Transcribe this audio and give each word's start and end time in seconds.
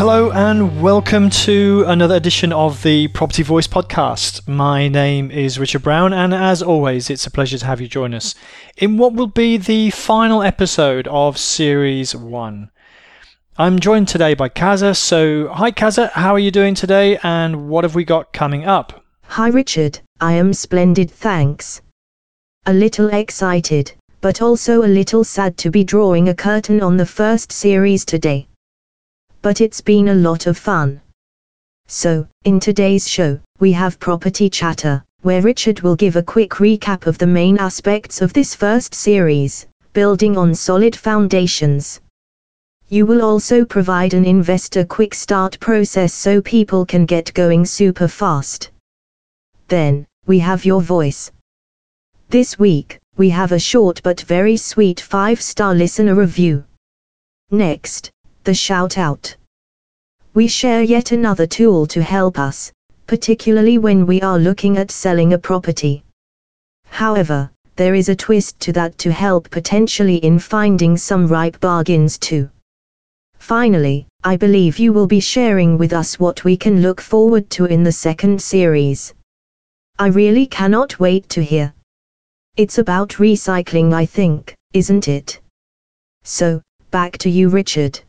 Hello 0.00 0.30
and 0.30 0.80
welcome 0.80 1.28
to 1.28 1.84
another 1.86 2.14
edition 2.14 2.54
of 2.54 2.82
the 2.82 3.08
Property 3.08 3.42
Voice 3.42 3.66
podcast. 3.66 4.48
My 4.48 4.88
name 4.88 5.30
is 5.30 5.58
Richard 5.58 5.82
Brown, 5.82 6.14
and 6.14 6.32
as 6.32 6.62
always, 6.62 7.10
it's 7.10 7.26
a 7.26 7.30
pleasure 7.30 7.58
to 7.58 7.66
have 7.66 7.82
you 7.82 7.86
join 7.86 8.14
us 8.14 8.34
in 8.78 8.96
what 8.96 9.12
will 9.12 9.26
be 9.26 9.58
the 9.58 9.90
final 9.90 10.42
episode 10.42 11.06
of 11.08 11.36
Series 11.36 12.16
1. 12.16 12.70
I'm 13.58 13.78
joined 13.78 14.08
today 14.08 14.32
by 14.32 14.48
Kaza. 14.48 14.96
So, 14.96 15.48
hi 15.48 15.70
Kaza, 15.70 16.10
how 16.12 16.32
are 16.32 16.38
you 16.38 16.50
doing 16.50 16.74
today, 16.74 17.18
and 17.22 17.68
what 17.68 17.84
have 17.84 17.94
we 17.94 18.04
got 18.04 18.32
coming 18.32 18.64
up? 18.64 19.04
Hi 19.24 19.48
Richard, 19.48 20.00
I 20.18 20.32
am 20.32 20.54
splendid, 20.54 21.10
thanks. 21.10 21.82
A 22.64 22.72
little 22.72 23.10
excited, 23.10 23.92
but 24.22 24.40
also 24.40 24.82
a 24.82 24.88
little 24.88 25.24
sad 25.24 25.58
to 25.58 25.70
be 25.70 25.84
drawing 25.84 26.26
a 26.26 26.34
curtain 26.34 26.80
on 26.80 26.96
the 26.96 27.04
first 27.04 27.52
series 27.52 28.06
today 28.06 28.46
but 29.42 29.60
it's 29.60 29.80
been 29.80 30.08
a 30.08 30.14
lot 30.14 30.46
of 30.46 30.58
fun. 30.58 31.00
So, 31.88 32.26
in 32.44 32.60
today's 32.60 33.08
show, 33.08 33.40
we 33.58 33.72
have 33.72 33.98
Property 33.98 34.48
Chatter, 34.48 35.04
where 35.22 35.42
Richard 35.42 35.80
will 35.80 35.96
give 35.96 36.16
a 36.16 36.22
quick 36.22 36.50
recap 36.52 37.06
of 37.06 37.18
the 37.18 37.26
main 37.26 37.58
aspects 37.58 38.22
of 38.22 38.32
this 38.32 38.54
first 38.54 38.94
series, 38.94 39.66
building 39.92 40.36
on 40.36 40.54
solid 40.54 40.94
foundations. 40.94 42.00
You 42.88 43.06
will 43.06 43.22
also 43.22 43.64
provide 43.64 44.14
an 44.14 44.24
investor 44.24 44.84
quick 44.84 45.14
start 45.14 45.58
process 45.60 46.12
so 46.12 46.40
people 46.40 46.84
can 46.84 47.06
get 47.06 47.32
going 47.34 47.64
super 47.64 48.08
fast. 48.08 48.70
Then, 49.68 50.06
we 50.26 50.38
have 50.40 50.64
your 50.64 50.82
voice. 50.82 51.30
This 52.28 52.58
week, 52.58 52.98
we 53.16 53.30
have 53.30 53.52
a 53.52 53.58
short 53.58 54.00
but 54.02 54.20
very 54.20 54.56
sweet 54.56 55.00
5 55.00 55.40
star 55.40 55.74
listener 55.74 56.14
review. 56.14 56.64
Next, 57.50 58.10
the 58.44 58.54
shout 58.54 58.98
out. 58.98 59.36
We 60.34 60.48
share 60.48 60.82
yet 60.82 61.12
another 61.12 61.46
tool 61.46 61.86
to 61.88 62.02
help 62.02 62.38
us, 62.38 62.72
particularly 63.06 63.78
when 63.78 64.06
we 64.06 64.20
are 64.22 64.38
looking 64.38 64.78
at 64.78 64.90
selling 64.90 65.32
a 65.32 65.38
property. 65.38 66.04
However, 66.86 67.50
there 67.76 67.94
is 67.94 68.08
a 68.08 68.14
twist 68.14 68.60
to 68.60 68.72
that 68.72 68.96
to 68.98 69.12
help 69.12 69.50
potentially 69.50 70.16
in 70.16 70.38
finding 70.38 70.96
some 70.96 71.26
ripe 71.26 71.58
bargains 71.60 72.18
too. 72.18 72.48
Finally, 73.38 74.06
I 74.22 74.36
believe 74.36 74.78
you 74.78 74.92
will 74.92 75.06
be 75.06 75.20
sharing 75.20 75.78
with 75.78 75.92
us 75.92 76.18
what 76.20 76.44
we 76.44 76.56
can 76.56 76.82
look 76.82 77.00
forward 77.00 77.50
to 77.50 77.64
in 77.64 77.82
the 77.82 77.92
second 77.92 78.40
series. 78.40 79.14
I 79.98 80.06
really 80.08 80.46
cannot 80.46 81.00
wait 81.00 81.28
to 81.30 81.42
hear. 81.42 81.74
It's 82.56 82.78
about 82.78 83.10
recycling, 83.18 83.92
I 83.92 84.06
think, 84.06 84.54
isn't 84.72 85.08
it? 85.08 85.40
So, 86.22 86.62
back 86.90 87.16
to 87.18 87.30
you, 87.30 87.48
Richard. 87.48 88.00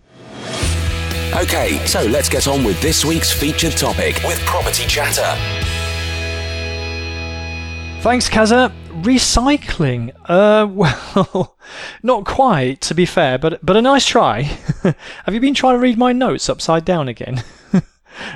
Okay, 1.34 1.84
so 1.86 2.02
let's 2.08 2.28
get 2.28 2.46
on 2.46 2.62
with 2.62 2.82
this 2.82 3.06
week's 3.06 3.32
featured 3.32 3.72
topic 3.78 4.20
with 4.26 4.38
Property 4.42 4.86
Chatter. 4.86 5.34
Thanks, 8.02 8.30
Kaza. 8.30 8.74
Recycling. 9.02 10.14
Uh, 10.26 10.68
well, 11.24 11.58
not 12.04 12.26
quite, 12.26 12.82
to 12.82 12.94
be 12.94 13.06
fair, 13.06 13.38
but 13.38 13.66
but 13.66 13.78
a 13.78 13.82
nice 13.82 14.06
try. 14.06 14.42
Have 15.24 15.34
you 15.34 15.40
been 15.40 15.54
trying 15.54 15.76
to 15.76 15.80
read 15.80 15.98
my 15.98 16.12
notes 16.12 16.50
upside 16.50 16.84
down 16.84 17.08
again? 17.08 17.42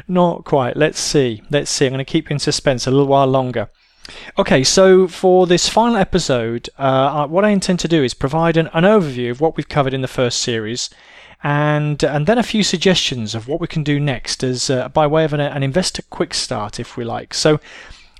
not 0.07 0.45
quite. 0.45 0.77
Let's 0.77 0.99
see. 0.99 1.43
Let's 1.49 1.69
see. 1.69 1.85
I'm 1.85 1.91
going 1.91 2.03
to 2.03 2.09
keep 2.09 2.29
you 2.29 2.35
in 2.35 2.39
suspense 2.39 2.87
a 2.87 2.91
little 2.91 3.07
while 3.07 3.27
longer. 3.27 3.69
Okay, 4.39 4.63
so 4.63 5.09
for 5.09 5.45
this 5.47 5.67
final 5.67 5.97
episode, 5.97 6.69
uh, 6.77 7.27
what 7.27 7.43
I 7.43 7.49
intend 7.49 7.79
to 7.81 7.89
do 7.89 8.03
is 8.05 8.13
provide 8.13 8.55
an, 8.55 8.69
an 8.73 8.85
overview 8.85 9.31
of 9.31 9.41
what 9.41 9.57
we've 9.57 9.67
covered 9.67 9.93
in 9.93 10.01
the 10.01 10.07
first 10.07 10.39
series 10.39 10.89
and 11.43 12.03
and 12.03 12.27
then 12.27 12.37
a 12.37 12.43
few 12.43 12.63
suggestions 12.63 13.35
of 13.35 13.47
what 13.47 13.59
we 13.59 13.67
can 13.67 13.83
do 13.83 13.99
next 13.99 14.43
as 14.43 14.69
uh, 14.69 14.89
by 14.89 15.05
way 15.07 15.25
of 15.25 15.33
an, 15.33 15.39
an 15.39 15.63
investor 15.63 16.03
quick 16.09 16.33
start 16.33 16.79
if 16.79 16.97
we 16.97 17.03
like. 17.03 17.33
So 17.33 17.59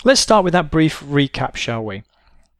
let's 0.03 0.22
start 0.22 0.44
with 0.44 0.53
that 0.53 0.72
brief 0.72 1.00
recap 1.02 1.56
shall 1.56 1.84
we 1.84 2.04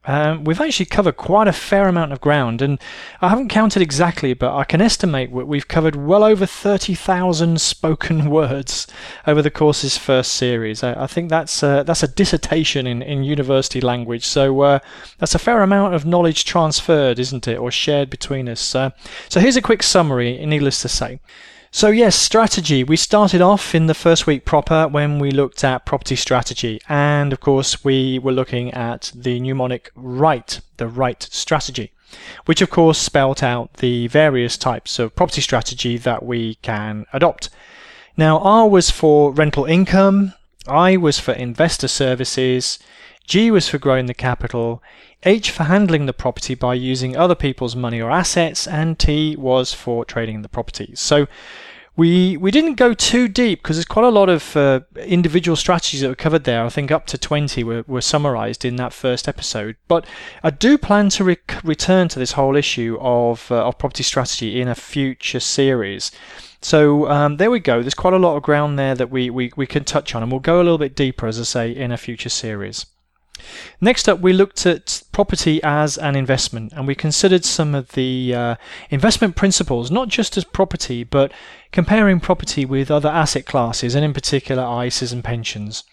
um, 0.08 0.44
we've 0.44 0.62
actually 0.62 0.86
covered 0.86 1.18
quite 1.18 1.48
a 1.48 1.54
fair 1.54 1.88
amount 1.88 2.14
of 2.14 2.22
ground, 2.22 2.62
and 2.62 2.80
I 3.22 3.30
haven't 3.30 3.50
counted 3.50 3.82
exactly, 3.82 4.34
but 4.34 4.56
I 4.56 4.64
can 4.64 4.82
estimate 4.82 5.32
we've 5.32 5.68
covered 5.68 5.96
well 5.96 6.24
over 6.24 6.46
30,000 6.46 7.60
spoken 7.60 8.30
words 8.30 8.88
over 9.26 9.42
the 9.42 9.52
course's 9.52 9.98
first 9.98 10.34
series. 10.34 10.84
I, 10.84 11.04
I 11.04 11.08
think 11.08 11.30
that's 11.30 11.64
uh, 11.64 11.84
that's 11.84 12.04
a 12.04 12.08
dissertation 12.08 12.86
in, 12.88 13.02
in 13.02 13.24
university 13.24 13.82
language, 13.82 14.26
so 14.26 14.62
uh, 14.62 14.80
that's 15.18 15.36
a 15.36 15.40
fair 15.40 15.62
amount 15.62 15.96
of 15.96 16.06
knowledge 16.06 16.46
transferred, 16.46 17.20
isn't 17.20 17.48
it, 17.48 17.58
or 17.58 17.72
shared 17.72 18.10
between 18.10 18.48
us. 18.48 18.76
Uh, 18.76 18.92
so 19.30 19.40
here's 19.40 19.58
a 19.58 19.62
quick 19.62 19.84
summary, 19.84 20.46
needless 20.46 20.82
to 20.82 20.90
say. 20.90 21.20
So, 21.76 21.90
yes, 21.90 22.16
strategy. 22.16 22.86
We 22.86 22.96
started 22.96 23.42
off 23.42 23.76
in 23.76 23.88
the 23.88 23.94
first 23.94 24.26
week 24.26 24.46
proper 24.46 24.88
when 24.88 25.20
we 25.20 25.30
looked 25.30 25.62
at 25.62 25.86
property 25.86 26.16
strategy. 26.16 26.80
And 26.88 27.34
of 27.34 27.42
course, 27.42 27.84
we 27.84 28.18
were 28.18 28.32
looking 28.32 28.74
at 28.74 29.12
the 29.14 29.42
mnemonic 29.42 29.92
RIGHT, 29.94 30.62
the 30.78 30.88
right 30.88 31.22
strategy, 31.22 31.92
which 32.46 32.62
of 32.62 32.70
course 32.70 32.98
spelt 32.98 33.44
out 33.44 33.74
the 33.74 34.08
various 34.08 34.56
types 34.56 35.00
of 35.00 35.18
property 35.18 35.42
strategy 35.42 35.98
that 35.98 36.24
we 36.26 36.56
can 36.62 37.08
adopt. 37.12 37.50
Now, 38.16 38.40
R 38.40 38.70
was 38.70 38.90
for 38.90 39.34
rental 39.34 39.66
income, 39.66 40.34
I 40.66 40.96
was 40.96 41.20
for 41.20 41.34
investor 41.34 41.90
services, 41.90 42.80
G 43.28 43.52
was 43.52 43.68
for 43.68 43.78
growing 43.78 44.06
the 44.06 44.14
capital, 44.14 44.84
H 45.24 45.52
for 45.52 45.64
handling 45.64 46.06
the 46.06 46.14
property 46.14 46.56
by 46.56 46.76
using 46.76 47.18
other 47.18 47.36
people's 47.36 47.76
money 47.76 48.02
or 48.02 48.12
assets, 48.12 48.68
and 48.68 49.00
T 49.00 49.36
was 49.36 49.74
for 49.74 50.06
trading 50.06 50.42
the 50.42 50.50
properties. 50.50 51.00
So 51.00 51.28
we 51.98 52.36
we 52.36 52.52
didn't 52.52 52.76
go 52.76 52.94
too 52.94 53.28
deep 53.28 53.64
because 53.64 53.78
there's 53.78 53.86
quite 53.86 54.06
a 54.06 54.10
lot 54.10 54.30
of 54.30 54.56
uh, 54.58 54.82
individual 54.98 55.56
strategies 55.56 56.02
that 56.02 56.10
were 56.10 56.16
covered 56.16 56.44
there. 56.44 56.64
I 56.64 56.70
think 56.70 56.92
up 56.92 57.06
to 57.08 57.18
20 57.18 57.64
were, 57.64 57.84
were 57.88 58.02
summarized 58.02 58.66
in 58.66 58.76
that 58.76 58.94
first 58.94 59.28
episode. 59.28 59.78
But 59.88 60.06
I 60.44 60.50
do 60.50 60.78
plan 60.78 61.10
to 61.10 61.24
re- 61.24 61.38
return 61.64 62.10
to 62.10 62.20
this 62.20 62.34
whole 62.34 62.56
issue 62.56 62.98
of, 63.00 63.50
uh, 63.50 63.66
of 63.66 63.78
property 63.78 64.04
strategy 64.04 64.60
in 64.60 64.68
a 64.68 64.76
future 64.76 65.40
series. 65.40 66.12
So 66.62 67.10
um, 67.10 67.38
there 67.38 67.52
we 67.52 67.60
go. 67.60 67.82
There's 67.82 67.94
quite 67.94 68.14
a 68.14 68.18
lot 68.18 68.36
of 68.36 68.44
ground 68.44 68.78
there 68.78 68.96
that 68.96 69.10
we, 69.10 69.30
we, 69.30 69.52
we 69.56 69.68
can 69.68 69.86
touch 69.86 70.16
on, 70.16 70.24
and 70.24 70.32
we'll 70.32 70.42
go 70.42 70.58
a 70.58 70.64
little 70.64 70.78
bit 70.78 70.96
deeper, 70.96 71.28
as 71.28 71.40
I 71.40 71.44
say, 71.44 71.72
in 71.72 71.92
a 71.92 71.98
future 71.98 72.30
series. 72.30 72.86
Next 73.82 74.08
up, 74.08 74.20
we 74.20 74.34
looked 74.34 74.66
at 74.66 75.04
property 75.12 75.62
as 75.64 75.98
an 75.98 76.16
investment 76.16 76.74
and 76.74 76.88
we 76.88 76.96
considered 76.96 77.46
some 77.46 77.76
of 77.76 77.92
the 77.94 78.34
uh, 78.34 78.56
investment 78.90 79.36
principles, 79.36 79.92
not 79.92 80.08
just 80.08 80.38
as 80.38 80.44
property, 80.44 81.04
but 81.04 81.32
comparing 81.72 82.20
property 82.20 82.66
with 82.66 82.90
other 82.90 83.10
asset 83.10 83.46
classes 83.46 83.96
and 83.96 84.06
in 84.06 84.14
particular 84.14 84.64
ISAs 84.64 85.12
and 85.12 85.24
pensions. 85.24 85.84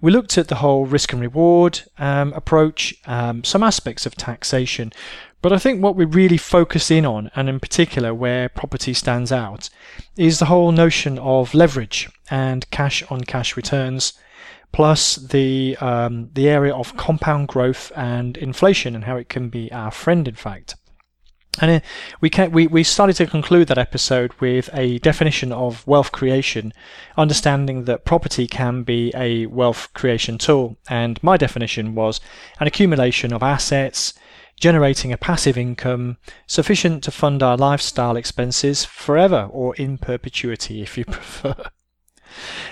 We 0.00 0.10
looked 0.10 0.36
at 0.36 0.48
the 0.48 0.56
whole 0.56 0.84
risk 0.84 1.12
and 1.12 1.22
reward 1.22 1.82
um, 1.96 2.32
approach, 2.32 2.94
um, 3.06 3.44
some 3.44 3.62
aspects 3.62 4.04
of 4.04 4.16
taxation, 4.16 4.92
but 5.42 5.52
I 5.52 5.58
think 5.58 5.82
what 5.82 5.96
we 5.96 6.04
really 6.04 6.36
focus 6.36 6.90
in 6.90 7.06
on, 7.06 7.30
and 7.36 7.48
in 7.48 7.60
particular 7.60 8.12
where 8.12 8.48
property 8.48 8.94
stands 8.94 9.30
out, 9.30 9.70
is 10.16 10.38
the 10.38 10.46
whole 10.46 10.72
notion 10.72 11.18
of 11.18 11.54
leverage 11.54 12.08
and 12.30 12.68
cash 12.70 13.04
on 13.10 13.22
cash 13.22 13.56
returns 13.56 14.12
plus 14.72 15.16
the 15.16 15.76
um, 15.80 16.30
the 16.32 16.48
area 16.48 16.74
of 16.74 16.96
compound 16.96 17.48
growth 17.48 17.92
and 17.94 18.36
inflation 18.36 18.94
and 18.94 19.04
how 19.04 19.16
it 19.16 19.28
can 19.28 19.48
be 19.48 19.70
our 19.72 19.90
friend, 19.90 20.26
in 20.26 20.34
fact. 20.34 20.74
And 21.60 21.70
uh, 21.70 21.80
we, 22.22 22.30
can, 22.30 22.50
we 22.50 22.66
we 22.66 22.82
started 22.82 23.14
to 23.16 23.26
conclude 23.26 23.68
that 23.68 23.76
episode 23.76 24.32
with 24.40 24.70
a 24.72 24.98
definition 25.00 25.52
of 25.52 25.86
wealth 25.86 26.10
creation, 26.10 26.72
understanding 27.18 27.84
that 27.84 28.06
property 28.06 28.46
can 28.46 28.84
be 28.84 29.12
a 29.14 29.46
wealth 29.46 29.92
creation 29.92 30.38
tool. 30.38 30.78
And 30.88 31.22
my 31.22 31.36
definition 31.36 31.94
was 31.94 32.20
an 32.58 32.66
accumulation 32.66 33.34
of 33.34 33.42
assets, 33.42 34.14
generating 34.58 35.12
a 35.12 35.18
passive 35.18 35.58
income 35.58 36.16
sufficient 36.46 37.04
to 37.04 37.10
fund 37.10 37.42
our 37.42 37.58
lifestyle 37.58 38.16
expenses 38.16 38.86
forever 38.86 39.48
or 39.50 39.74
in 39.76 39.98
perpetuity, 39.98 40.80
if 40.80 40.96
you 40.96 41.04
prefer. 41.16 41.54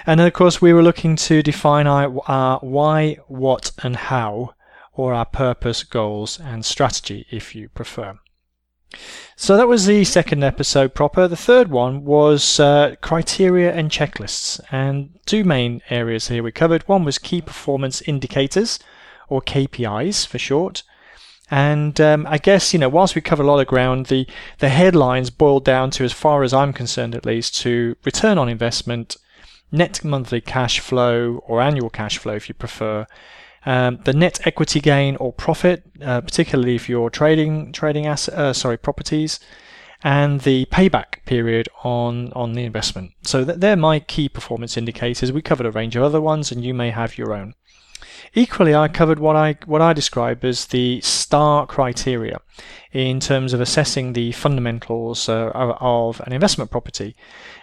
And 0.06 0.18
then, 0.18 0.26
of 0.26 0.32
course, 0.32 0.60
we 0.60 0.72
were 0.72 0.82
looking 0.82 1.16
to 1.16 1.42
define 1.42 1.86
our, 1.86 2.20
our 2.28 2.58
why, 2.60 3.18
what, 3.26 3.72
and 3.82 3.96
how, 3.96 4.54
or 4.94 5.14
our 5.14 5.26
purpose, 5.26 5.82
goals, 5.82 6.38
and 6.40 6.64
strategy, 6.64 7.26
if 7.30 7.54
you 7.54 7.68
prefer. 7.68 8.18
So 9.36 9.56
that 9.56 9.68
was 9.68 9.86
the 9.86 10.04
second 10.04 10.42
episode 10.42 10.94
proper. 10.94 11.28
The 11.28 11.36
third 11.36 11.68
one 11.70 12.04
was 12.04 12.58
uh, 12.58 12.96
criteria 13.00 13.72
and 13.72 13.90
checklists, 13.90 14.60
and 14.70 15.18
two 15.26 15.44
main 15.44 15.80
areas 15.90 16.28
here 16.28 16.42
we 16.42 16.52
covered. 16.52 16.82
One 16.88 17.04
was 17.04 17.18
key 17.18 17.40
performance 17.40 18.02
indicators, 18.02 18.78
or 19.28 19.40
KPIs 19.40 20.26
for 20.26 20.38
short. 20.38 20.82
And 21.50 22.00
um, 22.00 22.26
I 22.28 22.38
guess 22.38 22.72
you 22.72 22.78
know, 22.78 22.88
whilst 22.88 23.14
we 23.14 23.20
covered 23.20 23.44
a 23.44 23.46
lot 23.46 23.60
of 23.60 23.66
ground, 23.66 24.06
the 24.06 24.26
the 24.58 24.68
headlines 24.68 25.30
boiled 25.30 25.64
down 25.64 25.90
to, 25.92 26.04
as 26.04 26.12
far 26.12 26.42
as 26.42 26.52
I'm 26.52 26.72
concerned, 26.72 27.14
at 27.14 27.26
least, 27.26 27.56
to 27.62 27.96
return 28.04 28.38
on 28.38 28.48
investment, 28.48 29.16
net 29.72 30.04
monthly 30.04 30.40
cash 30.40 30.80
flow 30.80 31.42
or 31.46 31.60
annual 31.60 31.90
cash 31.90 32.18
flow, 32.18 32.34
if 32.34 32.48
you 32.48 32.54
prefer, 32.54 33.06
um, 33.66 34.00
the 34.04 34.12
net 34.12 34.46
equity 34.46 34.80
gain 34.80 35.16
or 35.16 35.32
profit, 35.32 35.82
uh, 36.02 36.20
particularly 36.20 36.74
if 36.74 36.88
you're 36.88 37.10
trading 37.10 37.72
trading 37.72 38.06
asset, 38.06 38.34
uh, 38.34 38.52
sorry, 38.52 38.78
properties, 38.78 39.38
and 40.02 40.40
the 40.40 40.64
payback 40.66 41.24
period 41.26 41.68
on 41.84 42.32
on 42.32 42.52
the 42.54 42.64
investment. 42.64 43.12
So 43.22 43.44
they're 43.44 43.76
my 43.76 44.00
key 44.00 44.28
performance 44.28 44.76
indicators. 44.76 45.30
We 45.30 45.42
covered 45.42 45.66
a 45.66 45.70
range 45.70 45.96
of 45.96 46.02
other 46.02 46.20
ones, 46.20 46.50
and 46.50 46.64
you 46.64 46.72
may 46.72 46.90
have 46.90 47.18
your 47.18 47.34
own. 47.34 47.54
Equally, 48.32 48.74
I 48.74 48.88
covered 48.88 49.18
what 49.18 49.36
I 49.36 49.56
what 49.66 49.82
I 49.82 49.92
describe 49.92 50.44
as 50.44 50.66
the 50.66 51.00
STAR 51.00 51.66
criteria 51.66 52.40
in 52.92 53.20
terms 53.20 53.52
of 53.52 53.60
assessing 53.60 54.12
the 54.12 54.32
fundamentals 54.32 55.28
uh, 55.28 55.50
of 55.54 56.20
an 56.20 56.32
investment 56.32 56.70
property. 56.70 57.16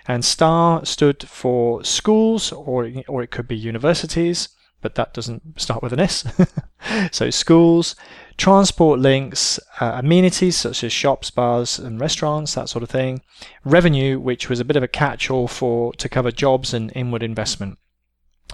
And 0.08 0.24
STAR 0.24 0.86
stood 0.86 1.28
for 1.28 1.84
schools, 1.84 2.52
or 2.52 2.90
or 3.08 3.24
it 3.24 3.32
could 3.32 3.48
be 3.48 3.58
universities, 3.58 4.50
but 4.82 4.96
that 4.96 5.14
doesn't 5.14 5.60
start 5.60 5.82
with 5.82 5.94
an 5.94 6.00
S. 6.00 6.26
so 7.12 7.30
schools, 7.30 7.96
transport 8.38 9.00
links, 9.00 9.60
uh, 9.80 9.94
amenities 9.96 10.56
such 10.56 10.84
as 10.84 10.94
shops, 10.94 11.32
bars, 11.32 11.80
and 11.80 12.00
restaurants, 12.00 12.54
that 12.54 12.70
sort 12.70 12.84
of 12.84 12.90
thing. 12.90 13.22
Revenue, 13.66 14.20
which 14.20 14.50
was 14.50 14.60
a 14.60 14.66
bit 14.66 14.78
of 14.78 14.84
a 14.84 14.88
catch-all 14.88 15.48
for 15.48 15.94
to 15.94 16.08
cover 16.08 16.32
jobs 16.32 16.74
and 16.74 16.92
inward 16.96 17.24
investment. 17.24 17.80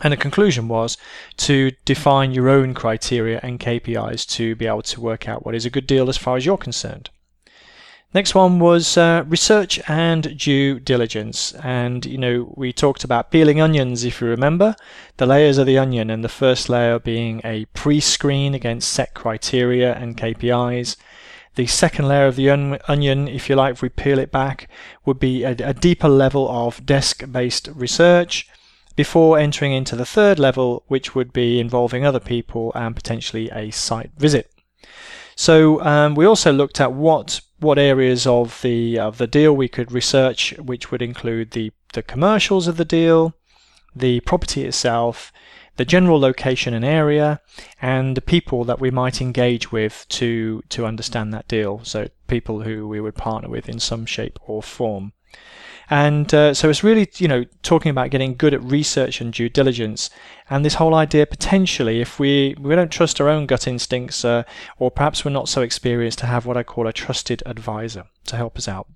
And 0.02 0.12
the 0.12 0.18
conclusion 0.18 0.68
was 0.68 0.98
to 1.38 1.72
define 1.86 2.32
your 2.32 2.50
own 2.50 2.74
criteria 2.74 3.40
and 3.44 3.60
KPIs 3.60 4.28
to 4.30 4.56
be 4.56 4.66
able 4.66 4.82
to 4.82 5.02
work 5.02 5.28
out 5.28 5.46
what 5.46 5.56
is 5.56 5.66
a 5.66 5.70
good 5.70 5.86
deal 5.86 6.10
as 6.10 6.18
far 6.18 6.36
as 6.36 6.46
you're 6.46 6.58
concerned. 6.58 7.10
Next 8.14 8.36
one 8.36 8.60
was 8.60 8.96
uh, 8.96 9.24
research 9.28 9.82
and 9.88 10.38
due 10.38 10.80
diligence. 10.80 11.54
And, 11.64 12.06
you 12.06 12.20
know, 12.20 12.54
we 12.56 12.72
talked 12.72 13.04
about 13.04 13.32
peeling 13.32 13.60
onions, 13.60 14.04
if 14.04 14.22
you 14.22 14.28
remember, 14.28 14.76
the 15.18 15.26
layers 15.26 15.58
of 15.58 15.66
the 15.66 15.80
onion, 15.80 16.12
and 16.12 16.24
the 16.24 16.30
first 16.30 16.70
layer 16.70 17.00
being 17.00 17.42
a 17.44 17.66
pre 17.74 18.00
screen 18.00 18.54
against 18.54 18.92
set 18.92 19.16
criteria 19.16 19.96
and 19.96 20.16
KPIs. 20.16 20.96
The 21.56 21.66
second 21.66 22.08
layer 22.08 22.28
of 22.28 22.36
the 22.36 22.50
onion, 22.88 23.28
if 23.28 23.50
you 23.50 23.56
like, 23.56 23.74
if 23.74 23.82
we 23.82 23.90
peel 23.90 24.20
it 24.20 24.32
back, 24.32 24.70
would 25.06 25.20
be 25.20 25.44
a, 25.44 25.56
a 25.64 25.74
deeper 25.74 26.10
level 26.10 26.48
of 26.50 26.86
desk 26.86 27.24
based 27.32 27.68
research 27.74 28.48
before 28.96 29.40
entering 29.40 29.74
into 29.74 29.96
the 29.96 30.06
third 30.06 30.38
level, 30.38 30.84
which 30.88 31.16
would 31.16 31.34
be 31.34 31.60
involving 31.60 32.06
other 32.06 32.20
people 32.20 32.72
and 32.76 32.96
potentially 32.96 33.50
a 33.50 33.72
site 33.72 34.12
visit. 34.18 34.52
So 35.36 35.82
um, 35.82 36.14
we 36.14 36.26
also 36.26 36.52
looked 36.52 36.80
at 36.80 36.94
what 36.94 37.42
what 37.64 37.80
areas 37.80 38.28
of 38.28 38.62
the 38.62 39.00
of 39.00 39.18
the 39.18 39.28
deal 39.28 39.56
we 39.56 39.68
could 39.68 39.92
research, 39.92 40.54
which 40.60 40.92
would 40.92 41.02
include 41.02 41.52
the 41.52 41.72
the 41.94 42.04
commercials 42.04 42.68
of 42.68 42.78
the 42.78 42.86
deal, 42.86 43.34
the 43.96 44.20
property 44.22 44.64
itself, 44.64 45.32
the 45.78 45.86
general 45.86 46.20
location 46.20 46.74
and 46.74 46.86
area, 46.86 47.42
and 47.82 48.16
the 48.18 48.22
people 48.22 48.64
that 48.66 48.80
we 48.80 48.92
might 48.92 49.22
engage 49.22 49.72
with 49.72 50.06
to 50.10 50.62
to 50.70 50.86
understand 50.86 51.34
that 51.34 51.48
deal. 51.48 51.82
So 51.84 52.10
people 52.28 52.62
who 52.62 52.88
we 52.88 53.00
would 53.00 53.16
partner 53.16 53.50
with 53.50 53.68
in 53.70 53.80
some 53.80 54.06
shape 54.06 54.38
or 54.42 54.62
form. 54.62 55.14
And 55.90 56.34
uh, 56.34 56.54
so 56.54 56.70
it's 56.70 56.84
really, 56.84 57.10
you 57.18 57.28
know, 57.28 57.46
talking 57.62 57.90
about 57.90 58.10
getting 58.10 58.36
good 58.36 58.54
at 58.54 58.64
research 58.64 59.22
and 59.22 59.34
due 59.34 59.50
diligence, 59.50 60.10
and 60.50 60.64
this 60.64 60.76
whole 60.76 60.96
idea 60.96 61.26
potentially, 61.26 62.02
if 62.02 62.20
we 62.20 62.56
we 62.60 62.76
don't 62.76 62.92
trust 62.92 63.20
our 63.20 63.30
own 63.30 63.46
gut 63.46 63.68
instincts, 63.68 64.24
uh, 64.24 64.44
or 64.80 64.92
perhaps 64.92 65.24
we're 65.24 65.32
not 65.32 65.50
so 65.50 65.62
experienced 65.62 66.20
to 66.20 66.26
have 66.26 66.46
what 66.46 66.58
I 66.58 66.64
call 66.64 66.88
a 66.88 66.94
trusted 66.94 67.44
advisor 67.46 68.06
to 68.28 68.36
help 68.36 68.58
us 68.58 68.68
out. 68.68 68.88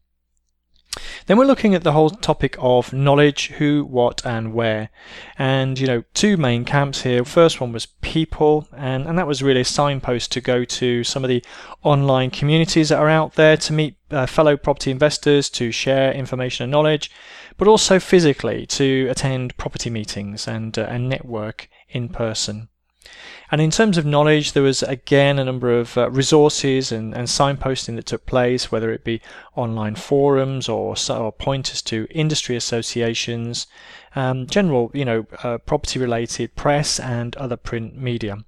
Then 1.26 1.38
we're 1.38 1.46
looking 1.46 1.76
at 1.76 1.84
the 1.84 1.92
whole 1.92 2.10
topic 2.10 2.56
of 2.60 2.94
knowledge, 2.94 3.48
who, 3.58 3.86
what, 3.86 4.26
and 4.26 4.54
where. 4.54 4.90
And, 5.38 5.80
you 5.80 5.88
know, 5.88 6.04
two 6.14 6.38
main 6.38 6.66
camps 6.66 7.02
here. 7.02 7.24
First 7.26 7.60
one 7.62 7.72
was 7.72 7.86
people, 8.02 8.68
and, 8.76 9.08
and 9.08 9.18
that 9.18 9.28
was 9.28 9.44
really 9.44 9.62
a 9.62 9.66
signpost 9.66 10.32
to 10.34 10.42
go 10.42 10.64
to 10.66 11.04
some 11.04 11.24
of 11.24 11.30
the 11.30 11.44
online 11.84 12.32
communities 12.32 12.90
that 12.90 13.00
are 13.00 13.10
out 13.10 13.36
there 13.36 13.58
to 13.58 13.74
meet 13.74 13.98
uh, 14.12 14.26
fellow 14.26 14.56
property 14.58 14.92
investors, 14.92 15.50
to 15.50 15.72
share 15.72 16.14
information 16.14 16.64
and 16.64 16.72
knowledge, 16.72 17.12
but 17.58 17.68
also 17.68 18.00
physically 18.00 18.66
to 18.66 19.08
attend 19.10 19.58
property 19.58 19.90
meetings 19.90 20.48
and, 20.48 20.78
uh, 20.78 20.84
and 20.84 21.10
network 21.10 21.70
in 21.90 22.10
person. 22.10 22.70
And 23.50 23.62
in 23.62 23.72
terms 23.72 23.98
of 23.98 24.06
knowledge, 24.06 24.52
there 24.52 24.64
was 24.64 24.84
again 24.84 25.40
a 25.40 25.46
number 25.46 25.72
of 25.72 25.98
uh, 25.98 26.10
resources 26.12 26.92
and, 26.92 27.14
and, 27.16 27.28
signposting 27.28 27.96
that 27.96 28.06
took 28.06 28.26
place, 28.26 28.72
whether 28.72 28.92
it 28.92 29.06
be 29.06 29.22
online 29.56 29.96
forums 29.96 30.68
or, 30.68 30.96
or 31.10 31.32
pointers 31.32 31.82
to 31.84 32.08
industry 32.10 32.58
associations, 32.58 33.68
um, 34.16 34.48
general, 34.48 34.92
you 34.94 35.06
know, 35.06 35.26
uh, 35.44 35.58
property-related 35.60 36.56
press 36.56 37.00
and 37.00 37.38
other 37.38 37.56
print 37.56 37.98
media. 37.98 38.40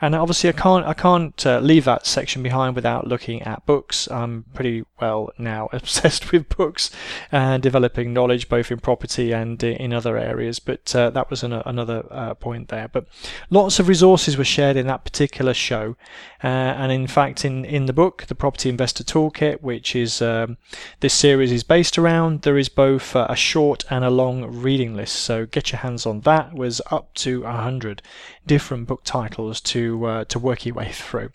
And 0.00 0.14
obviously, 0.14 0.48
I 0.48 0.52
can't 0.52 0.86
I 0.86 0.94
can't 0.94 1.46
uh, 1.46 1.60
leave 1.60 1.84
that 1.84 2.06
section 2.06 2.42
behind 2.42 2.74
without 2.74 3.06
looking 3.06 3.42
at 3.42 3.66
books. 3.66 4.10
I'm 4.10 4.44
pretty 4.54 4.84
well 5.00 5.30
now 5.38 5.68
obsessed 5.72 6.32
with 6.32 6.48
books 6.48 6.90
and 7.30 7.62
developing 7.62 8.12
knowledge 8.12 8.48
both 8.48 8.70
in 8.70 8.78
property 8.78 9.32
and 9.32 9.62
in 9.62 9.92
other 9.92 10.16
areas. 10.16 10.58
But 10.58 10.94
uh, 10.94 11.10
that 11.10 11.30
was 11.30 11.42
an, 11.42 11.52
another 11.52 12.04
uh, 12.10 12.34
point 12.34 12.68
there. 12.68 12.88
But 12.88 13.06
lots 13.50 13.78
of 13.78 13.88
resources 13.88 14.36
were 14.36 14.44
shared 14.44 14.76
in 14.76 14.86
that 14.86 15.04
particular 15.04 15.54
show, 15.54 15.96
uh, 16.42 16.46
and 16.46 16.90
in 16.92 17.06
fact, 17.06 17.44
in 17.44 17.64
in 17.64 17.86
the 17.86 17.92
book, 17.92 18.24
the 18.28 18.34
Property 18.34 18.68
Investor 18.68 19.04
Toolkit, 19.04 19.60
which 19.60 19.94
is 19.94 20.22
um, 20.22 20.56
this 21.00 21.14
series 21.14 21.52
is 21.52 21.62
based 21.62 21.98
around, 21.98 22.42
there 22.42 22.58
is 22.58 22.68
both 22.68 23.14
a 23.14 23.36
short 23.36 23.84
and 23.90 24.04
a 24.04 24.10
long 24.10 24.44
reading 24.44 24.94
list. 24.96 25.16
So 25.16 25.46
get 25.46 25.72
your 25.72 25.80
hands 25.80 26.06
on 26.06 26.20
that. 26.20 26.52
It 26.52 26.54
was 26.54 26.80
up 26.90 27.12
to 27.14 27.44
hundred 27.44 28.02
different 28.46 28.86
book 28.86 29.02
titles 29.04 29.49
to 29.58 30.04
uh, 30.04 30.24
to 30.24 30.38
work 30.38 30.66
your 30.66 30.74
way 30.74 30.92
through. 30.92 31.30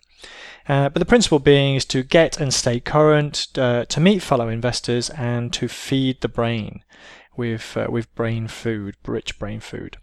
Uh, 0.68 0.88
but 0.88 0.98
the 0.98 1.04
principle 1.06 1.38
being 1.38 1.76
is 1.76 1.84
to 1.84 2.02
get 2.02 2.40
and 2.40 2.52
stay 2.52 2.80
current, 2.80 3.48
uh, 3.56 3.84
to 3.84 4.00
meet 4.00 4.22
fellow 4.22 4.48
investors, 4.48 5.10
and 5.10 5.52
to 5.52 5.68
feed 5.68 6.20
the 6.20 6.28
brain 6.28 6.82
with 7.36 7.76
uh, 7.76 7.86
with 7.90 8.14
brain 8.14 8.48
food, 8.48 8.96
rich 9.06 9.38
brain 9.38 9.60
food. 9.60 9.96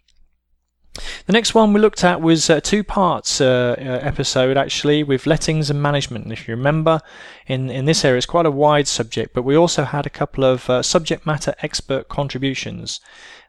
The 1.26 1.34
next 1.34 1.56
one 1.56 1.74
we 1.74 1.80
looked 1.80 2.04
at 2.04 2.22
was 2.22 2.52
a 2.52 2.62
two 2.62 2.84
parts 2.84 3.42
uh, 3.42 3.76
uh, 3.80 3.82
episode 3.82 4.58
actually 4.58 5.02
with 5.02 5.26
lettings 5.26 5.72
and 5.72 5.82
management. 5.82 6.26
And 6.26 6.32
if 6.32 6.48
you 6.48 6.56
remember, 6.56 7.00
in, 7.48 7.72
in 7.72 7.86
this 7.86 8.06
area 8.06 8.18
it's 8.18 8.28
quite 8.28 8.46
a 8.46 8.52
wide 8.52 8.88
subject, 8.88 9.34
but 9.34 9.42
we 9.42 9.56
also 9.56 9.86
had 9.86 10.06
a 10.06 10.12
couple 10.12 10.44
of 10.44 10.70
uh, 10.70 10.84
subject 10.84 11.26
matter 11.26 11.56
expert 11.64 12.10
contributions 12.10 13.00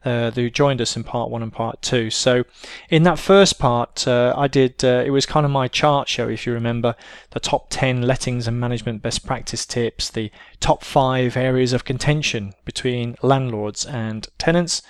uh, 0.04 0.30
who 0.30 0.50
joined 0.50 0.80
us 0.80 0.96
in 0.96 1.04
part 1.04 1.30
one 1.30 1.42
and 1.42 1.52
part 1.52 1.80
two. 1.82 2.10
So, 2.10 2.44
in 2.88 3.02
that 3.04 3.18
first 3.18 3.58
part, 3.58 4.06
uh, 4.06 4.34
I 4.36 4.48
did 4.48 4.84
uh, 4.84 5.02
it 5.04 5.10
was 5.10 5.26
kind 5.26 5.46
of 5.46 5.52
my 5.52 5.68
chart 5.68 6.08
show, 6.08 6.28
if 6.28 6.46
you 6.46 6.52
remember, 6.52 6.94
the 7.30 7.40
top 7.40 7.66
10 7.70 8.02
lettings 8.02 8.46
and 8.46 8.60
management 8.60 9.02
best 9.02 9.26
practice 9.26 9.64
tips, 9.66 10.10
the 10.10 10.30
top 10.60 10.84
five 10.84 11.36
areas 11.36 11.72
of 11.72 11.84
contention 11.84 12.54
between 12.64 13.16
landlords 13.22 13.84
and 13.84 14.28
tenants. 14.38 14.82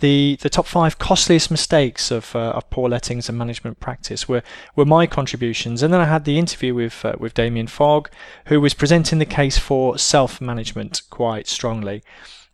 The, 0.00 0.38
the 0.40 0.50
top 0.50 0.66
five 0.66 0.98
costliest 0.98 1.50
mistakes 1.50 2.10
of, 2.10 2.34
uh, 2.34 2.50
of 2.50 2.68
poor 2.70 2.88
lettings 2.88 3.28
and 3.28 3.38
management 3.38 3.80
practice 3.80 4.28
were, 4.28 4.42
were 4.74 4.86
my 4.86 5.06
contributions. 5.06 5.82
And 5.82 5.92
then 5.92 6.00
I 6.00 6.06
had 6.06 6.24
the 6.24 6.38
interview 6.38 6.74
with, 6.74 7.04
uh, 7.04 7.14
with 7.18 7.34
Damien 7.34 7.66
Fogg, 7.66 8.10
who 8.46 8.60
was 8.60 8.74
presenting 8.74 9.18
the 9.18 9.26
case 9.26 9.58
for 9.58 9.98
self 9.98 10.40
management 10.40 11.02
quite 11.10 11.46
strongly. 11.46 12.02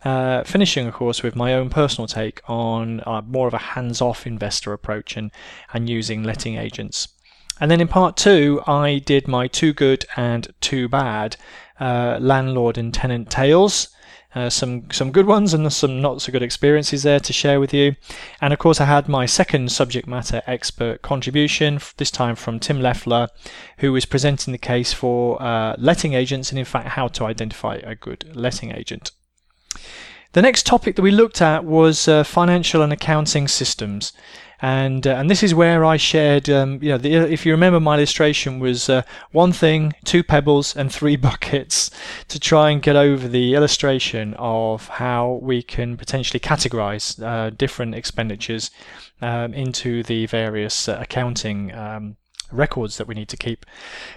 Uh, 0.05 0.45
finishing, 0.45 0.87
of 0.87 0.95
course, 0.95 1.23
with 1.23 1.35
my 1.35 1.55
own 1.55 1.71
personal 1.71 2.07
take 2.07 2.41
on 2.49 3.01
uh, 3.07 3.23
more 3.23 3.49
of 3.49 3.55
a 3.55 3.59
hands 3.59 4.01
off 4.01 4.27
investor 4.27 4.73
approach 4.73 5.17
and, 5.17 5.31
and 5.73 5.89
using 5.89 6.23
letting 6.23 6.57
agents. 6.57 7.09
And 7.61 7.71
then 7.71 7.81
in 7.81 7.89
part 7.89 8.17
two, 8.17 8.63
I 8.67 8.99
did 8.99 9.27
my 9.27 9.49
too 9.49 9.73
good 9.73 10.05
and 10.17 10.53
too 10.61 10.89
bad 10.89 11.37
uh, 11.81 12.19
landlord 12.21 12.79
and 12.79 12.93
tenant 12.93 13.31
tales. 13.31 13.89
Uh, 14.37 14.51
some 14.51 14.83
some 14.91 15.11
good 15.11 15.25
ones 15.27 15.55
and 15.55 15.73
some 15.73 16.03
not 16.03 16.21
so 16.21 16.31
good 16.31 16.43
experiences 16.43 17.03
there 17.03 17.19
to 17.19 17.33
share 17.33 17.59
with 17.59 17.73
you. 17.73 17.97
And 18.39 18.53
of 18.53 18.59
course, 18.59 18.83
I 18.83 18.85
had 18.85 19.09
my 19.09 19.25
second 19.25 19.73
subject 19.73 20.07
matter 20.07 20.43
expert 20.47 21.01
contribution, 21.01 21.81
this 21.97 22.11
time 22.11 22.37
from 22.37 22.61
Tim 22.61 22.79
Leffler, 22.83 23.29
who 23.79 23.93
was 23.93 24.05
presenting 24.05 24.53
the 24.53 24.59
case 24.59 24.93
for 24.93 25.41
uh, 25.41 25.75
letting 25.79 26.13
agents 26.13 26.51
and, 26.51 26.59
in 26.59 26.67
fact, 26.67 26.89
how 26.89 27.09
to 27.09 27.25
identify 27.25 27.77
a 27.77 27.95
good 27.95 28.31
letting 28.37 28.73
agent. 28.73 29.11
The 30.33 30.43
next 30.43 30.67
topic 30.67 30.97
that 30.97 31.03
we 31.03 31.13
looked 31.13 31.41
at 31.41 31.65
was 31.65 32.07
uh, 32.07 32.23
financial 32.23 32.83
and 32.83 32.93
accounting 32.93 33.49
systems. 33.49 34.13
And 34.61 35.07
uh, 35.07 35.11
and 35.11 35.29
this 35.29 35.43
is 35.43 35.55
where 35.55 35.85
I 35.85 35.97
shared, 35.97 36.49
um, 36.49 36.79
you 36.83 36.91
know, 36.91 36.99
the, 36.99 37.15
if 37.15 37.45
you 37.45 37.53
remember, 37.53 37.81
my 37.81 37.97
illustration 37.97 38.59
was 38.59 38.89
uh, 38.89 39.03
one 39.33 39.53
thing, 39.53 39.93
two 40.05 40.23
pebbles, 40.23 40.75
and 40.75 40.93
three 40.93 41.17
buckets 41.29 41.91
to 42.29 42.41
try 42.41 42.71
and 42.71 42.83
get 42.83 42.97
over 42.97 43.29
the 43.29 43.55
illustration 43.55 44.35
of 44.39 44.89
how 44.89 45.41
we 45.43 45.63
can 45.63 45.97
potentially 45.97 46.41
categorize 46.41 47.23
uh, 47.23 47.51
different 47.51 47.95
expenditures 47.95 48.71
um, 49.21 49.53
into 49.53 50.03
the 50.03 50.27
various 50.27 50.89
uh, 50.89 50.99
accounting. 51.01 51.75
Um, 51.75 52.17
records 52.53 52.97
that 52.97 53.09
we 53.09 53.15
need 53.17 53.29
to 53.29 53.37
keep. 53.37 53.67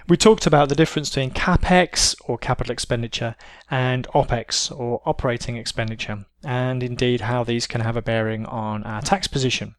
We 0.08 0.16
talked 0.16 0.46
about 0.46 0.68
the 0.68 0.76
difference 0.76 1.10
between 1.10 1.32
capex 1.32 2.14
or 2.26 2.38
capital 2.38 2.70
expenditure 2.70 3.34
and 3.68 4.06
opex 4.08 4.70
or 4.70 5.02
operating 5.04 5.56
expenditure, 5.56 6.26
and 6.44 6.80
indeed 6.80 7.22
how 7.22 7.42
these 7.42 7.66
can 7.66 7.80
have 7.80 7.96
a 7.96 8.02
bearing 8.02 8.46
on 8.46 8.84
our 8.84 9.02
tax 9.02 9.26
position. 9.26 9.74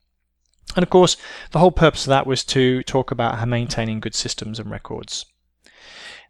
And 0.75 0.83
of 0.83 0.89
course, 0.89 1.17
the 1.51 1.59
whole 1.59 1.71
purpose 1.71 2.05
of 2.05 2.09
that 2.09 2.27
was 2.27 2.43
to 2.45 2.83
talk 2.83 3.11
about 3.11 3.47
maintaining 3.47 3.99
good 3.99 4.15
systems 4.15 4.59
and 4.59 4.71
records. 4.71 5.25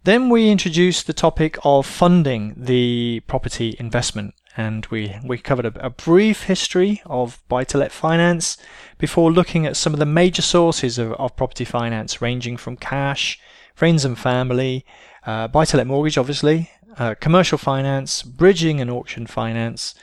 Then 0.04 0.30
we 0.30 0.50
introduced 0.50 1.06
the 1.06 1.14
topic 1.14 1.60
of 1.64 1.86
funding 1.86 2.56
the 2.58 3.22
property 3.28 3.76
investment, 3.80 4.34
and 4.58 4.88
we, 4.88 5.16
we 5.24 5.38
covered 5.38 5.66
a, 5.66 5.86
a 5.86 5.92
brief 5.92 6.44
history 6.44 7.04
of 7.06 7.40
buy 7.48 7.64
to 7.66 7.78
let 7.78 7.92
finance 7.92 8.58
before 8.98 9.32
looking 9.32 9.68
at 9.68 9.78
some 9.78 9.94
of 9.94 10.00
the 10.00 10.06
major 10.08 10.42
sources 10.42 10.98
of, 10.98 11.12
of 11.14 11.36
property 11.36 11.66
finance, 11.66 12.20
ranging 12.20 12.58
from 12.58 12.78
cash, 12.78 13.40
friends 13.76 14.04
and 14.04 14.18
family, 14.18 14.86
uh, 15.28 15.48
buy 15.48 15.66
to 15.66 15.78
let 15.78 15.86
mortgage, 15.86 16.18
obviously, 16.18 16.72
uh, 16.98 17.14
commercial 17.20 17.60
finance, 17.60 18.24
bridging 18.24 18.82
and 18.82 18.90
auction 18.90 19.28
finance, 19.28 19.94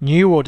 new 0.00 0.32
or, 0.32 0.42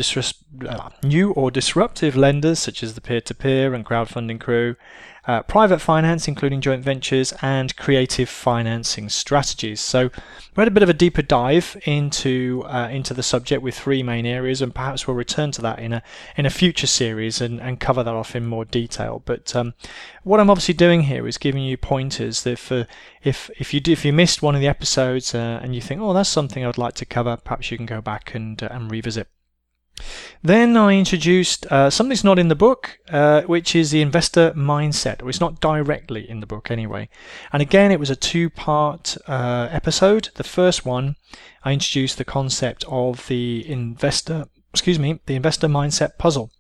uh, 0.69 0.89
new 1.03 1.31
or 1.33 1.51
disruptive 1.51 2.17
lenders 2.17 2.59
such 2.59 2.83
as 2.83 2.95
the 2.95 3.01
peer-to-peer 3.01 3.75
and 3.75 3.85
crowdfunding 3.85 4.41
crew, 4.41 4.77
uh, 5.25 5.43
private 5.43 5.79
finance 5.79 6.27
including 6.27 6.61
joint 6.61 6.83
ventures, 6.83 7.33
and 7.43 7.77
creative 7.77 8.29
financing 8.29 9.09
strategies. 9.09 9.81
So 9.81 10.11
we 10.57 10.61
had 10.61 10.69
a 10.69 10.73
bit 10.73 10.83
of 10.83 10.89
a 10.89 10.95
deeper 10.95 11.23
dive 11.23 11.81
into 11.85 12.65
uh, 12.67 12.89
into 12.91 13.15
the 13.15 13.23
subject 13.23 13.63
with 13.63 13.77
three 13.79 14.03
main 14.03 14.27
areas, 14.27 14.61
and 14.61 14.75
perhaps 14.75 15.07
we'll 15.07 15.17
return 15.17 15.53
to 15.53 15.63
that 15.63 15.79
in 15.79 15.93
a 15.93 16.03
in 16.37 16.47
a 16.47 16.51
future 16.51 16.89
series 16.89 17.41
and, 17.41 17.61
and 17.61 17.79
cover 17.79 18.03
that 18.03 18.15
off 18.15 18.35
in 18.35 18.47
more 18.47 18.65
detail. 18.65 19.23
But 19.25 19.55
um, 19.55 19.75
what 20.25 20.41
I'm 20.41 20.51
obviously 20.51 20.75
doing 20.75 21.03
here 21.03 21.29
is 21.29 21.39
giving 21.39 21.63
you 21.63 21.77
pointers 21.77 22.43
that 22.43 22.59
for 22.59 22.89
if 23.23 23.49
if 23.61 23.73
you 23.73 23.81
do, 23.81 23.93
if 23.93 24.05
you 24.05 24.13
missed 24.13 24.43
one 24.43 24.57
of 24.57 24.61
the 24.61 24.69
episodes 24.69 25.35
uh, 25.35 25.61
and 25.63 25.75
you 25.75 25.81
think, 25.81 26.01
oh, 26.01 26.15
that's 26.15 26.29
something 26.29 26.65
I'd 26.65 26.79
like 26.79 26.95
to 26.95 27.05
cover, 27.05 27.37
perhaps 27.37 27.71
you 27.71 27.77
can 27.77 27.87
go 27.87 28.01
back 28.01 28.35
and 28.35 28.61
uh, 28.61 28.69
and 28.73 28.91
revisit. 28.91 29.29
Then 30.43 30.77
I 30.77 30.95
introduced 30.95 31.67
uh, 31.67 31.89
something 31.89 32.11
that's 32.11 32.25
not 32.25 32.39
in 32.39 32.49
the 32.49 32.57
book, 32.57 32.99
uh, 33.11 33.43
which 33.43 33.77
is 33.77 33.91
the 33.91 34.03
investor 34.03 34.53
mindset. 34.53 35.23
Or 35.23 35.29
it's 35.29 35.41
not 35.41 35.61
directly 35.61 36.29
in 36.29 36.41
the 36.41 36.47
book 36.47 36.71
anyway. 36.71 37.09
And 37.53 37.63
again, 37.63 37.93
it 37.93 38.01
was 38.01 38.11
a 38.11 38.17
two 38.17 38.51
part 38.51 39.17
uh, 39.29 39.69
episode. 39.71 40.31
The 40.35 40.45
first 40.45 40.85
one, 40.85 41.17
I 41.65 41.73
introduced 41.73 42.19
the 42.19 42.25
concept 42.25 42.85
of 42.89 43.27
the 43.29 43.69
investor, 43.69 44.47
excuse 44.73 44.99
me, 44.99 45.21
the 45.27 45.37
investor 45.37 45.69
mindset 45.69 46.19
puzzle. 46.19 46.51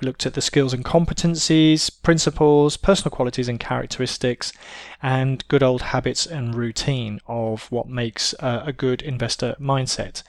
We 0.00 0.06
looked 0.06 0.26
at 0.26 0.34
the 0.34 0.40
skills 0.40 0.74
and 0.74 0.84
competencies, 0.84 1.90
principles, 2.02 2.76
personal 2.76 3.14
qualities 3.14 3.48
and 3.48 3.60
characteristics, 3.60 4.52
and 5.00 5.46
good 5.46 5.62
old 5.62 5.82
habits 5.82 6.26
and 6.26 6.56
routine 6.56 7.20
of 7.28 7.70
what 7.70 7.88
makes 7.88 8.34
a 8.40 8.72
good 8.76 9.02
investor 9.02 9.54
mindset 9.60 10.24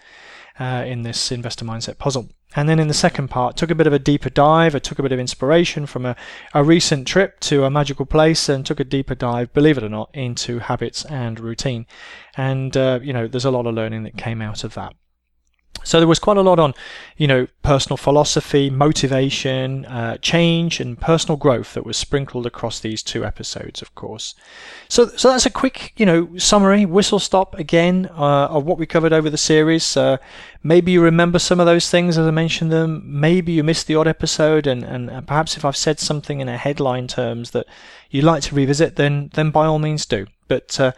uh, 0.60 0.83
in 0.86 1.01
this 1.01 1.31
investor 1.31 1.65
mindset 1.65 1.98
puzzle. 1.98 2.29
And 2.55 2.69
then 2.69 2.79
in 2.79 2.88
the 2.88 2.93
second 2.93 3.29
part, 3.29 3.57
took 3.57 3.72
a 3.72 3.75
bit 3.75 3.88
of 3.88 3.93
a 3.93 4.00
deeper 4.00 4.29
dive. 4.29 4.75
I 4.75 4.79
took 4.79 5.00
a 5.00 5.03
bit 5.03 5.12
of 5.12 5.19
inspiration 5.19 5.86
from 5.86 6.05
a, 6.05 6.15
a 6.53 6.63
recent 6.63 7.07
trip 7.07 7.39
to 7.41 7.63
a 7.63 7.69
magical 7.69 8.05
place 8.05 8.50
and 8.50 8.65
took 8.65 8.79
a 8.79 8.83
deeper 8.83 9.15
dive, 9.15 9.53
believe 9.53 9.77
it 9.77 9.83
or 9.83 9.89
not, 9.89 10.10
into 10.13 10.60
habits 10.60 11.05
and 11.05 11.39
routine. 11.39 11.86
And, 12.38 12.75
uh, 12.77 13.00
you 13.01 13.13
know, 13.13 13.27
there's 13.27 13.45
a 13.45 13.51
lot 13.51 13.65
of 13.65 13.74
learning 13.74 14.03
that 14.03 14.17
came 14.17 14.41
out 14.41 14.63
of 14.63 14.74
that. 14.75 14.93
So 15.84 16.00
there 16.00 16.08
was 16.08 16.20
quite 16.20 16.38
a 16.38 16.42
lot 16.42 16.60
on, 16.60 16.74
you 17.18 17.27
know, 17.27 17.48
personal 17.62 17.98
philosophy, 17.98 18.70
motivation, 18.70 19.86
uh, 19.86 20.18
change, 20.18 20.80
and 20.80 21.00
personal 21.00 21.36
growth 21.36 21.74
that 21.74 21.86
was 21.86 21.98
sprinkled 21.98 22.46
across 22.46 22.80
these 22.80 23.03
two 23.03 23.25
episodes, 23.25 23.82
of 23.82 23.94
course. 23.94 24.34
So, 24.88 25.08
so 25.08 25.30
that's 25.30 25.46
a 25.46 25.50
quick, 25.50 25.94
you 25.98 26.06
know, 26.06 26.38
summary, 26.38 26.86
whistle 26.86 27.20
stop 27.20 27.56
again 27.56 28.10
uh, 28.18 28.48
of 28.48 28.63
what 28.63 28.77
we 28.77 28.86
covered 28.86 29.12
over 29.12 29.30
the 29.30 29.38
series. 29.38 29.98
Uh, 29.98 30.18
maybe 30.63 30.94
you 30.94 31.01
remember 31.01 31.38
some 31.38 31.60
of 31.60 31.65
those 31.65 31.89
things 31.89 32.18
as 32.18 32.25
I 32.25 32.32
mentioned 32.32 32.72
them. 32.72 33.03
Maybe 33.06 33.51
you 33.51 33.63
missed 33.63 33.88
the 33.88 33.96
odd 33.96 34.08
episode, 34.08 34.68
and, 34.68 34.84
and 34.84 35.27
perhaps 35.27 35.58
if 35.58 35.65
I've 35.65 35.77
said 35.77 36.00
something 36.00 36.39
in 36.39 36.48
a 36.48 36.58
headline 36.58 37.08
terms 37.08 37.51
that 37.51 37.65
you'd 38.10 38.24
like 38.24 38.44
to 38.44 38.56
revisit, 38.56 38.96
then 38.96 39.32
then 39.34 39.51
by 39.51 39.65
all 39.65 39.80
means 39.80 40.06
do. 40.06 40.27
But 40.48 40.80
uh, 40.80 40.94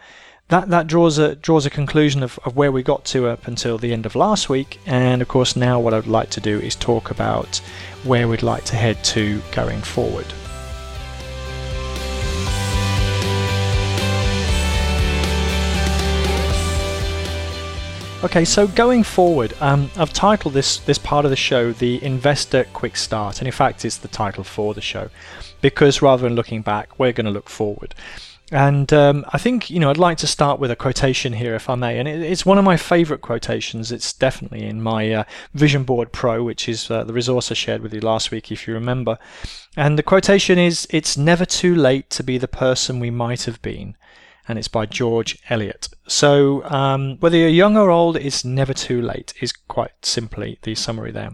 that 0.48 0.68
that 0.68 0.86
draws 0.86 1.18
a 1.18 1.34
draws 1.36 1.66
a 1.66 1.70
conclusion 1.70 2.22
of, 2.22 2.38
of 2.44 2.56
where 2.56 2.70
we 2.70 2.82
got 2.82 3.04
to 3.04 3.26
up 3.26 3.48
until 3.48 3.78
the 3.78 3.92
end 3.92 4.06
of 4.06 4.14
last 4.14 4.48
week 4.48 4.78
and 4.86 5.20
of 5.20 5.28
course 5.28 5.56
now 5.56 5.80
what 5.80 5.92
I'd 5.92 6.06
like 6.06 6.30
to 6.30 6.40
do 6.40 6.58
is 6.60 6.76
talk 6.76 7.10
about 7.10 7.60
where 8.04 8.28
we'd 8.28 8.42
like 8.42 8.64
to 8.66 8.76
head 8.76 9.02
to 9.04 9.42
going 9.50 9.80
forward. 9.80 10.26
Okay, 18.24 18.44
so 18.44 18.66
going 18.66 19.04
forward, 19.04 19.54
um, 19.60 19.90
I've 19.96 20.12
titled 20.12 20.54
this 20.54 20.78
this 20.78 20.98
part 20.98 21.24
of 21.24 21.30
the 21.30 21.36
show 21.36 21.72
the 21.72 22.02
Investor 22.02 22.64
Quick 22.72 22.96
Start, 22.96 23.38
and 23.38 23.46
in 23.46 23.52
fact, 23.52 23.84
it's 23.84 23.98
the 23.98 24.08
title 24.08 24.42
for 24.42 24.74
the 24.74 24.80
show 24.80 25.10
because 25.60 26.02
rather 26.02 26.22
than 26.22 26.34
looking 26.34 26.62
back, 26.62 26.98
we're 26.98 27.12
going 27.12 27.26
to 27.26 27.30
look 27.30 27.48
forward. 27.48 27.94
And 28.52 28.92
um, 28.92 29.24
I 29.32 29.38
think, 29.38 29.70
you 29.70 29.80
know, 29.80 29.90
I'd 29.90 29.98
like 29.98 30.18
to 30.18 30.26
start 30.26 30.60
with 30.60 30.70
a 30.70 30.76
quotation 30.76 31.32
here, 31.32 31.54
if 31.56 31.68
I 31.68 31.74
may. 31.74 31.98
And 31.98 32.06
it, 32.06 32.22
it's 32.22 32.46
one 32.46 32.58
of 32.58 32.64
my 32.64 32.76
favorite 32.76 33.20
quotations. 33.20 33.90
It's 33.90 34.12
definitely 34.12 34.64
in 34.64 34.80
my 34.80 35.12
uh, 35.12 35.24
Vision 35.54 35.82
Board 35.82 36.12
Pro, 36.12 36.44
which 36.44 36.68
is 36.68 36.88
uh, 36.90 37.02
the 37.02 37.12
resource 37.12 37.50
I 37.50 37.54
shared 37.54 37.82
with 37.82 37.92
you 37.92 38.00
last 38.00 38.30
week, 38.30 38.52
if 38.52 38.68
you 38.68 38.74
remember. 38.74 39.18
And 39.76 39.98
the 39.98 40.04
quotation 40.04 40.58
is 40.58 40.86
It's 40.90 41.16
never 41.16 41.44
too 41.44 41.74
late 41.74 42.08
to 42.10 42.22
be 42.22 42.38
the 42.38 42.48
person 42.48 43.00
we 43.00 43.10
might 43.10 43.44
have 43.44 43.60
been. 43.62 43.96
And 44.48 44.60
it's 44.60 44.68
by 44.68 44.86
George 44.86 45.36
Eliot. 45.50 45.88
So, 46.06 46.62
um, 46.66 47.18
whether 47.18 47.36
you're 47.36 47.48
young 47.48 47.76
or 47.76 47.90
old, 47.90 48.16
it's 48.16 48.44
never 48.44 48.72
too 48.72 49.02
late, 49.02 49.34
is 49.40 49.50
quite 49.52 49.90
simply 50.02 50.60
the 50.62 50.76
summary 50.76 51.10
there. 51.10 51.32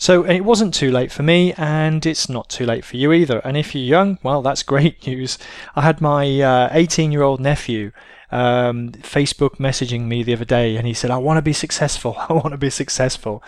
So 0.00 0.24
it 0.24 0.46
wasn't 0.46 0.72
too 0.72 0.90
late 0.90 1.12
for 1.12 1.22
me, 1.22 1.52
and 1.58 2.06
it's 2.06 2.26
not 2.30 2.48
too 2.48 2.64
late 2.64 2.86
for 2.86 2.96
you 2.96 3.12
either. 3.12 3.40
And 3.40 3.54
if 3.54 3.74
you're 3.74 3.84
young, 3.84 4.18
well, 4.22 4.40
that's 4.40 4.62
great 4.72 5.06
news. 5.06 5.36
I 5.76 5.82
had 5.82 6.00
my 6.00 6.24
18 6.72 7.10
uh, 7.10 7.12
year 7.12 7.22
old 7.22 7.38
nephew 7.38 7.92
um, 8.32 8.92
Facebook 8.92 9.56
messaging 9.56 10.06
me 10.06 10.22
the 10.22 10.32
other 10.32 10.46
day, 10.46 10.76
and 10.76 10.86
he 10.86 10.94
said, 10.94 11.10
"I 11.10 11.18
want 11.18 11.36
to 11.36 11.42
be 11.42 11.52
successful. 11.52 12.16
I 12.30 12.32
want 12.32 12.52
to 12.52 12.56
be 12.56 12.70
successful," 12.70 13.42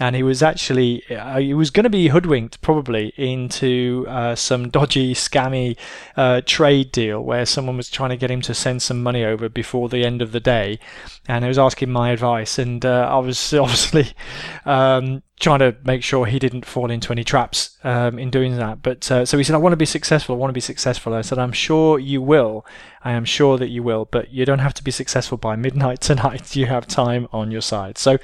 and 0.00 0.16
he 0.16 0.22
was 0.22 0.42
actually 0.42 1.02
uh, 1.10 1.40
he 1.40 1.52
was 1.52 1.68
going 1.68 1.84
to 1.84 1.90
be 1.90 2.08
hoodwinked 2.08 2.62
probably 2.62 3.12
into 3.18 4.06
uh, 4.08 4.34
some 4.34 4.70
dodgy, 4.70 5.12
scammy 5.12 5.76
uh, 6.16 6.40
trade 6.46 6.90
deal 6.90 7.20
where 7.20 7.44
someone 7.44 7.76
was 7.76 7.90
trying 7.90 8.10
to 8.10 8.16
get 8.16 8.30
him 8.30 8.40
to 8.42 8.54
send 8.54 8.80
some 8.80 9.02
money 9.02 9.24
over 9.24 9.50
before 9.50 9.90
the 9.90 10.06
end 10.06 10.22
of 10.22 10.32
the 10.32 10.40
day, 10.40 10.78
and 11.26 11.44
he 11.44 11.48
was 11.48 11.58
asking 11.58 11.90
my 11.90 12.12
advice, 12.12 12.58
and 12.58 12.86
uh, 12.86 13.08
I 13.12 13.18
was 13.18 13.52
obviously 13.52 14.14
um, 14.64 15.22
trying 15.38 15.60
to 15.60 15.76
make 15.84 16.02
sure 16.02 16.26
he 16.26 16.38
didn't 16.38 16.64
fall 16.64 16.90
into 16.90 17.12
any 17.12 17.22
traps 17.22 17.78
um, 17.84 18.18
in 18.18 18.30
doing 18.30 18.56
that. 18.56 18.82
But 18.82 19.10
uh, 19.10 19.24
so 19.24 19.38
he 19.38 19.44
said, 19.44 19.54
"I 19.54 19.58
want 19.58 19.72
to 19.72 19.76
be 19.76 19.86
successful. 19.86 20.34
I 20.34 20.38
want 20.38 20.50
to 20.50 20.54
be 20.54 20.60
successful." 20.60 21.14
I 21.14 21.20
said, 21.20 21.38
"I'm 21.38 21.52
sure 21.52 21.98
you 21.98 22.20
will. 22.20 22.66
I 23.04 23.12
am 23.12 23.24
sure 23.24 23.56
that 23.58 23.68
you 23.68 23.82
will. 23.82 24.04
But 24.04 24.32
you 24.32 24.44
don't 24.44 24.58
have 24.58 24.74
to 24.74 24.84
be 24.84 24.90
successful 24.90 25.38
by 25.38 25.56
midnight 25.56 26.00
tonight. 26.10 26.56
You 26.56 26.66
have 26.66 26.86
time 26.86 27.28
on 27.32 27.50
your 27.50 27.62
side. 27.62 27.98
So 27.98 28.18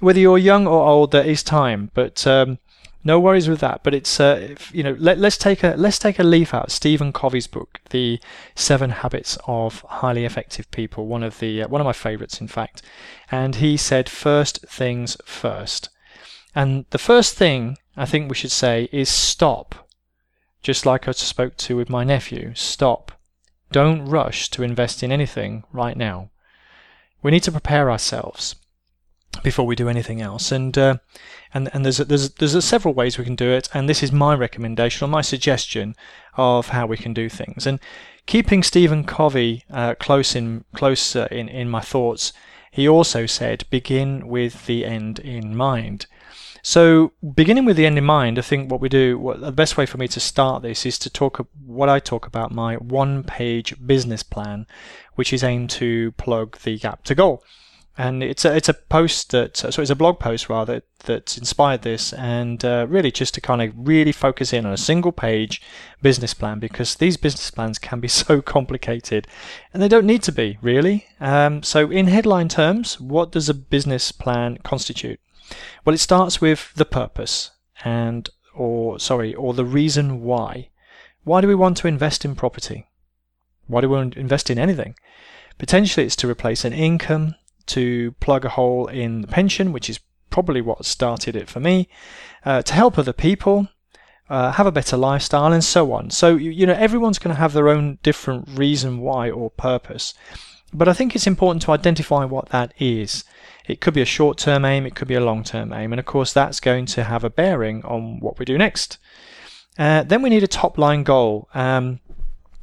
whether 0.00 0.20
you're 0.20 0.38
young 0.38 0.66
or 0.66 0.86
old, 0.86 1.12
there 1.12 1.24
is 1.24 1.42
time. 1.42 1.90
But 1.94 2.26
um, 2.26 2.58
no 3.04 3.18
worries 3.18 3.48
with 3.48 3.60
that. 3.60 3.82
But 3.82 3.94
it's 3.94 4.20
uh, 4.20 4.48
if, 4.50 4.74
you 4.74 4.82
know 4.82 4.96
let, 4.98 5.18
us 5.18 5.38
take 5.38 5.64
a 5.64 5.74
let's 5.76 5.98
take 5.98 6.18
a 6.18 6.24
leaf 6.24 6.52
out 6.52 6.70
Stephen 6.70 7.12
Covey's 7.12 7.46
book, 7.46 7.80
The 7.90 8.20
Seven 8.54 8.90
Habits 8.90 9.38
of 9.46 9.80
Highly 9.88 10.24
Effective 10.24 10.70
People. 10.70 11.06
One 11.06 11.22
of 11.22 11.38
the 11.38 11.62
uh, 11.62 11.68
one 11.68 11.80
of 11.80 11.86
my 11.86 11.92
favourites, 11.92 12.40
in 12.40 12.48
fact. 12.48 12.82
And 13.30 13.56
he 13.56 13.76
said, 13.76 14.08
first 14.08 14.66
things 14.68 15.16
first. 15.24 15.90
And 16.58 16.86
the 16.90 16.98
first 16.98 17.36
thing 17.36 17.78
I 17.96 18.04
think 18.04 18.28
we 18.28 18.34
should 18.34 18.50
say 18.50 18.88
is 18.90 19.08
stop. 19.08 19.88
Just 20.60 20.84
like 20.84 21.06
I 21.06 21.12
spoke 21.12 21.56
to 21.58 21.76
with 21.76 21.88
my 21.88 22.02
nephew, 22.02 22.52
stop. 22.56 23.12
Don't 23.70 24.04
rush 24.04 24.50
to 24.50 24.64
invest 24.64 25.04
in 25.04 25.12
anything 25.12 25.62
right 25.72 25.96
now. 25.96 26.30
We 27.22 27.30
need 27.30 27.44
to 27.44 27.52
prepare 27.52 27.92
ourselves 27.92 28.56
before 29.44 29.68
we 29.68 29.76
do 29.76 29.88
anything 29.88 30.20
else. 30.20 30.50
And 30.50 30.76
uh, 30.76 30.96
and 31.54 31.70
and 31.72 31.84
there's 31.84 32.00
a, 32.00 32.04
there's 32.04 32.30
there's 32.30 32.56
a 32.56 32.62
several 32.62 32.92
ways 32.92 33.18
we 33.18 33.24
can 33.24 33.36
do 33.36 33.52
it. 33.52 33.68
And 33.72 33.88
this 33.88 34.02
is 34.02 34.10
my 34.10 34.34
recommendation 34.34 35.04
or 35.04 35.08
my 35.08 35.22
suggestion 35.22 35.94
of 36.36 36.70
how 36.70 36.86
we 36.88 36.96
can 36.96 37.14
do 37.14 37.28
things. 37.28 37.68
And 37.68 37.78
keeping 38.26 38.64
Stephen 38.64 39.04
Covey 39.04 39.62
uh, 39.70 39.94
close 39.94 40.34
in 40.34 40.64
close 40.74 41.14
uh, 41.14 41.28
in 41.30 41.48
in 41.48 41.68
my 41.68 41.82
thoughts 41.82 42.32
he 42.70 42.88
also 42.88 43.26
said 43.26 43.64
begin 43.70 44.28
with 44.28 44.66
the 44.66 44.84
end 44.84 45.20
in 45.20 45.56
mind. 45.56 46.06
So, 46.62 47.12
beginning 47.34 47.64
with 47.64 47.76
the 47.76 47.86
end 47.86 47.98
in 47.98 48.04
mind, 48.04 48.38
I 48.38 48.42
think 48.42 48.70
what 48.70 48.80
we 48.80 48.88
do, 48.88 49.18
what, 49.18 49.40
the 49.40 49.52
best 49.52 49.76
way 49.76 49.86
for 49.86 49.98
me 49.98 50.08
to 50.08 50.20
start 50.20 50.62
this 50.62 50.84
is 50.84 50.98
to 51.00 51.10
talk 51.10 51.46
what 51.64 51.88
I 51.88 51.98
talk 52.00 52.26
about 52.26 52.52
my 52.52 52.74
one 52.76 53.22
page 53.22 53.74
business 53.86 54.22
plan, 54.22 54.66
which 55.14 55.32
is 55.32 55.44
aimed 55.44 55.70
to 55.70 56.12
plug 56.12 56.58
the 56.58 56.78
gap 56.78 57.04
to 57.04 57.14
goal. 57.14 57.42
And 58.00 58.22
it's 58.22 58.44
a 58.44 58.54
it's 58.54 58.68
a 58.68 58.74
post 58.74 59.32
that 59.32 59.56
so 59.56 59.82
it's 59.82 59.90
a 59.90 59.96
blog 59.96 60.20
post 60.20 60.48
rather 60.48 60.82
that 61.06 61.36
inspired 61.36 61.82
this 61.82 62.12
and 62.12 62.64
uh, 62.64 62.86
really 62.88 63.10
just 63.10 63.34
to 63.34 63.40
kind 63.40 63.60
of 63.60 63.72
really 63.76 64.12
focus 64.12 64.52
in 64.52 64.64
on 64.64 64.72
a 64.72 64.76
single 64.76 65.10
page 65.10 65.60
business 66.00 66.32
plan 66.32 66.60
because 66.60 66.94
these 66.94 67.16
business 67.16 67.50
plans 67.50 67.76
can 67.76 67.98
be 67.98 68.06
so 68.22 68.40
complicated 68.40 69.26
and 69.74 69.82
they 69.82 69.88
don't 69.88 70.06
need 70.06 70.22
to 70.22 70.32
be 70.32 70.58
really. 70.62 71.08
Um, 71.18 71.64
so 71.64 71.90
in 71.90 72.06
headline 72.06 72.48
terms 72.48 73.00
what 73.00 73.32
does 73.32 73.48
a 73.48 73.54
business 73.54 74.12
plan 74.12 74.58
constitute 74.58 75.18
well 75.84 75.94
it 75.94 75.98
starts 75.98 76.40
with 76.40 76.72
the 76.74 76.84
purpose 76.84 77.50
and 77.84 78.30
or 78.54 78.98
sorry 78.98 79.34
or 79.34 79.54
the 79.54 79.64
reason 79.64 80.22
why 80.22 80.68
why 81.24 81.40
do 81.40 81.48
we 81.48 81.54
want 81.54 81.76
to 81.76 81.88
invest 81.88 82.24
in 82.24 82.34
property 82.34 82.86
why 83.66 83.80
do 83.80 83.88
we 83.88 83.96
want 83.96 84.14
to 84.14 84.20
invest 84.20 84.50
in 84.50 84.58
anything 84.58 84.94
potentially 85.58 86.06
it's 86.06 86.16
to 86.16 86.28
replace 86.28 86.64
an 86.64 86.72
income 86.72 87.34
to 87.68 88.12
plug 88.12 88.44
a 88.44 88.50
hole 88.50 88.86
in 88.86 89.20
the 89.20 89.28
pension, 89.28 89.72
which 89.72 89.88
is 89.88 90.00
probably 90.30 90.60
what 90.60 90.84
started 90.84 91.36
it 91.36 91.48
for 91.48 91.60
me, 91.60 91.88
uh, 92.44 92.62
to 92.62 92.74
help 92.74 92.98
other 92.98 93.12
people, 93.12 93.68
uh, 94.28 94.52
have 94.52 94.66
a 94.66 94.72
better 94.72 94.96
lifestyle, 94.96 95.52
and 95.52 95.64
so 95.64 95.92
on. 95.92 96.10
So, 96.10 96.36
you, 96.36 96.50
you 96.50 96.66
know, 96.66 96.74
everyone's 96.74 97.18
going 97.18 97.34
to 97.34 97.40
have 97.40 97.52
their 97.52 97.68
own 97.68 97.98
different 98.02 98.48
reason 98.48 98.98
why 98.98 99.30
or 99.30 99.50
purpose. 99.50 100.14
But 100.72 100.88
I 100.88 100.92
think 100.92 101.14
it's 101.14 101.26
important 101.26 101.62
to 101.62 101.72
identify 101.72 102.24
what 102.24 102.50
that 102.50 102.74
is. 102.78 103.24
It 103.68 103.80
could 103.80 103.94
be 103.94 104.00
a 104.00 104.06
short 104.06 104.38
term 104.38 104.64
aim, 104.64 104.86
it 104.86 104.94
could 104.94 105.08
be 105.08 105.14
a 105.14 105.20
long 105.20 105.44
term 105.44 105.72
aim, 105.72 105.92
and 105.92 106.00
of 106.00 106.06
course, 106.06 106.32
that's 106.32 106.58
going 106.58 106.86
to 106.86 107.04
have 107.04 107.22
a 107.22 107.30
bearing 107.30 107.84
on 107.84 108.18
what 108.18 108.38
we 108.38 108.44
do 108.44 108.58
next. 108.58 108.98
Uh, 109.78 110.02
then 110.02 110.22
we 110.22 110.30
need 110.30 110.42
a 110.42 110.48
top 110.48 110.76
line 110.78 111.04
goal. 111.04 111.48
Um, 111.54 112.00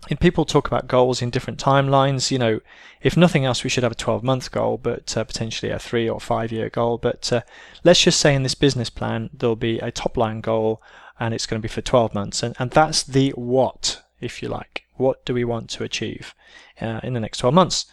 and 0.10 0.20
people 0.20 0.46
talk 0.46 0.68
about 0.68 0.88
goals 0.88 1.22
in 1.22 1.30
different 1.30 1.60
timelines. 1.60 2.30
You 2.30 2.38
know, 2.38 2.60
if 3.02 3.18
nothing 3.18 3.46
else, 3.46 3.64
we 3.64 3.70
should 3.70 3.84
have 3.84 3.92
a 3.92 3.96
12 3.96 4.24
month 4.24 4.52
goal, 4.52 4.78
but 4.78 5.16
uh, 5.18 5.24
potentially 5.24 5.72
a 5.72 5.80
three 5.80 6.10
or 6.10 6.20
five 6.20 6.52
year 6.52 6.70
goal. 6.70 6.98
But 6.98 7.32
uh, 7.32 7.42
let's 7.84 8.02
just 8.02 8.20
say 8.20 8.36
in 8.36 8.44
this 8.44 8.56
business 8.56 8.90
plan, 8.90 9.30
there'll 9.34 9.56
be 9.56 9.80
a 9.80 9.92
top 9.92 10.18
line 10.18 10.42
goal 10.42 10.82
and 11.20 11.34
it's 11.34 11.46
going 11.46 11.62
to 11.62 11.68
be 11.68 11.72
for 11.72 11.82
12 11.82 12.14
months. 12.14 12.44
And, 12.44 12.56
and 12.60 12.72
that's 12.72 13.04
the 13.04 13.30
what, 13.32 14.04
if 14.20 14.44
you 14.44 14.50
like. 14.50 14.86
What 14.96 15.26
do 15.26 15.34
we 15.34 15.44
want 15.44 15.70
to 15.72 15.84
achieve 15.84 16.36
uh, 16.80 17.00
in 17.04 17.14
the 17.14 17.20
next 17.20 17.40
12 17.40 17.54
months? 17.54 17.86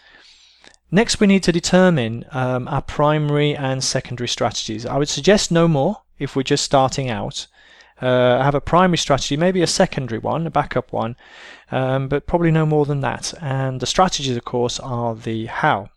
Next, 0.93 1.19
we 1.19 1.27
need 1.27 1.43
to 1.43 1.53
determine 1.53 2.27
um, 2.31 2.69
our 2.69 2.83
primary 2.83 3.57
and 3.57 3.83
secondary 3.83 4.29
strategies. 4.29 4.87
I 4.87 4.99
would 4.99 5.09
suggest 5.09 5.51
no 5.51 5.67
more 5.67 6.03
if 6.19 6.37
we're 6.37 6.43
just 6.45 6.65
starting 6.65 7.11
out 7.11 7.49
uh, 8.03 8.43
have 8.43 8.55
a 8.55 8.61
primary 8.61 8.99
strategy, 8.99 9.37
maybe 9.37 9.63
a 9.63 9.67
secondary 9.67 10.19
one, 10.19 10.47
a 10.47 10.51
backup 10.51 10.93
one, 10.93 11.17
um, 11.71 12.09
but 12.09 12.27
probably 12.27 12.51
no 12.51 12.67
more 12.67 12.85
than 12.85 13.01
that. 13.01 13.33
And 13.41 13.79
the 13.79 13.87
strategies, 13.87 14.37
of 14.37 14.45
course, 14.45 14.81
are 14.81 15.15
the 15.15 15.47
how. 15.47 15.91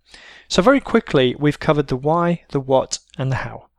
So, 0.48 0.62
very 0.62 0.80
quickly, 0.80 1.36
we've 1.38 1.60
covered 1.60 1.88
the 1.88 1.96
why, 1.96 2.44
the 2.50 2.60
what, 2.60 3.00
and 3.18 3.32
the 3.32 3.38
how. 3.38 3.70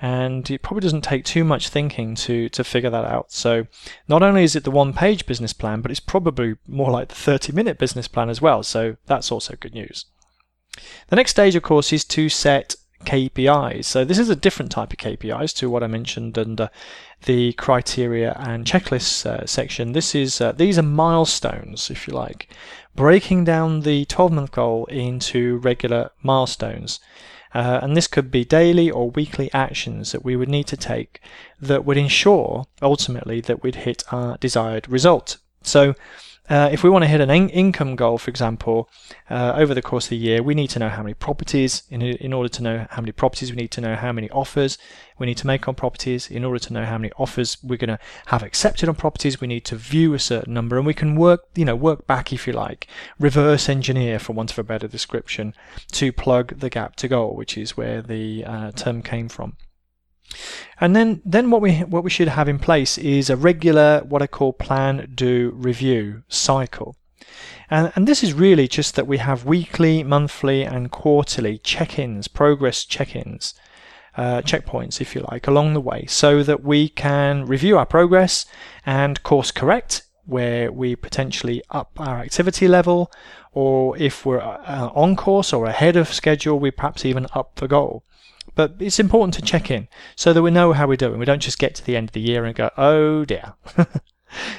And 0.00 0.48
it 0.50 0.62
probably 0.62 0.80
doesn't 0.80 1.02
take 1.02 1.24
too 1.24 1.44
much 1.44 1.68
thinking 1.68 2.14
to, 2.16 2.48
to 2.50 2.64
figure 2.64 2.90
that 2.90 3.04
out. 3.04 3.32
So, 3.32 3.66
not 4.06 4.22
only 4.22 4.44
is 4.44 4.54
it 4.54 4.62
the 4.62 4.70
one 4.70 4.92
page 4.92 5.26
business 5.26 5.52
plan, 5.52 5.80
but 5.80 5.90
it's 5.90 6.00
probably 6.00 6.54
more 6.68 6.90
like 6.90 7.08
the 7.08 7.14
30 7.16 7.52
minute 7.52 7.78
business 7.78 8.06
plan 8.06 8.30
as 8.30 8.40
well. 8.40 8.62
So, 8.62 8.96
that's 9.06 9.32
also 9.32 9.56
good 9.56 9.74
news. 9.74 10.06
The 11.08 11.16
next 11.16 11.32
stage, 11.32 11.54
of 11.54 11.62
course, 11.62 11.92
is 11.92 12.04
to 12.06 12.28
set 12.28 12.76
KPIs. 13.04 13.84
So 13.84 14.04
this 14.04 14.18
is 14.18 14.28
a 14.28 14.36
different 14.36 14.70
type 14.70 14.92
of 14.92 14.98
KPIs 14.98 15.54
to 15.56 15.68
what 15.68 15.82
I 15.82 15.86
mentioned 15.86 16.38
under 16.38 16.70
the 17.24 17.52
criteria 17.54 18.34
and 18.38 18.64
checklists 18.64 19.26
uh, 19.26 19.46
section. 19.46 19.92
This 19.92 20.14
is 20.14 20.40
uh, 20.40 20.52
these 20.52 20.78
are 20.78 20.82
milestones, 20.82 21.90
if 21.90 22.06
you 22.06 22.14
like, 22.14 22.48
breaking 22.94 23.44
down 23.44 23.80
the 23.80 24.04
12-month 24.06 24.52
goal 24.52 24.86
into 24.86 25.58
regular 25.58 26.10
milestones. 26.22 27.00
Uh, 27.54 27.80
and 27.82 27.96
this 27.96 28.06
could 28.06 28.30
be 28.30 28.44
daily 28.44 28.90
or 28.90 29.10
weekly 29.10 29.52
actions 29.52 30.12
that 30.12 30.24
we 30.24 30.36
would 30.36 30.48
need 30.48 30.66
to 30.66 30.76
take 30.76 31.20
that 31.60 31.84
would 31.84 31.98
ensure 31.98 32.64
ultimately 32.80 33.42
that 33.42 33.62
we'd 33.62 33.74
hit 33.74 34.02
our 34.10 34.38
desired 34.38 34.88
result. 34.88 35.36
So 35.62 35.94
uh, 36.48 36.68
if 36.72 36.82
we 36.82 36.90
want 36.90 37.04
to 37.04 37.08
hit 37.08 37.20
an 37.20 37.30
in- 37.30 37.48
income 37.50 37.94
goal, 37.94 38.18
for 38.18 38.28
example, 38.28 38.88
uh, 39.30 39.52
over 39.56 39.74
the 39.74 39.82
course 39.82 40.06
of 40.06 40.10
the 40.10 40.16
year, 40.16 40.42
we 40.42 40.54
need 40.54 40.70
to 40.70 40.78
know 40.78 40.88
how 40.88 41.02
many 41.02 41.14
properties. 41.14 41.84
In, 41.88 42.02
in 42.02 42.32
order 42.32 42.48
to 42.48 42.62
know 42.62 42.86
how 42.90 43.00
many 43.00 43.12
properties, 43.12 43.50
we 43.50 43.56
need 43.56 43.70
to 43.70 43.80
know 43.80 43.94
how 43.94 44.12
many 44.12 44.28
offers 44.30 44.76
we 45.18 45.26
need 45.26 45.36
to 45.36 45.46
make 45.46 45.68
on 45.68 45.74
properties. 45.76 46.30
In 46.30 46.44
order 46.44 46.58
to 46.58 46.72
know 46.72 46.84
how 46.84 46.98
many 46.98 47.12
offers 47.16 47.56
we're 47.62 47.76
going 47.76 47.96
to 47.96 47.98
have 48.26 48.42
accepted 48.42 48.88
on 48.88 48.96
properties, 48.96 49.40
we 49.40 49.46
need 49.46 49.64
to 49.66 49.76
view 49.76 50.14
a 50.14 50.18
certain 50.18 50.52
number, 50.52 50.76
and 50.76 50.86
we 50.86 50.94
can 50.94 51.14
work, 51.14 51.44
you 51.54 51.64
know, 51.64 51.76
work 51.76 52.06
back 52.06 52.32
if 52.32 52.46
you 52.46 52.52
like, 52.52 52.88
reverse 53.20 53.68
engineer, 53.68 54.18
for 54.18 54.32
want 54.32 54.50
of 54.50 54.58
a 54.58 54.64
better 54.64 54.88
description, 54.88 55.54
to 55.92 56.12
plug 56.12 56.58
the 56.58 56.70
gap 56.70 56.96
to 56.96 57.08
goal, 57.08 57.36
which 57.36 57.56
is 57.56 57.76
where 57.76 58.02
the 58.02 58.44
uh, 58.44 58.72
term 58.72 59.00
came 59.00 59.28
from. 59.28 59.56
And 60.80 60.94
then, 60.96 61.22
then 61.24 61.50
what 61.50 61.60
we 61.60 61.78
what 61.80 62.04
we 62.04 62.10
should 62.10 62.28
have 62.28 62.48
in 62.48 62.58
place 62.58 62.98
is 62.98 63.30
a 63.30 63.36
regular 63.36 64.02
what 64.08 64.22
I 64.22 64.26
call 64.26 64.52
plan, 64.52 65.12
do, 65.14 65.52
review 65.54 66.22
cycle. 66.28 66.96
And, 67.70 67.92
and 67.94 68.06
this 68.06 68.22
is 68.22 68.34
really 68.34 68.68
just 68.68 68.96
that 68.96 69.06
we 69.06 69.18
have 69.18 69.44
weekly, 69.44 70.02
monthly, 70.02 70.64
and 70.64 70.90
quarterly 70.90 71.58
check-ins, 71.58 72.28
progress 72.28 72.84
check-ins, 72.84 73.54
uh, 74.16 74.42
checkpoints, 74.42 75.00
if 75.00 75.14
you 75.14 75.24
like, 75.30 75.46
along 75.46 75.72
the 75.72 75.80
way, 75.80 76.04
so 76.06 76.42
that 76.42 76.62
we 76.62 76.88
can 76.88 77.46
review 77.46 77.78
our 77.78 77.86
progress 77.86 78.44
and 78.84 79.22
course 79.22 79.50
correct 79.50 80.02
where 80.24 80.70
we 80.70 80.94
potentially 80.94 81.62
up 81.70 81.92
our 81.98 82.20
activity 82.20 82.68
level, 82.68 83.10
or 83.52 83.96
if 83.98 84.24
we're 84.24 84.40
uh, 84.40 84.90
on 84.94 85.16
course 85.16 85.52
or 85.52 85.66
ahead 85.66 85.96
of 85.96 86.12
schedule, 86.12 86.58
we 86.58 86.70
perhaps 86.70 87.04
even 87.04 87.26
up 87.34 87.56
the 87.56 87.68
goal. 87.68 88.04
But 88.54 88.74
it's 88.78 88.98
important 88.98 89.34
to 89.34 89.42
check 89.42 89.70
in 89.70 89.88
so 90.14 90.32
that 90.32 90.42
we 90.42 90.50
know 90.50 90.72
how 90.72 90.86
we're 90.86 90.96
doing. 90.96 91.18
We 91.18 91.24
don't 91.24 91.42
just 91.42 91.58
get 91.58 91.74
to 91.76 91.84
the 91.84 91.96
end 91.96 92.10
of 92.10 92.12
the 92.12 92.20
year 92.20 92.44
and 92.44 92.54
go, 92.54 92.70
oh 92.76 93.24
dear. 93.24 93.54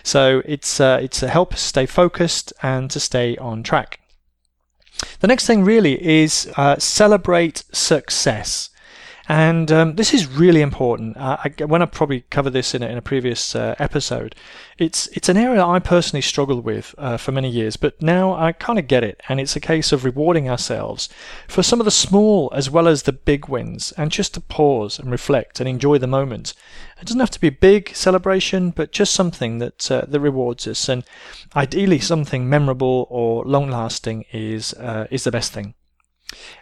so 0.03 0.41
it's 0.45 0.79
uh, 0.79 0.99
it's 1.01 1.19
to 1.19 1.27
help 1.27 1.53
us 1.53 1.61
stay 1.61 1.85
focused 1.85 2.53
and 2.61 2.89
to 2.91 2.99
stay 2.99 3.37
on 3.37 3.63
track. 3.63 3.99
The 5.19 5.27
next 5.27 5.47
thing 5.47 5.63
really 5.63 6.03
is 6.05 6.51
uh, 6.57 6.77
celebrate 6.77 7.63
success. 7.71 8.69
And 9.29 9.71
um, 9.71 9.95
this 9.95 10.13
is 10.13 10.27
really 10.27 10.61
important. 10.61 11.15
Uh, 11.15 11.37
I, 11.43 11.63
when 11.63 11.81
I 11.81 11.85
probably 11.85 12.21
covered 12.29 12.51
this 12.51 12.75
in 12.75 12.83
a, 12.83 12.87
in 12.87 12.97
a 12.97 13.01
previous 13.01 13.55
uh, 13.55 13.73
episode, 13.79 14.35
it's 14.77 15.07
it's 15.07 15.29
an 15.29 15.37
area 15.37 15.63
I 15.63 15.79
personally 15.79 16.21
struggled 16.21 16.65
with 16.65 16.93
uh, 16.97 17.15
for 17.15 17.31
many 17.31 17.49
years, 17.49 17.77
but 17.77 18.01
now 18.01 18.33
I 18.33 18.51
kind 18.51 18.77
of 18.77 18.87
get 18.87 19.03
it, 19.03 19.21
and 19.29 19.39
it's 19.39 19.55
a 19.55 19.61
case 19.61 19.93
of 19.93 20.03
rewarding 20.03 20.49
ourselves 20.49 21.07
for 21.47 21.63
some 21.63 21.79
of 21.79 21.85
the 21.85 21.91
small 21.91 22.51
as 22.53 22.69
well 22.69 22.85
as 22.85 23.03
the 23.03 23.13
big 23.13 23.47
wins, 23.47 23.93
and 23.93 24.11
just 24.11 24.33
to 24.33 24.41
pause 24.41 24.99
and 24.99 25.09
reflect 25.09 25.61
and 25.61 25.69
enjoy 25.69 25.97
the 25.97 26.07
moment. 26.07 26.53
It 26.99 27.05
doesn't 27.05 27.19
have 27.19 27.31
to 27.31 27.39
be 27.39 27.47
a 27.47 27.51
big 27.51 27.95
celebration, 27.95 28.71
but 28.71 28.91
just 28.91 29.13
something 29.13 29.59
that 29.59 29.89
uh, 29.89 30.03
that 30.05 30.19
rewards 30.19 30.67
us, 30.67 30.89
and 30.89 31.05
ideally 31.55 31.99
something 31.99 32.49
memorable 32.49 33.07
or 33.09 33.45
long 33.45 33.69
lasting 33.69 34.25
is 34.33 34.73
uh, 34.73 35.07
is 35.09 35.23
the 35.23 35.31
best 35.31 35.53
thing. 35.53 35.75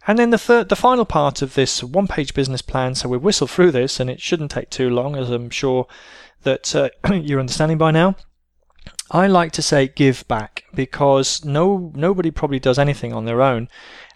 And 0.07 0.19
then 0.19 0.31
the 0.31 0.37
third, 0.37 0.69
the 0.69 0.75
final 0.75 1.05
part 1.05 1.41
of 1.41 1.53
this 1.53 1.83
one-page 1.83 2.33
business 2.33 2.61
plan. 2.61 2.95
So 2.95 3.09
we 3.09 3.17
whistle 3.17 3.47
through 3.47 3.71
this, 3.71 3.99
and 3.99 4.09
it 4.09 4.21
shouldn't 4.21 4.51
take 4.51 4.69
too 4.69 4.89
long, 4.89 5.15
as 5.15 5.29
I'm 5.29 5.49
sure 5.49 5.87
that 6.43 6.75
uh, 6.75 6.89
you're 7.13 7.39
understanding 7.39 7.77
by 7.77 7.91
now. 7.91 8.15
I 9.11 9.27
like 9.27 9.51
to 9.53 9.61
say 9.61 9.89
give 9.89 10.25
back 10.27 10.63
because 10.73 11.43
no 11.43 11.91
nobody 11.93 12.31
probably 12.31 12.59
does 12.59 12.79
anything 12.79 13.11
on 13.13 13.25
their 13.25 13.41
own, 13.41 13.67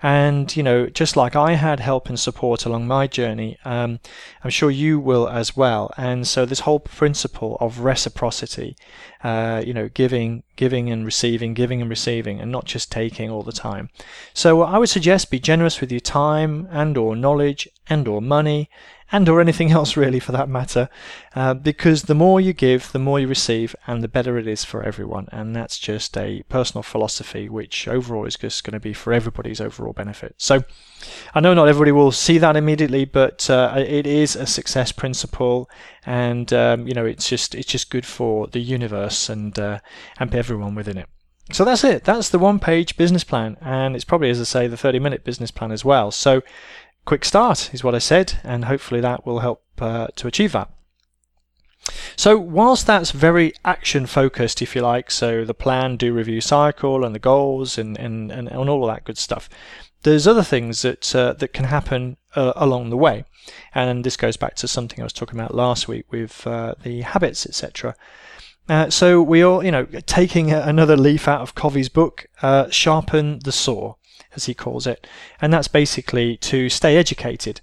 and 0.04 0.56
you 0.56 0.64
know 0.64 0.88
just 0.88 1.16
like 1.16 1.36
I 1.36 1.54
had 1.54 1.80
help 1.80 2.10
and 2.10 2.20
support 2.20 2.66
along 2.66 2.88
my 2.88 3.08
journey, 3.08 3.58
um, 3.66 4.00
I'm 4.44 4.50
sure 4.50 4.72
you 4.72 5.00
will 5.00 5.28
as 5.28 5.56
well. 5.56 5.92
And 5.98 6.28
so 6.28 6.46
this 6.46 6.62
whole 6.62 6.80
principle 6.80 7.58
of 7.60 7.80
reciprocity, 7.80 8.76
uh, 9.24 9.64
you 9.66 9.74
know, 9.74 9.90
giving, 9.90 10.44
giving 10.56 10.90
and 10.90 11.06
receiving, 11.06 11.54
giving 11.54 11.82
and 11.82 11.90
receiving, 11.90 12.40
and 12.40 12.52
not 12.52 12.66
just 12.66 12.92
taking 12.92 13.30
all 13.30 13.44
the 13.44 13.52
time. 13.52 13.90
So 14.34 14.62
I 14.62 14.78
would 14.78 14.90
suggest 14.90 15.32
be 15.32 15.40
generous 15.40 15.82
with 15.82 15.92
your 15.92 16.02
time 16.02 16.68
and 16.72 16.98
or 16.98 17.16
knowledge 17.16 17.68
and 17.90 18.08
or 18.08 18.22
money 18.22 18.70
and 19.12 19.30
or 19.30 19.40
anything 19.40 19.72
else 19.72 19.96
really 19.96 20.20
for 20.20 20.32
that 20.32 20.50
matter, 20.50 20.90
uh, 21.36 21.54
because 21.54 22.04
the 22.04 22.16
more 22.16 22.42
you 22.42 22.54
give, 22.54 22.92
the 22.92 23.00
more 23.00 23.20
you 23.20 23.28
receive, 23.28 23.76
and 23.88 24.04
the 24.04 24.08
better 24.08 24.38
it 24.38 24.48
is 24.48 24.66
for 24.66 24.84
everyone. 24.84 25.28
And 25.32 25.56
that's 25.56 25.78
just 25.78 26.18
a 26.18 26.44
personal 26.50 26.84
philosophy, 26.84 27.48
which 27.48 27.88
overall 27.88 28.26
is 28.26 28.36
just 28.36 28.64
going 28.64 28.74
to 28.74 28.80
be 28.80 28.94
for 28.94 29.14
everybody's 29.14 29.62
overall 29.62 29.94
benefit. 29.94 30.36
So 30.38 30.64
I 31.34 31.40
know 31.40 31.54
not 31.54 31.68
everybody 31.68 31.92
will 31.92 32.12
see 32.12 32.38
that 32.40 32.56
immediately, 32.56 33.06
but 33.06 33.50
uh, 33.50 33.74
it 33.78 34.08
is 34.08 34.36
a 34.36 34.48
success 34.48 34.92
principle, 34.92 35.70
and 36.06 36.52
um, 36.54 36.88
you 36.88 36.94
know 36.94 37.06
it's 37.06 37.30
just 37.30 37.56
it's 37.56 37.72
just 37.72 37.90
good 37.90 38.06
for 38.06 38.48
the 38.48 38.60
universe 38.60 39.30
and 39.30 39.58
uh, 39.60 39.80
and 40.20 40.34
everyone 40.34 40.76
within 40.76 40.98
it. 40.98 41.08
so 41.52 41.64
that's 41.64 41.84
it. 41.84 42.04
That's 42.04 42.30
the 42.30 42.40
one 42.40 42.60
page 42.60 42.98
business 42.98 43.24
plan. 43.24 43.58
And 43.62 43.96
it's 43.96 44.06
probably, 44.06 44.30
as 44.30 44.42
I 44.42 44.46
say, 44.46 44.68
the 44.68 44.78
30 44.78 45.00
minute 45.00 45.24
business 45.24 45.52
plan 45.52 45.72
as 45.72 45.86
well. 45.86 46.12
So 46.12 46.42
quick 47.06 47.24
start 47.24 47.74
is 47.74 47.84
what 47.84 47.96
I 47.96 48.00
said. 48.00 48.40
And 48.44 48.66
hopefully 48.66 49.02
that 49.02 49.26
will 49.26 49.40
help 49.40 49.64
uh, 49.80 50.08
to 50.16 50.28
achieve 50.28 50.52
that. 50.52 50.70
So, 52.16 52.38
whilst 52.38 52.88
that's 52.88 53.12
very 53.12 53.54
action 53.64 54.06
focused, 54.08 54.62
if 54.62 54.76
you 54.76 54.82
like, 54.82 55.12
so 55.12 55.46
the 55.46 55.54
plan, 55.54 55.98
do, 55.98 56.14
review, 56.14 56.42
cycle, 56.42 57.06
and 57.06 57.14
the 57.14 57.20
goals, 57.20 57.78
and, 57.78 57.98
and, 57.98 58.32
and, 58.32 58.48
and 58.48 58.70
all 58.70 58.84
of 58.84 58.96
that 58.96 59.04
good 59.04 59.20
stuff, 59.20 59.50
there's 60.02 60.28
other 60.28 60.44
things 60.44 60.82
that 60.84 61.16
uh, 61.16 61.34
that 61.34 61.54
can 61.54 61.66
happen 61.66 62.18
uh, 62.36 62.54
along 62.56 62.90
the 62.90 62.98
way, 62.98 63.26
and 63.74 64.04
this 64.04 64.18
goes 64.18 64.38
back 64.38 64.56
to 64.56 64.68
something 64.68 65.00
I 65.00 65.04
was 65.04 65.14
talking 65.14 65.38
about 65.40 65.54
last 65.54 65.88
week 65.88 66.12
with 66.12 66.46
uh, 66.48 66.76
the 66.84 67.02
habits, 67.02 67.46
etc. 67.46 67.96
Uh, 68.68 68.90
so 68.90 69.22
we 69.22 69.44
all, 69.44 69.64
you 69.64 69.72
know, 69.72 69.86
taking 70.06 70.52
another 70.52 70.98
leaf 70.98 71.28
out 71.28 71.42
of 71.42 71.54
Covey's 71.54 71.90
book, 71.90 72.28
uh, 72.42 72.70
sharpen 72.70 73.40
the 73.44 73.52
saw, 73.52 73.96
as 74.36 74.46
he 74.46 74.54
calls 74.54 74.86
it, 74.88 75.08
and 75.42 75.52
that's 75.54 75.68
basically 75.68 76.38
to 76.38 76.70
stay 76.70 76.98
educated. 76.98 77.62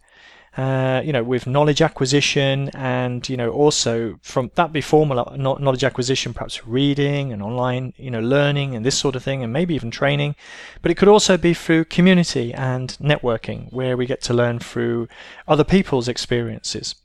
Uh, 0.55 1.01
you 1.03 1.15
know, 1.15 1.23
with 1.23 1.47
knowledge 1.47 1.81
acquisition 1.81 2.69
and, 2.75 3.27
you 3.27 3.39
know, 3.39 3.49
also 3.49 4.19
from 4.21 4.51
that 4.55 4.71
be 4.71 4.83
formal 4.83 5.35
knowledge 5.35 5.83
acquisition, 5.83 6.35
perhaps 6.35 6.67
reading 6.67 7.33
and 7.33 7.43
online, 7.43 7.95
you 7.97 8.11
know, 8.11 8.21
learning 8.21 8.77
and 8.77 8.85
this 8.85 8.99
sort 8.99 9.17
of 9.17 9.23
thing, 9.25 9.43
and 9.43 9.51
maybe 9.51 9.75
even 9.75 9.91
training. 9.91 10.37
But 10.83 10.91
it 10.91 10.97
could 10.97 11.09
also 11.09 11.39
be 11.39 11.55
through 11.55 11.87
community 11.87 12.53
and 12.53 12.91
networking, 13.01 13.73
where 13.73 13.97
we 13.97 14.05
get 14.05 14.21
to 14.25 14.35
learn 14.35 14.59
through 14.59 15.09
other 15.49 15.65
people's 15.65 16.07
experiences. 16.07 16.97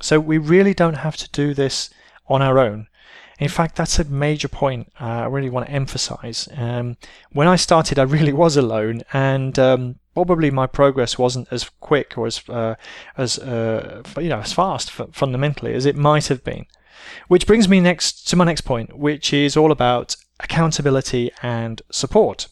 So 0.00 0.18
we 0.18 0.38
really 0.38 0.72
don't 0.72 0.94
have 0.94 1.18
to 1.18 1.30
do 1.30 1.52
this 1.52 1.90
on 2.26 2.40
our 2.40 2.58
own. 2.58 2.88
In 3.38 3.48
fact, 3.48 3.76
that's 3.76 3.98
a 3.98 4.04
major 4.04 4.48
point 4.48 4.92
uh, 5.00 5.04
I 5.04 5.26
really 5.26 5.50
want 5.50 5.66
to 5.66 5.72
emphasize. 5.72 6.48
Um, 6.56 6.96
when 7.32 7.48
I 7.48 7.56
started, 7.56 7.98
I 7.98 8.02
really 8.16 8.32
was 8.32 8.56
alone, 8.56 9.02
and 9.12 9.58
um, 9.58 9.96
probably 10.14 10.50
my 10.50 10.66
progress 10.66 11.18
wasn't 11.18 11.48
as 11.50 11.70
quick 11.80 12.16
or 12.16 12.26
as 12.26 12.48
uh, 12.48 12.76
as 13.16 13.38
uh, 13.38 14.02
you 14.18 14.28
know 14.28 14.40
as 14.40 14.52
fast 14.52 14.90
fundamentally 14.90 15.74
as 15.74 15.86
it 15.86 15.96
might 15.96 16.28
have 16.28 16.44
been. 16.44 16.66
Which 17.28 17.46
brings 17.46 17.68
me 17.68 17.80
next 17.80 18.26
to 18.28 18.36
my 18.36 18.44
next 18.44 18.62
point, 18.62 18.96
which 18.96 19.32
is 19.32 19.56
all 19.56 19.72
about 19.72 20.16
accountability 20.40 21.30
and 21.42 21.82
support. 21.90 22.48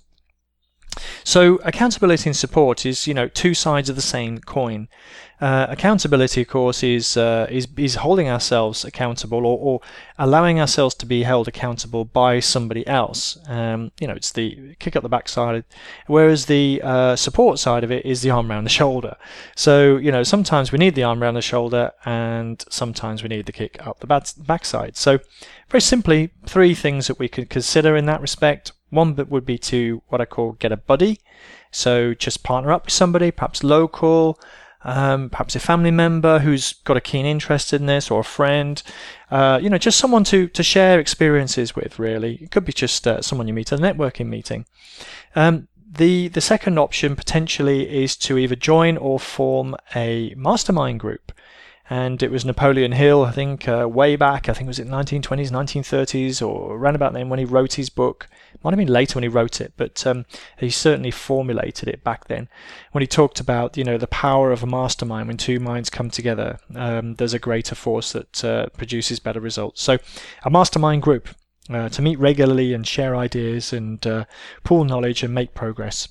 So 1.24 1.57
accountability 1.64 2.28
and 2.28 2.37
support 2.37 2.85
is, 2.85 3.07
you 3.07 3.14
know, 3.14 3.28
two 3.28 3.55
sides 3.55 3.88
of 3.88 3.96
the 3.96 4.02
same 4.02 4.38
coin. 4.38 4.88
Uh, 5.42 5.66
accountability, 5.70 6.42
of 6.42 6.46
course, 6.46 6.85
is 6.85 7.16
uh, 7.16 7.48
is 7.50 7.66
is 7.76 7.96
holding 7.96 8.28
ourselves 8.28 8.85
accountable 8.85 9.44
or, 9.44 9.59
or, 9.59 9.81
allowing 10.16 10.61
ourselves 10.61 10.94
to 10.94 11.05
be 11.05 11.24
held 11.24 11.48
accountable 11.48 12.05
by 12.05 12.38
somebody 12.38 12.87
else. 12.87 13.37
Um, 13.48 13.90
you 13.98 14.07
know, 14.07 14.14
it's 14.14 14.31
the 14.31 14.76
kick 14.78 14.94
up 14.94 15.02
the 15.02 15.09
backside, 15.09 15.64
whereas 16.07 16.46
the 16.46 16.81
uh, 16.85 17.16
support 17.16 17.59
side 17.59 17.83
of 17.83 17.90
it 17.90 18.07
is 18.07 18.22
the 18.22 18.31
arm 18.31 18.52
around 18.52 18.62
the 18.62 18.70
shoulder. 18.70 19.16
So 19.57 19.96
you 19.96 20.12
know, 20.12 20.22
sometimes 20.22 20.70
we 20.70 20.78
need 20.78 20.94
the 20.94 21.02
arm 21.02 21.20
around 21.20 21.35
the 21.35 21.42
shoulder, 21.42 21.90
and 22.05 22.64
sometimes 22.70 23.24
we 23.24 23.28
need 23.28 23.46
the 23.46 23.52
kick 23.52 23.85
up 23.85 23.98
the 23.98 24.07
backside. 24.07 24.96
So 24.96 25.18
very 25.70 25.81
simply, 25.81 26.31
three 26.46 26.72
things 26.72 27.09
that 27.09 27.18
we 27.18 27.26
could 27.28 27.50
consider 27.50 27.96
in 27.96 28.07
that 28.07 28.20
respect. 28.20 28.70
One 28.92 29.14
that 29.14 29.31
would 29.31 29.46
be 29.46 29.59
to 29.59 30.02
what 30.09 30.20
I 30.20 30.26
call 30.26 30.52
get 30.52 30.70
a 30.70 30.76
buddy. 30.76 31.20
So 31.70 32.12
just 32.14 32.42
partner 32.42 32.70
up 32.72 32.85
with 32.85 32.92
somebody, 32.92 33.31
perhaps 33.31 33.64
local, 33.64 34.38
um, 34.85 35.31
perhaps 35.31 35.57
a 35.57 35.61
family 35.61 35.90
member 35.90 36.40
who's 36.40 36.74
got 36.85 36.96
a 36.98 37.00
keen 37.00 37.24
interest 37.24 37.72
in 37.72 37.87
this, 37.87 38.11
or 38.11 38.20
a 38.20 38.24
friend, 38.24 38.83
uh, 39.31 39.59
you 39.62 39.70
know, 39.70 39.78
just 39.78 39.98
someone 39.98 40.24
to, 40.24 40.48
to 40.48 40.62
share 40.62 41.00
experiences 41.00 41.74
with, 41.74 41.98
really. 41.98 42.35
It 42.42 42.50
could 42.50 42.64
be 42.64 42.72
just 42.72 43.07
uh, 43.07 43.22
someone 43.22 43.48
you 43.48 43.55
meet 43.55 43.72
at 43.72 43.81
a 43.81 43.83
networking 43.83 44.26
meeting. 44.26 44.66
Um, 45.35 45.68
the, 45.90 46.28
the 46.28 46.40
second 46.40 46.78
option 46.78 47.16
potentially 47.16 48.02
is 48.02 48.16
to 48.16 48.37
either 48.37 48.57
join 48.57 48.96
or 48.96 49.18
form 49.18 49.76
a 49.94 50.35
mastermind 50.37 51.00
group 51.00 51.33
and 51.92 52.22
it 52.22 52.31
was 52.31 52.44
Napoleon 52.44 52.92
Hill, 52.92 53.24
I 53.24 53.33
think, 53.33 53.68
uh, 53.68 53.87
way 53.87 54.16
back, 54.16 54.48
I 54.48 54.55
think 54.55 54.66
it 54.66 54.68
was 54.68 54.78
in 54.78 54.88
1920s, 54.88 55.50
1930s, 55.50 56.40
or 56.46 56.76
around 56.76 56.94
about 56.94 57.12
then 57.12 57.28
when 57.28 57.38
he 57.38 57.44
wrote 57.44 57.74
his 57.74 57.90
book. 57.90 58.28
Might 58.62 58.72
have 58.72 58.79
been 58.79 58.88
later 58.88 59.16
when 59.16 59.25
he 59.25 59.29
wrote 59.29 59.61
it, 59.61 59.72
but 59.77 60.07
um, 60.07 60.25
he 60.59 60.70
certainly 60.70 61.11
formulated 61.11 61.88
it 61.88 62.05
back 62.05 62.29
then. 62.29 62.48
When 62.92 63.03
he 63.03 63.07
talked 63.07 63.40
about, 63.40 63.77
you 63.77 63.85
know, 63.85 63.98
the 63.98 64.07
power 64.07 64.53
of 64.53 64.62
a 64.62 64.66
mastermind 64.66 65.29
when 65.29 65.37
two 65.37 65.59
minds 65.59 65.90
come 65.90 66.11
together, 66.11 66.59
um, 66.75 67.14
there's 67.14 67.35
a 67.35 67.38
greater 67.38 67.75
force 67.75 68.12
that 68.12 68.44
uh, 68.44 68.66
produces 68.77 69.18
better 69.18 69.40
results. 69.40 69.83
So, 69.83 69.98
a 70.44 70.51
mastermind 70.51 71.03
group 71.03 71.29
uh, 71.70 71.88
to 71.88 72.03
meet 72.03 72.18
regularly 72.18 72.72
and 72.72 72.87
share 72.87 73.16
ideas 73.16 73.72
and 73.72 74.05
uh, 74.07 74.25
pool 74.64 74.85
knowledge 74.85 75.22
and 75.22 75.35
make 75.35 75.55
progress. 75.55 76.09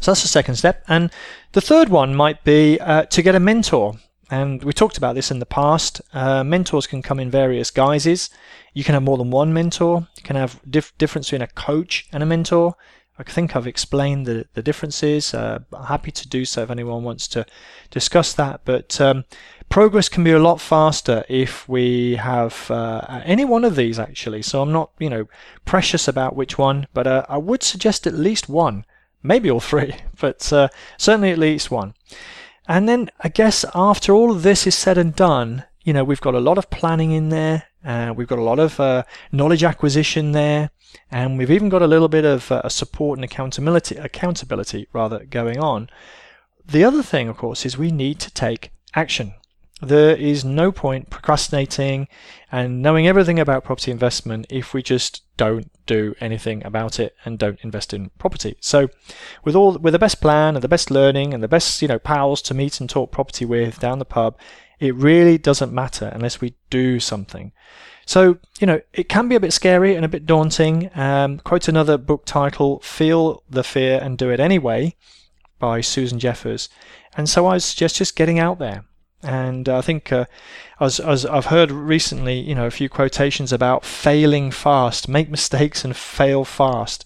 So 0.00 0.10
that's 0.10 0.22
the 0.22 0.28
second 0.28 0.56
step. 0.56 0.84
And 0.86 1.10
the 1.52 1.60
third 1.60 1.88
one 1.88 2.14
might 2.14 2.44
be 2.44 2.78
uh, 2.80 3.04
to 3.04 3.22
get 3.22 3.34
a 3.34 3.40
mentor. 3.40 3.94
And 4.34 4.64
we 4.64 4.72
talked 4.72 4.98
about 4.98 5.14
this 5.14 5.30
in 5.30 5.38
the 5.38 5.46
past. 5.46 6.02
Uh, 6.12 6.42
mentors 6.42 6.88
can 6.88 7.02
come 7.02 7.20
in 7.20 7.30
various 7.30 7.70
guises. 7.70 8.30
You 8.72 8.82
can 8.82 8.94
have 8.94 9.04
more 9.04 9.16
than 9.16 9.30
one 9.30 9.52
mentor. 9.52 10.08
You 10.16 10.24
can 10.24 10.34
have 10.34 10.60
dif- 10.68 10.92
difference 10.98 11.28
between 11.28 11.42
a 11.42 11.46
coach 11.46 12.08
and 12.12 12.20
a 12.20 12.26
mentor. 12.26 12.74
I 13.16 13.22
think 13.22 13.54
I've 13.54 13.68
explained 13.68 14.26
the, 14.26 14.46
the 14.54 14.62
differences. 14.62 15.34
Uh, 15.34 15.60
happy 15.86 16.10
to 16.10 16.28
do 16.28 16.44
so 16.44 16.64
if 16.64 16.70
anyone 16.70 17.04
wants 17.04 17.28
to 17.28 17.46
discuss 17.90 18.32
that. 18.32 18.62
But 18.64 19.00
um, 19.00 19.24
progress 19.68 20.08
can 20.08 20.24
be 20.24 20.32
a 20.32 20.40
lot 20.40 20.60
faster 20.60 21.24
if 21.28 21.68
we 21.68 22.16
have 22.16 22.68
uh, 22.72 23.22
any 23.24 23.44
one 23.44 23.64
of 23.64 23.76
these 23.76 24.00
actually. 24.00 24.42
So 24.42 24.62
I'm 24.62 24.72
not, 24.72 24.90
you 24.98 25.10
know, 25.10 25.28
precious 25.64 26.08
about 26.08 26.34
which 26.34 26.58
one, 26.58 26.88
but 26.92 27.06
uh, 27.06 27.24
I 27.28 27.36
would 27.36 27.62
suggest 27.62 28.04
at 28.04 28.14
least 28.14 28.48
one, 28.48 28.84
maybe 29.22 29.48
all 29.48 29.60
three, 29.60 29.94
but 30.20 30.52
uh, 30.52 30.66
certainly 30.98 31.30
at 31.30 31.38
least 31.38 31.70
one. 31.70 31.94
And 32.66 32.88
then 32.88 33.10
I 33.20 33.28
guess 33.28 33.64
after 33.74 34.12
all 34.12 34.30
of 34.30 34.42
this 34.42 34.66
is 34.66 34.74
said 34.74 34.98
and 34.98 35.14
done, 35.14 35.64
you 35.82 35.92
know, 35.92 36.04
we've 36.04 36.20
got 36.20 36.34
a 36.34 36.40
lot 36.40 36.58
of 36.58 36.70
planning 36.70 37.12
in 37.12 37.28
there. 37.28 37.64
Uh, 37.84 38.14
we've 38.16 38.28
got 38.28 38.38
a 38.38 38.42
lot 38.42 38.58
of 38.58 38.80
uh, 38.80 39.02
knowledge 39.30 39.62
acquisition 39.62 40.32
there, 40.32 40.70
and 41.10 41.36
we've 41.36 41.50
even 41.50 41.68
got 41.68 41.82
a 41.82 41.86
little 41.86 42.08
bit 42.08 42.24
of 42.24 42.50
uh, 42.50 42.66
support 42.70 43.18
and 43.18 43.24
accountability, 43.24 43.96
accountability 43.96 44.88
rather, 44.94 45.26
going 45.26 45.58
on. 45.58 45.90
The 46.64 46.84
other 46.84 47.02
thing, 47.02 47.28
of 47.28 47.36
course, 47.36 47.66
is 47.66 47.76
we 47.76 47.90
need 47.90 48.18
to 48.20 48.32
take 48.32 48.72
action. 48.94 49.34
There 49.84 50.16
is 50.16 50.44
no 50.44 50.72
point 50.72 51.10
procrastinating 51.10 52.08
and 52.50 52.82
knowing 52.82 53.06
everything 53.06 53.38
about 53.38 53.64
property 53.64 53.90
investment 53.90 54.46
if 54.50 54.74
we 54.74 54.82
just 54.82 55.22
don't 55.36 55.70
do 55.86 56.14
anything 56.20 56.64
about 56.64 56.98
it 56.98 57.14
and 57.24 57.38
don't 57.38 57.58
invest 57.62 57.92
in 57.92 58.10
property. 58.18 58.56
So, 58.60 58.88
with 59.44 59.54
all 59.54 59.78
with 59.78 59.92
the 59.92 59.98
best 59.98 60.20
plan 60.20 60.54
and 60.56 60.62
the 60.62 60.68
best 60.68 60.90
learning 60.90 61.34
and 61.34 61.42
the 61.42 61.48
best 61.48 61.82
you 61.82 61.88
know 61.88 61.98
pals 61.98 62.40
to 62.42 62.54
meet 62.54 62.80
and 62.80 62.88
talk 62.88 63.10
property 63.10 63.44
with 63.44 63.80
down 63.80 63.98
the 63.98 64.04
pub, 64.04 64.38
it 64.80 64.94
really 64.94 65.38
doesn't 65.38 65.72
matter 65.72 66.10
unless 66.14 66.40
we 66.40 66.54
do 66.70 67.00
something. 67.00 67.52
So, 68.06 68.38
you 68.60 68.66
know, 68.66 68.80
it 68.92 69.08
can 69.08 69.28
be 69.28 69.34
a 69.34 69.40
bit 69.40 69.52
scary 69.52 69.94
and 69.94 70.04
a 70.04 70.08
bit 70.08 70.26
daunting. 70.26 70.90
Um, 70.94 71.38
quote 71.38 71.68
another 71.68 71.96
book 71.96 72.24
title, 72.26 72.80
Feel 72.80 73.42
the 73.48 73.64
Fear 73.64 74.00
and 74.02 74.18
Do 74.18 74.30
It 74.30 74.40
Anyway, 74.40 74.96
by 75.58 75.80
Susan 75.80 76.18
Jeffers. 76.18 76.68
And 77.16 77.28
so 77.28 77.46
I 77.46 77.58
suggest 77.58 77.96
just 77.96 78.16
getting 78.16 78.38
out 78.38 78.58
there. 78.58 78.84
And 79.24 79.68
I 79.68 79.80
think, 79.80 80.12
uh, 80.12 80.26
as, 80.80 81.00
as 81.00 81.24
I've 81.24 81.46
heard 81.46 81.70
recently, 81.70 82.38
you 82.38 82.54
know, 82.54 82.66
a 82.66 82.70
few 82.70 82.88
quotations 82.88 83.52
about 83.52 83.84
failing 83.84 84.50
fast, 84.50 85.08
make 85.08 85.30
mistakes 85.30 85.84
and 85.84 85.96
fail 85.96 86.44
fast. 86.44 87.04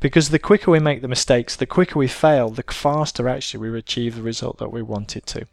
Because 0.00 0.30
the 0.30 0.38
quicker 0.38 0.70
we 0.70 0.80
make 0.80 1.02
the 1.02 1.08
mistakes, 1.08 1.54
the 1.54 1.66
quicker 1.66 1.98
we 1.98 2.08
fail, 2.08 2.50
the 2.50 2.62
faster 2.62 3.28
actually 3.28 3.70
we 3.70 3.78
achieve 3.78 4.16
the 4.16 4.22
result 4.22 4.58
that 4.58 4.72
we 4.72 4.82
wanted 4.82 5.26
to. 5.26 5.46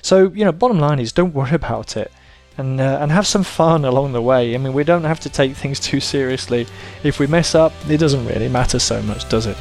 So, 0.00 0.30
you 0.30 0.44
know, 0.44 0.52
bottom 0.52 0.78
line 0.78 0.98
is 0.98 1.12
don't 1.12 1.34
worry 1.40 1.54
about 1.54 1.96
it 1.96 2.10
and, 2.56 2.80
uh, 2.80 2.98
and 3.00 3.12
have 3.12 3.26
some 3.26 3.42
fun 3.42 3.84
along 3.90 4.12
the 4.12 4.22
way. 4.22 4.54
I 4.54 4.58
mean, 4.58 4.72
we 4.72 4.84
don't 4.84 5.04
have 5.04 5.20
to 5.20 5.28
take 5.28 5.54
things 5.56 5.78
too 5.78 6.00
seriously. 6.00 6.66
If 7.02 7.18
we 7.18 7.26
mess 7.26 7.54
up, 7.54 7.72
it 7.88 7.98
doesn't 7.98 8.26
really 8.26 8.48
matter 8.48 8.78
so 8.78 9.02
much, 9.02 9.28
does 9.28 9.46
it? 9.46 9.56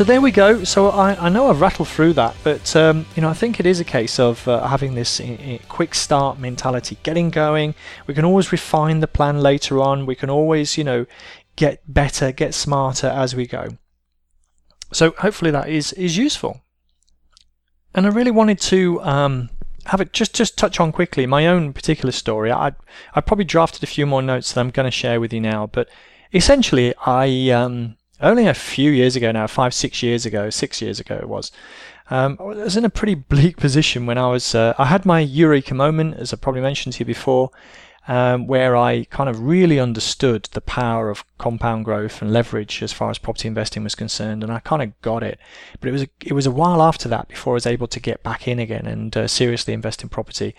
So 0.00 0.04
there 0.04 0.22
we 0.22 0.30
go. 0.30 0.64
So 0.64 0.88
I, 0.88 1.26
I 1.26 1.28
know 1.28 1.50
I've 1.50 1.60
rattled 1.60 1.88
through 1.88 2.14
that, 2.14 2.34
but 2.42 2.74
um, 2.74 3.04
you 3.14 3.20
know 3.20 3.28
I 3.28 3.34
think 3.34 3.60
it 3.60 3.66
is 3.66 3.80
a 3.80 3.84
case 3.84 4.18
of 4.18 4.48
uh, 4.48 4.66
having 4.66 4.94
this 4.94 5.20
quick 5.68 5.94
start 5.94 6.38
mentality, 6.38 6.96
getting 7.02 7.28
going. 7.28 7.74
We 8.06 8.14
can 8.14 8.24
always 8.24 8.50
refine 8.50 9.00
the 9.00 9.06
plan 9.06 9.42
later 9.42 9.78
on. 9.78 10.06
We 10.06 10.14
can 10.14 10.30
always 10.30 10.78
you 10.78 10.84
know 10.84 11.04
get 11.54 11.82
better, 11.86 12.32
get 12.32 12.54
smarter 12.54 13.08
as 13.08 13.36
we 13.36 13.46
go. 13.46 13.76
So 14.90 15.10
hopefully 15.18 15.50
that 15.50 15.68
is 15.68 15.92
is 15.92 16.16
useful. 16.16 16.62
And 17.94 18.06
I 18.06 18.08
really 18.08 18.30
wanted 18.30 18.58
to 18.72 19.02
um, 19.02 19.50
have 19.84 20.00
it 20.00 20.14
just 20.14 20.34
just 20.34 20.56
touch 20.56 20.80
on 20.80 20.92
quickly 20.92 21.26
my 21.26 21.46
own 21.46 21.74
particular 21.74 22.12
story. 22.12 22.50
I 22.50 22.72
I 23.14 23.20
probably 23.20 23.44
drafted 23.44 23.82
a 23.82 23.86
few 23.86 24.06
more 24.06 24.22
notes 24.22 24.54
that 24.54 24.60
I'm 24.60 24.70
going 24.70 24.86
to 24.86 24.90
share 24.90 25.20
with 25.20 25.34
you 25.34 25.42
now, 25.42 25.66
but 25.66 25.90
essentially 26.32 26.94
I 27.04 27.50
um, 27.50 27.98
only 28.20 28.46
a 28.46 28.54
few 28.54 28.90
years 28.90 29.16
ago 29.16 29.32
now, 29.32 29.46
five, 29.46 29.74
six 29.74 30.02
years 30.02 30.26
ago, 30.26 30.50
six 30.50 30.80
years 30.80 31.00
ago 31.00 31.16
it 31.16 31.28
was. 31.28 31.50
Um, 32.10 32.36
I 32.40 32.42
was 32.42 32.76
in 32.76 32.84
a 32.84 32.90
pretty 32.90 33.14
bleak 33.30 33.56
position 33.56 34.06
when 34.06 34.18
I 34.18 34.28
was. 34.28 34.54
Uh, 34.54 34.74
I 34.78 34.86
had 34.86 35.06
my 35.06 35.20
eureka 35.20 35.74
moment, 35.74 36.16
as 36.16 36.32
I 36.32 36.36
probably 36.36 36.60
mentioned 36.60 36.94
to 36.94 36.98
you 37.00 37.04
before, 37.04 37.50
um, 38.08 38.46
where 38.46 38.76
I 38.76 39.04
kind 39.04 39.28
of 39.28 39.40
really 39.40 39.78
understood 39.78 40.48
the 40.52 40.60
power 40.60 41.10
of 41.10 41.24
compound 41.38 41.84
growth 41.84 42.20
and 42.20 42.32
leverage 42.32 42.82
as 42.82 42.92
far 42.92 43.10
as 43.10 43.18
property 43.18 43.46
investing 43.46 43.84
was 43.84 43.94
concerned, 43.94 44.42
and 44.42 44.52
I 44.52 44.58
kind 44.58 44.82
of 44.82 45.00
got 45.02 45.22
it. 45.22 45.38
But 45.78 45.88
it 45.88 45.92
was 45.92 46.02
a, 46.02 46.08
it 46.24 46.32
was 46.32 46.46
a 46.46 46.50
while 46.50 46.82
after 46.82 47.08
that 47.08 47.28
before 47.28 47.52
I 47.52 47.54
was 47.54 47.66
able 47.66 47.86
to 47.86 48.00
get 48.00 48.22
back 48.22 48.48
in 48.48 48.58
again 48.58 48.86
and 48.86 49.16
uh, 49.16 49.28
seriously 49.28 49.74
invest 49.74 50.02
in 50.02 50.08
property, 50.08 50.54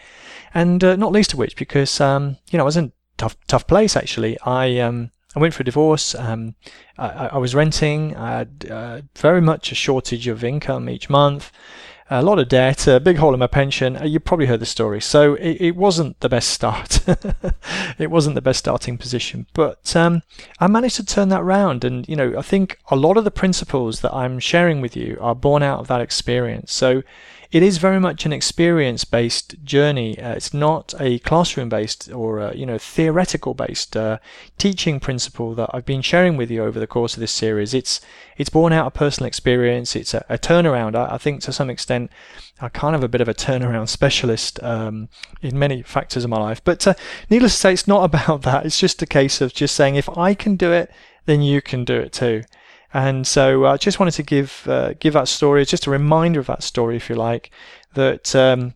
and 0.53 0.83
uh, 0.83 0.95
not 0.95 1.11
least 1.11 1.33
of 1.33 1.39
which 1.39 1.55
because 1.55 1.99
um, 1.99 2.37
you 2.49 2.57
know 2.57 2.63
I 2.63 2.65
was 2.65 2.77
in 2.77 2.85
a 2.85 2.91
tough 3.17 3.35
tough 3.47 3.67
place 3.67 3.97
actually. 3.97 4.39
I 4.41 4.77
um, 4.79 5.11
I 5.35 5.39
went 5.39 5.53
for 5.53 5.61
a 5.61 5.65
divorce. 5.65 6.13
Um, 6.15 6.55
I, 6.97 7.27
I, 7.27 7.37
was 7.37 7.55
renting. 7.55 8.15
I 8.17 8.37
had 8.39 8.67
uh, 8.69 9.01
very 9.15 9.41
much 9.41 9.71
a 9.71 9.75
shortage 9.75 10.27
of 10.27 10.43
income 10.43 10.89
each 10.89 11.09
month 11.09 11.51
a 12.11 12.21
lot 12.21 12.39
of 12.39 12.49
debt, 12.49 12.87
a 12.87 12.99
big 12.99 13.15
hole 13.15 13.33
in 13.33 13.39
my 13.39 13.47
pension. 13.47 13.95
Uh, 13.95 14.03
you 14.03 14.19
probably 14.19 14.45
heard 14.45 14.59
the 14.59 14.65
story. 14.65 14.99
So 14.99 15.35
it, 15.35 15.61
it 15.61 15.75
wasn't 15.77 16.19
the 16.19 16.27
best 16.27 16.49
start. 16.49 16.99
it 17.97 18.11
wasn't 18.11 18.35
the 18.35 18.41
best 18.41 18.59
starting 18.59 18.97
position, 18.97 19.47
but 19.53 19.95
um, 19.95 20.21
I 20.59 20.67
managed 20.67 20.97
to 20.97 21.05
turn 21.05 21.29
that 21.29 21.41
around. 21.41 21.85
And 21.85 22.07
you 22.09 22.17
know, 22.17 22.37
I 22.37 22.41
think 22.41 22.77
a 22.89 22.97
lot 22.97 23.15
of 23.15 23.23
the 23.23 23.31
principles 23.31 24.01
that 24.01 24.13
I'm 24.13 24.39
sharing 24.39 24.81
with 24.81 24.97
you 24.97 25.17
are 25.21 25.33
born 25.33 25.63
out 25.63 25.79
of 25.79 25.87
that 25.87 26.01
experience. 26.01 26.73
So 26.73 27.01
it 27.51 27.61
is 27.61 27.79
very 27.79 27.99
much 27.99 28.25
an 28.25 28.31
experience 28.31 29.03
based 29.03 29.61
journey. 29.63 30.17
Uh, 30.17 30.33
it's 30.33 30.53
not 30.53 30.93
a 30.99 31.19
classroom 31.19 31.67
based 31.67 32.09
or 32.11 32.39
uh, 32.39 32.53
you 32.53 32.65
know 32.65 32.77
theoretical 32.77 33.53
based 33.53 33.97
uh, 33.97 34.19
teaching 34.57 34.99
principle 35.01 35.53
that 35.55 35.69
I've 35.73 35.85
been 35.85 36.01
sharing 36.01 36.37
with 36.37 36.49
you 36.49 36.63
over 36.63 36.79
the 36.79 36.87
course 36.87 37.13
of 37.15 37.19
this 37.19 37.31
series. 37.31 37.73
It's 37.73 37.99
it's 38.37 38.49
born 38.49 38.71
out 38.71 38.87
of 38.87 38.93
personal 38.93 39.27
experience. 39.27 39.95
It's 39.95 40.13
a, 40.13 40.25
a 40.29 40.37
turnaround. 40.37 40.95
I, 40.95 41.15
I, 41.15 41.17
think 41.17 41.41
to 41.41 41.51
some 41.51 41.69
extent 41.69 42.09
I'm 42.61 42.69
kind 42.69 42.95
of 42.95 43.03
a 43.03 43.09
bit 43.09 43.21
of 43.21 43.27
a 43.27 43.33
turnaround 43.33 43.89
specialist 43.97 44.63
um, 44.63 45.09
in 45.41 45.59
many 45.59 45.83
factors 45.83 46.23
of 46.23 46.29
my 46.29 46.39
life. 46.39 46.63
But 46.63 46.87
uh, 46.87 46.93
needless 47.29 47.53
to 47.55 47.59
say, 47.59 47.73
it's 47.73 47.87
not 47.87 48.03
about 48.05 48.43
that. 48.43 48.65
It's 48.65 48.79
just 48.79 49.01
a 49.01 49.05
case 49.05 49.41
of 49.41 49.53
just 49.53 49.75
saying 49.75 49.95
if 49.95 50.09
I 50.17 50.33
can 50.33 50.55
do 50.55 50.71
it, 50.71 50.89
then 51.25 51.41
you 51.41 51.61
can 51.61 51.83
do 51.83 51.95
it 51.95 52.13
too. 52.13 52.43
And 52.93 53.25
so 53.25 53.65
I 53.65 53.77
just 53.77 53.99
wanted 53.99 54.15
to 54.15 54.23
give 54.23 54.67
uh, 54.67 54.93
give 54.99 55.13
that 55.13 55.27
story, 55.27 55.65
just 55.65 55.87
a 55.87 55.91
reminder 55.91 56.39
of 56.39 56.47
that 56.47 56.63
story, 56.63 56.97
if 56.97 57.09
you 57.09 57.15
like, 57.15 57.51
that 57.93 58.35
um, 58.35 58.73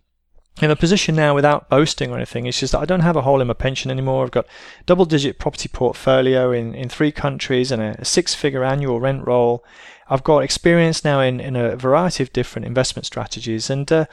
in 0.61 0.71
a 0.71 0.75
position 0.75 1.15
now 1.15 1.35
without 1.35 1.69
boasting 1.69 2.11
or 2.11 2.15
anything. 2.15 2.45
It's 2.45 2.59
just 2.59 2.71
that 2.71 2.79
I 2.79 2.85
don't 2.85 3.01
have 3.01 3.17
a 3.17 3.23
hole 3.23 3.41
in 3.41 3.47
my 3.47 3.53
pension 3.53 3.91
anymore. 3.91 4.23
I've 4.23 4.31
got 4.31 4.47
double 4.85 5.05
digit 5.05 5.37
property 5.37 5.67
portfolio 5.67 6.51
in, 6.51 6.73
in 6.73 6.87
three 6.87 7.11
countries 7.11 7.71
and 7.71 7.81
a, 7.81 7.95
a 7.99 8.05
six 8.05 8.33
figure 8.33 8.63
annual 8.63 9.01
rent 9.01 9.27
roll. 9.27 9.65
I've 10.07 10.23
got 10.23 10.39
experience 10.43 11.03
now 11.03 11.19
in, 11.19 11.39
in 11.39 11.55
a 11.55 11.75
variety 11.75 12.23
of 12.23 12.31
different 12.31 12.65
investment 12.67 13.05
strategies. 13.05 13.69
And 13.69 13.91
uh, 13.91 14.05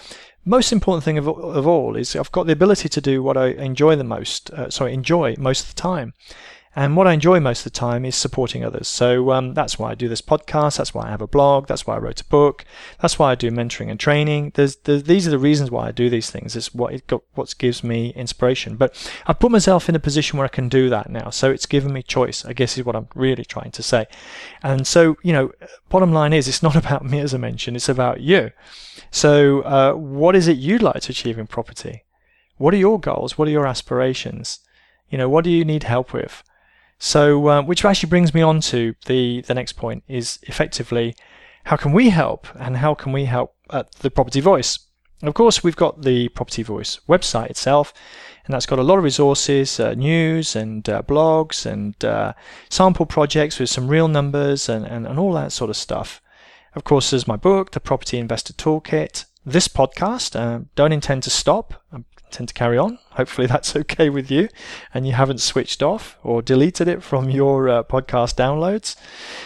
most 0.44 0.72
important 0.72 1.04
thing 1.04 1.18
of, 1.18 1.28
of 1.28 1.66
all 1.66 1.96
is 1.96 2.16
I've 2.16 2.32
got 2.32 2.46
the 2.46 2.52
ability 2.52 2.88
to 2.88 3.00
do 3.00 3.22
what 3.22 3.36
I 3.36 3.48
enjoy 3.48 3.94
the 3.94 4.04
most, 4.04 4.50
uh, 4.50 4.70
sorry, 4.70 4.94
enjoy 4.94 5.36
most 5.38 5.68
of 5.68 5.74
the 5.74 5.80
time. 5.80 6.14
And 6.74 6.96
what 6.96 7.06
I 7.06 7.12
enjoy 7.12 7.38
most 7.38 7.60
of 7.60 7.72
the 7.72 7.78
time 7.78 8.06
is 8.06 8.16
supporting 8.16 8.64
others. 8.64 8.88
So 8.88 9.30
um, 9.30 9.52
that's 9.52 9.78
why 9.78 9.90
I 9.90 9.94
do 9.94 10.08
this 10.08 10.22
podcast. 10.22 10.78
That's 10.78 10.94
why 10.94 11.06
I 11.06 11.10
have 11.10 11.20
a 11.20 11.26
blog. 11.26 11.66
That's 11.66 11.86
why 11.86 11.96
I 11.96 11.98
wrote 11.98 12.22
a 12.22 12.24
book. 12.24 12.64
That's 13.00 13.18
why 13.18 13.32
I 13.32 13.34
do 13.34 13.50
mentoring 13.50 13.90
and 13.90 14.00
training. 14.00 14.52
There's, 14.54 14.76
there's, 14.76 15.02
these 15.02 15.26
are 15.26 15.30
the 15.30 15.38
reasons 15.38 15.70
why 15.70 15.88
I 15.88 15.92
do 15.92 16.08
these 16.08 16.30
things. 16.30 16.56
It's 16.56 16.74
what 16.74 16.94
it 16.94 17.06
got, 17.06 17.22
what 17.34 17.54
gives 17.58 17.84
me 17.84 18.14
inspiration. 18.14 18.76
But 18.76 18.96
I've 19.26 19.38
put 19.38 19.50
myself 19.50 19.90
in 19.90 19.96
a 19.96 20.00
position 20.00 20.38
where 20.38 20.46
I 20.46 20.48
can 20.48 20.70
do 20.70 20.88
that 20.88 21.10
now. 21.10 21.28
So 21.28 21.50
it's 21.50 21.66
given 21.66 21.92
me 21.92 22.02
choice. 22.02 22.44
I 22.46 22.54
guess 22.54 22.78
is 22.78 22.86
what 22.86 22.96
I'm 22.96 23.08
really 23.14 23.44
trying 23.44 23.72
to 23.72 23.82
say. 23.82 24.06
And 24.62 24.86
so 24.86 25.16
you 25.22 25.34
know, 25.34 25.52
bottom 25.90 26.12
line 26.12 26.32
is 26.32 26.48
it's 26.48 26.62
not 26.62 26.76
about 26.82 27.04
me 27.04 27.18
as 27.18 27.34
I 27.34 27.38
mentioned. 27.38 27.76
It's 27.76 27.90
about 27.90 28.22
you. 28.22 28.50
So 29.10 29.60
uh, 29.62 29.92
what 29.92 30.34
is 30.34 30.48
it 30.48 30.56
you'd 30.56 30.82
like 30.82 31.02
to 31.02 31.10
achieve 31.10 31.38
in 31.38 31.46
property? 31.46 32.04
What 32.56 32.72
are 32.72 32.78
your 32.78 32.98
goals? 32.98 33.36
What 33.36 33.48
are 33.48 33.50
your 33.50 33.66
aspirations? 33.66 34.60
You 35.10 35.18
know, 35.18 35.28
what 35.28 35.44
do 35.44 35.50
you 35.50 35.64
need 35.64 35.82
help 35.82 36.14
with? 36.14 36.42
So, 37.04 37.48
uh, 37.48 37.62
which 37.62 37.84
actually 37.84 38.10
brings 38.10 38.32
me 38.32 38.42
on 38.42 38.60
to 38.60 38.94
the, 39.06 39.40
the 39.40 39.54
next 39.54 39.72
point 39.72 40.04
is 40.06 40.38
effectively 40.44 41.16
how 41.64 41.74
can 41.74 41.90
we 41.90 42.10
help 42.10 42.46
and 42.54 42.76
how 42.76 42.94
can 42.94 43.10
we 43.10 43.24
help 43.24 43.56
at 43.70 43.90
the 43.96 44.10
Property 44.10 44.40
Voice? 44.40 44.78
Of 45.20 45.34
course, 45.34 45.64
we've 45.64 45.74
got 45.74 46.02
the 46.02 46.28
Property 46.28 46.62
Voice 46.62 47.00
website 47.08 47.50
itself, 47.50 47.92
and 48.44 48.54
that's 48.54 48.66
got 48.66 48.78
a 48.78 48.84
lot 48.84 48.98
of 48.98 49.04
resources, 49.04 49.80
uh, 49.80 49.94
news 49.94 50.54
and 50.54 50.88
uh, 50.88 51.02
blogs 51.02 51.66
and 51.66 52.02
uh, 52.04 52.34
sample 52.70 53.04
projects 53.04 53.58
with 53.58 53.68
some 53.68 53.88
real 53.88 54.06
numbers 54.06 54.68
and, 54.68 54.86
and, 54.86 55.04
and 55.04 55.18
all 55.18 55.32
that 55.32 55.50
sort 55.50 55.70
of 55.70 55.76
stuff. 55.76 56.22
Of 56.76 56.84
course, 56.84 57.10
there's 57.10 57.26
my 57.26 57.36
book, 57.36 57.72
The 57.72 57.80
Property 57.80 58.18
Investor 58.18 58.52
Toolkit, 58.52 59.24
this 59.44 59.66
podcast. 59.66 60.38
Uh, 60.38 60.66
don't 60.76 60.92
intend 60.92 61.24
to 61.24 61.30
stop. 61.30 61.82
I'm 61.92 62.04
tend 62.32 62.48
to 62.48 62.54
carry 62.54 62.78
on. 62.78 62.98
Hopefully 63.10 63.46
that's 63.46 63.76
okay 63.82 64.10
with 64.10 64.30
you 64.30 64.48
and 64.92 65.06
you 65.06 65.12
haven't 65.12 65.40
switched 65.40 65.82
off 65.82 66.18
or 66.22 66.42
deleted 66.42 66.88
it 66.88 67.02
from 67.02 67.30
your 67.30 67.68
uh, 67.68 67.82
podcast 67.82 68.36
downloads. 68.36 68.96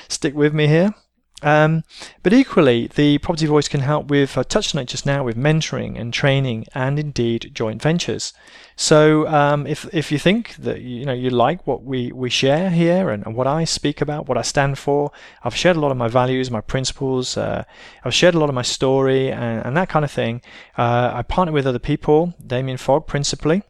Stick 0.09 0.35
with 0.35 0.55
me 0.55 0.67
here. 0.67 0.95
Um, 1.43 1.85
but 2.23 2.33
equally, 2.33 2.87
the 2.87 3.19
Property 3.19 3.45
Voice 3.47 3.69
can 3.69 3.81
help 3.81 4.09
with, 4.09 4.39
I 4.39 4.43
touched 4.43 4.75
on 4.75 4.81
it 4.81 4.87
just 4.87 5.05
now, 5.05 5.23
with 5.23 5.37
mentoring 5.37 6.01
and 6.01 6.13
training 6.13 6.67
and 6.75 6.99
indeed 6.99 7.51
joint 7.53 7.83
ventures. 7.83 8.33
So 8.75 9.27
um, 9.29 9.67
if, 9.67 9.87
if 9.95 10.11
you 10.11 10.19
think 10.19 10.57
that 10.57 10.81
you 10.81 11.05
know 11.05 11.13
you 11.13 11.31
like 11.31 11.67
what 11.67 11.83
we, 11.83 12.11
we 12.13 12.31
share 12.31 12.71
here 12.71 13.11
and, 13.11 13.25
and, 13.27 13.35
what 13.35 13.47
I 13.47 13.65
speak 13.65 14.01
about, 14.01 14.29
what 14.29 14.39
I 14.39 14.43
stand 14.43 14.79
for, 14.79 15.13
I've 15.43 15.55
shared 15.55 15.77
a 15.77 15.81
lot 15.81 15.91
of 15.91 15.97
my 15.99 16.09
values, 16.09 16.51
my 16.51 16.63
principles, 16.63 17.37
uh, 17.37 17.65
I've 18.05 18.15
shared 18.15 18.35
a 18.35 18.39
lot 18.39 18.49
of 18.49 18.55
my 18.55 18.63
story 18.63 19.31
and, 19.31 19.65
and 19.65 19.77
that 19.77 19.91
kind 19.91 20.05
of 20.05 20.11
thing. 20.11 20.41
Uh, 20.77 21.13
I 21.15 21.23
partner 21.23 21.53
with 21.53 21.67
other 21.67 21.79
people, 21.79 22.35
Damien 22.47 22.79
Fogg 22.79 23.07
principally 23.07 23.63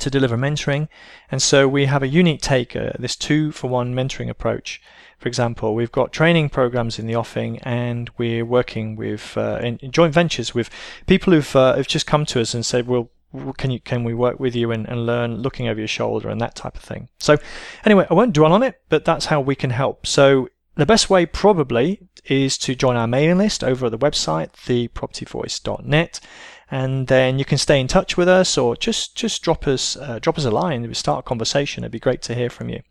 to 0.00 0.10
deliver 0.10 0.36
mentoring. 0.36 0.88
And 1.30 1.40
so 1.40 1.68
we 1.68 1.86
have 1.86 2.02
a 2.02 2.08
unique 2.08 2.40
take, 2.40 2.74
uh, 2.74 2.92
this 2.98 3.16
two 3.16 3.52
for 3.52 3.68
one 3.68 3.94
mentoring 3.94 4.28
approach. 4.28 4.80
For 5.18 5.28
example, 5.28 5.74
we've 5.74 5.92
got 5.92 6.12
training 6.12 6.48
programs 6.48 6.98
in 6.98 7.06
the 7.06 7.14
offing, 7.14 7.58
and 7.58 8.10
we're 8.16 8.44
working 8.44 8.96
with 8.96 9.36
uh, 9.36 9.58
in, 9.62 9.76
in, 9.78 9.92
joint 9.92 10.14
ventures 10.14 10.54
with 10.54 10.70
people 11.06 11.34
who've 11.34 11.56
uh, 11.56 11.76
have 11.76 11.86
just 11.86 12.06
come 12.06 12.24
to 12.26 12.40
us 12.40 12.54
and 12.54 12.64
said, 12.64 12.88
"Well, 12.88 13.10
can 13.58 13.70
you 13.70 13.80
can 13.80 14.02
we 14.02 14.14
work 14.14 14.40
with 14.40 14.56
you 14.56 14.72
and, 14.72 14.88
and 14.88 15.04
learn 15.04 15.36
looking 15.36 15.68
over 15.68 15.78
your 15.78 15.88
shoulder 15.88 16.30
and 16.30 16.40
that 16.40 16.54
type 16.54 16.74
of 16.74 16.82
thing." 16.82 17.10
So, 17.18 17.36
anyway, 17.84 18.06
I 18.08 18.14
won't 18.14 18.32
dwell 18.32 18.54
on 18.54 18.62
it, 18.62 18.80
but 18.88 19.04
that's 19.04 19.26
how 19.26 19.40
we 19.40 19.54
can 19.54 19.70
help. 19.70 20.06
So. 20.06 20.48
The 20.76 20.86
best 20.86 21.10
way 21.10 21.26
probably 21.26 22.00
is 22.24 22.56
to 22.58 22.74
join 22.74 22.96
our 22.96 23.08
mailing 23.08 23.36
list 23.36 23.62
over 23.62 23.86
at 23.86 23.92
the 23.92 23.98
website, 23.98 24.52
thepropertyvoice.net, 24.52 26.20
and 26.70 27.06
then 27.08 27.38
you 27.38 27.44
can 27.44 27.58
stay 27.58 27.80
in 27.80 27.88
touch 27.88 28.16
with 28.16 28.28
us 28.28 28.56
or 28.56 28.76
just 28.76 29.16
just 29.16 29.42
drop 29.42 29.66
us 29.66 29.96
uh, 29.96 30.18
drop 30.20 30.38
us 30.38 30.44
a 30.44 30.50
line. 30.50 30.82
We 30.82 30.94
start 30.94 31.20
a 31.20 31.28
conversation. 31.28 31.84
It'd 31.84 31.92
be 31.92 31.98
great 31.98 32.22
to 32.22 32.34
hear 32.34 32.50
from 32.50 32.68
you. 32.68 32.82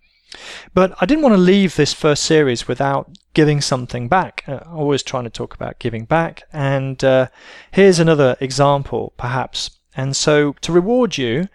But 0.74 0.96
I 1.02 1.06
didn't 1.06 1.24
want 1.24 1.34
to 1.34 1.42
leave 1.42 1.76
this 1.76 1.94
first 1.94 2.24
series 2.24 2.68
without 2.68 3.18
giving 3.34 3.62
something 3.62 4.08
back. 4.08 4.44
Uh, 4.48 4.60
always 4.72 5.02
trying 5.02 5.24
to 5.24 5.30
talk 5.30 5.56
about 5.56 5.80
giving 5.80 6.06
back. 6.06 6.44
And 6.54 7.04
uh, 7.04 7.28
here's 7.72 8.00
another 8.00 8.38
example, 8.40 9.14
perhaps. 9.18 9.72
And 9.96 10.16
so, 10.16 10.54
to 10.62 10.72
reward 10.72 11.18
you 11.18 11.50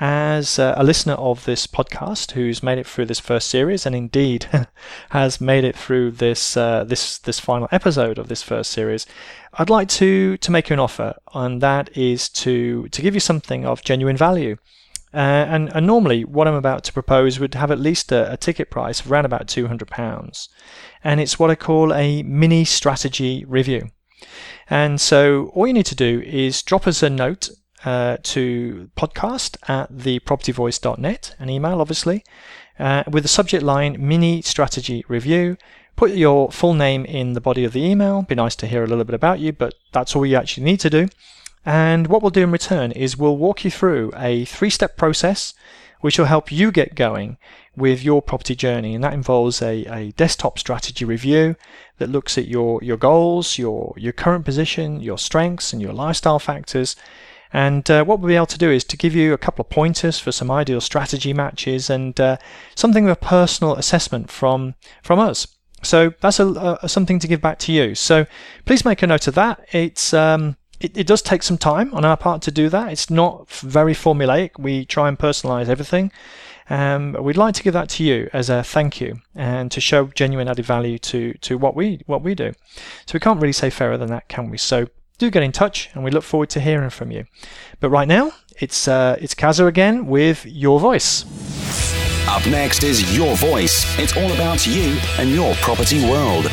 as 0.00 0.58
uh, 0.58 0.74
a 0.76 0.84
listener 0.84 1.14
of 1.14 1.44
this 1.44 1.66
podcast 1.66 2.32
who's 2.32 2.62
made 2.62 2.78
it 2.78 2.86
through 2.86 3.06
this 3.06 3.18
first 3.18 3.48
series 3.48 3.84
and 3.84 3.96
indeed 3.96 4.46
has 5.10 5.40
made 5.40 5.64
it 5.64 5.76
through 5.76 6.12
this 6.12 6.56
uh, 6.56 6.84
this 6.84 7.18
this 7.18 7.40
final 7.40 7.68
episode 7.72 8.18
of 8.18 8.28
this 8.28 8.42
first 8.42 8.70
series, 8.70 9.06
I'd 9.54 9.70
like 9.70 9.88
to 9.88 10.36
to 10.36 10.50
make 10.50 10.68
you 10.68 10.74
an 10.74 10.80
offer, 10.80 11.14
and 11.34 11.60
that 11.60 11.96
is 11.96 12.28
to 12.30 12.88
to 12.88 13.02
give 13.02 13.14
you 13.14 13.20
something 13.20 13.66
of 13.66 13.82
genuine 13.82 14.16
value. 14.16 14.56
Uh, 15.14 15.16
and, 15.16 15.74
and, 15.74 15.86
normally, 15.86 16.22
what 16.22 16.46
I'm 16.46 16.54
about 16.54 16.84
to 16.84 16.92
propose 16.92 17.40
would 17.40 17.54
have 17.54 17.70
at 17.70 17.80
least 17.80 18.12
a, 18.12 18.30
a 18.30 18.36
ticket 18.36 18.70
price 18.70 19.00
of 19.00 19.10
around 19.10 19.24
about 19.24 19.46
£200. 19.46 20.48
And 21.02 21.18
it's 21.18 21.38
what 21.38 21.50
I 21.50 21.54
call 21.54 21.94
a 21.94 22.22
mini 22.24 22.66
strategy 22.66 23.42
review. 23.46 23.88
And 24.68 25.00
so, 25.00 25.50
all 25.54 25.66
you 25.66 25.72
need 25.72 25.86
to 25.86 25.94
do 25.94 26.20
is 26.26 26.62
drop 26.62 26.86
us 26.86 27.02
a 27.02 27.08
note 27.08 27.48
uh, 27.84 28.18
to 28.22 28.90
podcast 28.96 29.56
at 29.68 29.92
thepropertyvoice.net, 29.92 31.34
an 31.38 31.50
email, 31.50 31.80
obviously, 31.80 32.24
uh, 32.78 33.04
with 33.10 33.24
the 33.24 33.28
subject 33.28 33.62
line 33.62 33.96
mini 33.98 34.42
strategy 34.42 35.04
review. 35.08 35.56
Put 35.96 36.12
your 36.12 36.52
full 36.52 36.74
name 36.74 37.04
in 37.04 37.32
the 37.32 37.40
body 37.40 37.64
of 37.64 37.72
the 37.72 37.84
email. 37.84 38.22
Be 38.22 38.34
nice 38.34 38.54
to 38.56 38.66
hear 38.66 38.84
a 38.84 38.86
little 38.86 39.04
bit 39.04 39.14
about 39.14 39.40
you, 39.40 39.52
but 39.52 39.74
that's 39.92 40.14
all 40.14 40.24
you 40.24 40.36
actually 40.36 40.64
need 40.64 40.80
to 40.80 40.90
do. 40.90 41.08
And 41.66 42.06
what 42.06 42.22
we'll 42.22 42.30
do 42.30 42.44
in 42.44 42.52
return 42.52 42.92
is 42.92 43.16
we'll 43.16 43.36
walk 43.36 43.64
you 43.64 43.70
through 43.70 44.12
a 44.16 44.44
three 44.44 44.70
step 44.70 44.96
process 44.96 45.54
which 46.00 46.18
will 46.18 46.26
help 46.26 46.52
you 46.52 46.70
get 46.70 46.94
going 46.94 47.36
with 47.76 48.02
your 48.02 48.22
property 48.22 48.54
journey. 48.54 48.94
And 48.94 49.02
that 49.04 49.12
involves 49.12 49.60
a, 49.60 49.84
a 49.86 50.12
desktop 50.12 50.58
strategy 50.58 51.04
review 51.04 51.56
that 51.98 52.08
looks 52.08 52.38
at 52.38 52.46
your, 52.46 52.82
your 52.82 52.96
goals, 52.96 53.58
your, 53.58 53.94
your 53.96 54.12
current 54.12 54.44
position, 54.44 55.00
your 55.00 55.18
strengths, 55.18 55.72
and 55.72 55.82
your 55.82 55.92
lifestyle 55.92 56.38
factors. 56.38 56.96
And 57.52 57.90
uh, 57.90 58.04
what 58.04 58.20
we'll 58.20 58.28
be 58.28 58.36
able 58.36 58.46
to 58.46 58.58
do 58.58 58.70
is 58.70 58.84
to 58.84 58.96
give 58.96 59.14
you 59.14 59.32
a 59.32 59.38
couple 59.38 59.62
of 59.62 59.70
pointers 59.70 60.18
for 60.18 60.32
some 60.32 60.50
ideal 60.50 60.80
strategy 60.80 61.32
matches 61.32 61.88
and 61.88 62.18
uh, 62.20 62.36
something 62.74 63.04
of 63.04 63.10
a 63.10 63.16
personal 63.16 63.74
assessment 63.76 64.30
from, 64.30 64.74
from 65.02 65.18
us. 65.18 65.46
So 65.82 66.12
that's 66.20 66.40
a, 66.40 66.78
a, 66.82 66.88
something 66.88 67.18
to 67.20 67.28
give 67.28 67.40
back 67.40 67.58
to 67.60 67.72
you. 67.72 67.94
So 67.94 68.26
please 68.64 68.84
make 68.84 69.02
a 69.02 69.06
note 69.06 69.26
of 69.28 69.34
that. 69.34 69.66
It's 69.72 70.12
um, 70.12 70.56
it, 70.80 70.96
it, 70.96 71.06
does 71.06 71.22
take 71.22 71.42
some 71.42 71.58
time 71.58 71.92
on 71.94 72.04
our 72.04 72.16
part 72.16 72.42
to 72.42 72.50
do 72.50 72.68
that. 72.68 72.92
It's 72.92 73.10
not 73.10 73.48
very 73.50 73.94
formulaic. 73.94 74.58
We 74.58 74.84
try 74.84 75.08
and 75.08 75.18
personalize 75.18 75.68
everything. 75.68 76.12
Um, 76.70 77.16
we'd 77.20 77.36
like 77.36 77.54
to 77.54 77.62
give 77.62 77.72
that 77.72 77.88
to 77.90 78.04
you 78.04 78.28
as 78.32 78.50
a 78.50 78.62
thank 78.62 79.00
you 79.00 79.20
and 79.34 79.70
to 79.70 79.80
show 79.80 80.06
genuine 80.08 80.48
added 80.48 80.66
value 80.66 80.98
to, 80.98 81.32
to 81.34 81.56
what 81.56 81.74
we 81.74 82.02
what 82.06 82.22
we 82.22 82.34
do. 82.34 82.52
So 83.06 83.14
we 83.14 83.20
can't 83.20 83.40
really 83.40 83.52
say 83.52 83.70
fairer 83.70 83.96
than 83.96 84.10
that, 84.10 84.28
can 84.28 84.50
we? 84.50 84.58
So 84.58 84.88
do 85.18 85.30
get 85.30 85.42
in 85.42 85.52
touch, 85.52 85.90
and 85.94 86.04
we 86.04 86.10
look 86.10 86.24
forward 86.24 86.50
to 86.50 86.60
hearing 86.60 86.90
from 86.90 87.10
you. 87.10 87.24
But 87.80 87.88
right 87.90 88.08
now, 88.08 88.32
it's 88.60 88.88
uh, 88.88 89.16
it's 89.20 89.34
Kaza 89.34 89.66
again 89.66 90.06
with 90.06 90.46
your 90.46 90.80
voice. 90.80 91.24
Up 92.28 92.46
next 92.46 92.82
is 92.82 93.16
Your 93.16 93.36
Voice. 93.36 93.84
It's 93.98 94.16
all 94.16 94.32
about 94.32 94.66
you 94.66 94.98
and 95.18 95.30
your 95.30 95.54
property 95.56 96.02
world. 96.04 96.46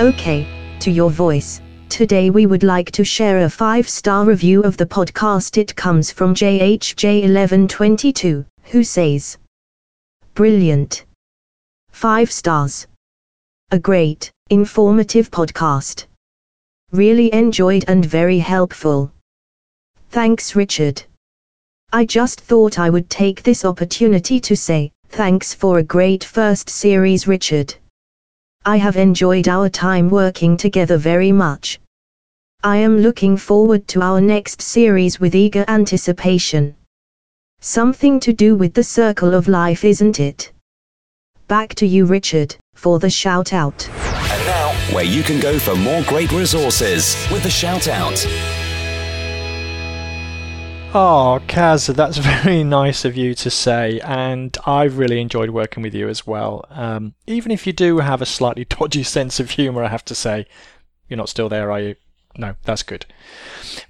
Okay, 0.00 0.46
to 0.80 0.90
Your 0.90 1.10
Voice. 1.10 1.60
Today 1.90 2.30
we 2.30 2.46
would 2.46 2.62
like 2.62 2.90
to 2.92 3.04
share 3.04 3.40
a 3.40 3.48
5-star 3.48 4.24
review 4.24 4.62
of 4.62 4.78
the 4.78 4.86
podcast. 4.86 5.58
It 5.58 5.76
comes 5.76 6.10
from 6.10 6.34
JHJ1122, 6.34 8.46
who 8.62 8.82
says, 8.82 9.36
Brilliant. 10.32 11.04
5 11.92 12.32
stars. 12.32 12.86
A 13.70 13.78
great, 13.78 14.32
informative 14.48 15.30
podcast. 15.30 16.06
Really 16.94 17.34
enjoyed 17.34 17.84
and 17.88 18.04
very 18.04 18.38
helpful. 18.38 19.10
Thanks 20.10 20.54
Richard. 20.54 21.02
I 21.92 22.04
just 22.04 22.40
thought 22.40 22.78
I 22.78 22.88
would 22.88 23.10
take 23.10 23.42
this 23.42 23.64
opportunity 23.64 24.38
to 24.38 24.54
say, 24.54 24.92
thanks 25.08 25.52
for 25.52 25.78
a 25.78 25.82
great 25.82 26.22
first 26.22 26.70
series 26.70 27.26
Richard. 27.26 27.74
I 28.64 28.76
have 28.76 28.96
enjoyed 28.96 29.48
our 29.48 29.68
time 29.68 30.08
working 30.08 30.56
together 30.56 30.96
very 30.96 31.32
much. 31.32 31.80
I 32.62 32.76
am 32.76 32.98
looking 32.98 33.36
forward 33.36 33.88
to 33.88 34.00
our 34.00 34.20
next 34.20 34.62
series 34.62 35.18
with 35.18 35.34
eager 35.34 35.64
anticipation. 35.66 36.76
Something 37.60 38.20
to 38.20 38.32
do 38.32 38.54
with 38.54 38.72
the 38.72 38.84
circle 38.84 39.34
of 39.34 39.48
life, 39.48 39.82
isn't 39.82 40.20
it? 40.20 40.52
Back 41.48 41.74
to 41.74 41.88
you, 41.88 42.04
Richard, 42.04 42.54
for 42.76 43.00
the 43.00 43.10
shout 43.10 43.52
out. 43.52 43.90
Where 44.92 45.04
you 45.04 45.22
can 45.22 45.40
go 45.40 45.58
for 45.58 45.74
more 45.74 46.02
great 46.02 46.30
resources 46.32 47.16
with 47.30 47.42
the 47.42 47.50
shout 47.50 47.88
out. 47.88 48.24
Oh, 50.96 51.40
Kaz, 51.48 51.92
that's 51.92 52.18
very 52.44 52.62
nice 52.62 53.04
of 53.04 53.16
you 53.16 53.34
to 53.34 53.50
say, 53.50 53.98
and 54.04 54.56
I've 54.64 54.96
really 54.96 55.20
enjoyed 55.20 55.50
working 55.50 55.82
with 55.82 55.92
you 55.92 56.08
as 56.08 56.24
well. 56.24 56.64
Um, 56.70 57.14
even 57.26 57.50
if 57.50 57.66
you 57.66 57.72
do 57.72 57.98
have 57.98 58.22
a 58.22 58.26
slightly 58.26 58.64
dodgy 58.68 59.02
sense 59.02 59.40
of 59.40 59.50
humour, 59.50 59.82
I 59.82 59.88
have 59.88 60.04
to 60.04 60.14
say, 60.14 60.46
you're 61.08 61.16
not 61.16 61.28
still 61.28 61.48
there, 61.48 61.72
are 61.72 61.80
you? 61.80 61.96
No, 62.36 62.54
that's 62.62 62.84
good. 62.84 63.06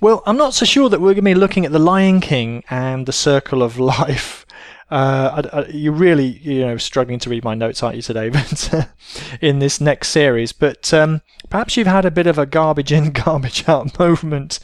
Well, 0.01 0.23
I'm 0.25 0.39
not 0.39 0.55
so 0.55 0.65
sure 0.65 0.89
that 0.89 1.01
we're 1.01 1.13
going 1.13 1.17
to 1.17 1.23
be 1.23 1.35
looking 1.35 1.67
at 1.67 1.73
The 1.73 1.79
Lion 1.79 2.21
King 2.21 2.65
and 2.71 3.05
The 3.05 3.13
Circle 3.13 3.63
of 3.63 3.79
Life 3.99 4.44
uh, 4.91 5.43
I, 5.53 5.59
I, 5.59 5.67
you're 5.69 5.93
really, 5.93 6.27
you 6.27 6.61
know, 6.61 6.77
struggling 6.77 7.19
to 7.21 7.31
read 7.31 7.45
my 7.45 7.55
notes, 7.55 7.83
aren't 7.83 7.97
you 7.97 8.03
today? 8.03 8.31
But 8.35 8.89
in 9.41 9.59
this 9.59 9.81
next 9.81 10.09
series, 10.09 10.53
but 10.53 10.93
um, 10.93 11.23
perhaps 11.49 11.77
you've 11.77 11.87
had 11.87 12.05
a 12.05 12.11
bit 12.11 12.27
of 12.27 12.39
a 12.39 12.47
garbage 12.47 12.93
in, 12.93 13.11
garbage 13.25 13.69
out 13.69 13.99
moment 13.99 14.61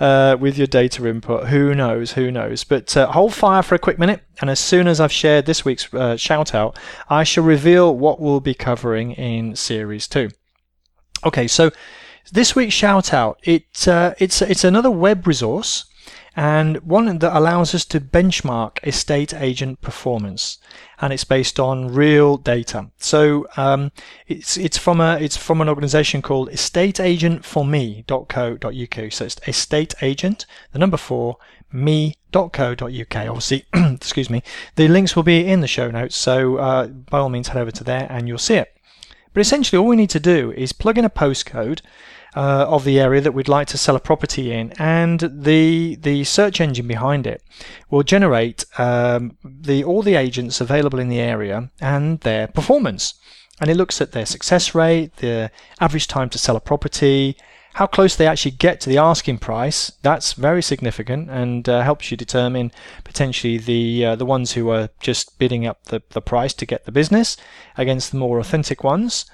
uh, 0.00 0.36
with 0.38 0.58
your 0.58 0.66
data 0.66 1.06
input. 1.06 1.48
Who 1.48 1.74
knows? 1.74 2.12
Who 2.12 2.30
knows? 2.30 2.64
But 2.64 2.96
uh, 2.96 3.10
hold 3.12 3.34
fire 3.34 3.62
for 3.62 3.74
a 3.74 3.78
quick 3.78 3.98
minute, 3.98 4.22
and 4.40 4.50
as 4.50 4.60
soon 4.60 4.88
as 4.88 5.00
I've 5.00 5.12
shared 5.12 5.46
this 5.46 5.64
week's 5.64 5.92
uh, 5.94 6.16
shout 6.16 6.54
out, 6.54 6.78
I 7.08 7.24
shall 7.24 7.44
reveal 7.44 7.96
what 7.96 8.20
we'll 8.20 8.40
be 8.40 8.54
covering 8.54 9.12
in 9.12 9.56
series 9.56 10.06
two. 10.08 10.30
Okay, 11.24 11.46
so 11.46 11.70
this 12.30 12.54
week's 12.54 12.74
shout 12.74 13.12
out 13.12 13.38
it 13.42 13.88
uh, 13.88 14.14
it's 14.18 14.42
it's 14.42 14.64
another 14.64 14.90
web 14.90 15.26
resource 15.26 15.84
and 16.34 16.78
one 16.78 17.18
that 17.18 17.36
allows 17.36 17.74
us 17.74 17.84
to 17.84 18.00
benchmark 18.00 18.78
estate 18.86 19.34
agent 19.34 19.82
performance 19.82 20.56
and 21.00 21.12
it's 21.12 21.24
based 21.24 21.60
on 21.60 21.92
real 21.92 22.38
data. 22.38 22.90
So 22.98 23.46
um, 23.56 23.92
it's 24.26 24.56
it's 24.56 24.78
from 24.78 25.00
a 25.00 25.18
it's 25.20 25.36
from 25.36 25.60
an 25.60 25.68
organization 25.68 26.22
called 26.22 26.48
estateagent4me.co.uk 26.50 29.12
so 29.12 29.24
it's 29.24 29.36
estate 29.46 29.94
agent 30.00 30.46
the 30.72 30.78
number 30.78 30.96
four 30.96 31.36
me.co.uk 31.70 33.16
obviously 33.16 33.66
excuse 33.74 34.30
me. 34.30 34.42
The 34.76 34.88
links 34.88 35.14
will 35.14 35.22
be 35.22 35.46
in 35.46 35.60
the 35.60 35.66
show 35.66 35.90
notes 35.90 36.16
so 36.16 36.56
uh, 36.56 36.86
by 36.86 37.18
all 37.18 37.28
means 37.28 37.48
head 37.48 37.60
over 37.60 37.72
to 37.72 37.84
there 37.84 38.06
and 38.10 38.26
you'll 38.26 38.38
see 38.38 38.54
it. 38.54 38.74
But 39.34 39.40
essentially 39.40 39.78
all 39.78 39.86
we 39.86 39.96
need 39.96 40.10
to 40.10 40.20
do 40.20 40.52
is 40.52 40.72
plug 40.72 40.98
in 40.98 41.04
a 41.04 41.10
postcode 41.10 41.82
uh, 42.34 42.66
of 42.68 42.84
the 42.84 42.98
area 42.98 43.20
that 43.20 43.32
we'd 43.32 43.48
like 43.48 43.68
to 43.68 43.78
sell 43.78 43.96
a 43.96 44.00
property 44.00 44.52
in, 44.52 44.72
and 44.78 45.20
the 45.20 45.96
the 45.96 46.24
search 46.24 46.60
engine 46.60 46.86
behind 46.86 47.26
it 47.26 47.42
will 47.90 48.02
generate 48.02 48.64
um, 48.78 49.36
the 49.44 49.84
all 49.84 50.02
the 50.02 50.14
agents 50.14 50.60
available 50.60 50.98
in 50.98 51.08
the 51.08 51.20
area 51.20 51.70
and 51.80 52.20
their 52.20 52.46
performance. 52.46 53.14
And 53.60 53.70
it 53.70 53.76
looks 53.76 54.00
at 54.00 54.12
their 54.12 54.26
success 54.26 54.74
rate, 54.74 55.16
the 55.16 55.50
average 55.78 56.08
time 56.08 56.30
to 56.30 56.38
sell 56.38 56.56
a 56.56 56.60
property, 56.60 57.36
how 57.74 57.86
close 57.86 58.16
they 58.16 58.26
actually 58.26 58.52
get 58.52 58.80
to 58.80 58.88
the 58.88 58.98
asking 58.98 59.38
price. 59.38 59.92
That's 60.02 60.32
very 60.32 60.62
significant 60.62 61.30
and 61.30 61.68
uh, 61.68 61.82
helps 61.82 62.10
you 62.10 62.16
determine 62.16 62.72
potentially 63.04 63.58
the 63.58 64.06
uh, 64.06 64.16
the 64.16 64.26
ones 64.26 64.52
who 64.52 64.70
are 64.70 64.88
just 65.00 65.38
bidding 65.38 65.66
up 65.66 65.84
the, 65.84 66.02
the 66.10 66.22
price 66.22 66.54
to 66.54 66.66
get 66.66 66.86
the 66.86 66.92
business 66.92 67.36
against 67.76 68.10
the 68.10 68.18
more 68.18 68.38
authentic 68.40 68.82
ones 68.82 69.26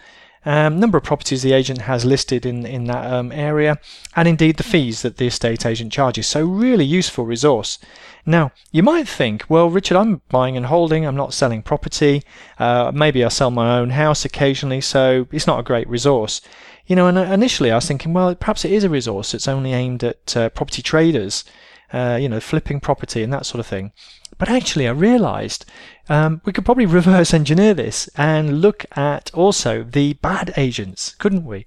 um, 0.45 0.79
number 0.79 0.99
of 0.99 1.05
properties 1.05 1.43
the 1.43 1.53
agent 1.53 1.83
has 1.83 2.05
listed 2.05 2.47
in, 2.47 2.65
in 2.65 2.85
that 2.85 3.13
um, 3.13 3.33
area, 3.33 3.79
and 4.15 4.29
indeed 4.29 4.57
the 4.57 4.63
fees 4.63 5.03
that 5.03 5.17
the 5.17 5.27
estate 5.27 5.67
agent 5.67 5.93
charges. 5.93 6.27
So, 6.27 6.45
really 6.45 6.85
useful 6.85 7.25
resource. 7.25 7.79
Now, 8.25 8.53
you 8.71 8.83
might 8.83 9.09
think, 9.09 9.45
well, 9.49 9.71
Richard, 9.71 9.97
I'm 9.97 10.21
buying 10.29 10.57
and 10.57 10.67
holding, 10.67 11.07
I'm 11.07 11.17
not 11.17 11.35
selling 11.35 11.63
property. 11.63 12.23
Uh, 12.59 12.93
maybe 12.95 13.25
I 13.25 13.29
sell 13.29 13.51
my 13.51 13.79
own 13.79 13.91
house 13.91 14.25
occasionally, 14.25 14.81
so 14.81 15.27
it's 15.33 15.47
not 15.47 15.61
a 15.61 15.65
great 15.65 15.89
resource. 15.89 16.41
You 16.87 16.97
know, 16.97 17.07
and 17.07 17.19
uh, 17.19 17.23
initially 17.23 17.71
I 17.71 17.77
was 17.77 17.87
thinking, 17.87 18.13
well, 18.13 18.35
perhaps 18.35 18.65
it 18.65 18.73
is 18.73 18.85
a 18.85 18.91
resource 18.91 19.33
that's 19.33 19.49
only 19.49 19.73
aimed 19.73 20.05
at 20.05 20.37
uh, 20.37 20.49
property 20.51 20.83
traders, 20.83 21.45
uh, 21.93 22.19
you 22.21 22.29
know, 22.29 22.41
flipping 22.41 22.81
property 22.81 23.23
and 23.23 23.33
that 23.33 23.47
sort 23.47 23.61
of 23.61 23.67
thing. 23.67 23.93
But 24.39 24.49
actually, 24.49 24.87
I 24.87 24.93
realized 24.93 25.67
um, 26.09 26.41
we 26.45 26.53
could 26.53 26.65
probably 26.65 26.87
reverse 26.87 27.35
engineer 27.35 27.75
this 27.75 28.09
and 28.17 28.61
look 28.61 28.87
at 28.97 29.31
also 29.35 29.83
the 29.83 30.15
bad 30.15 30.53
agents, 30.57 31.15
couldn't 31.15 31.45
we? 31.45 31.67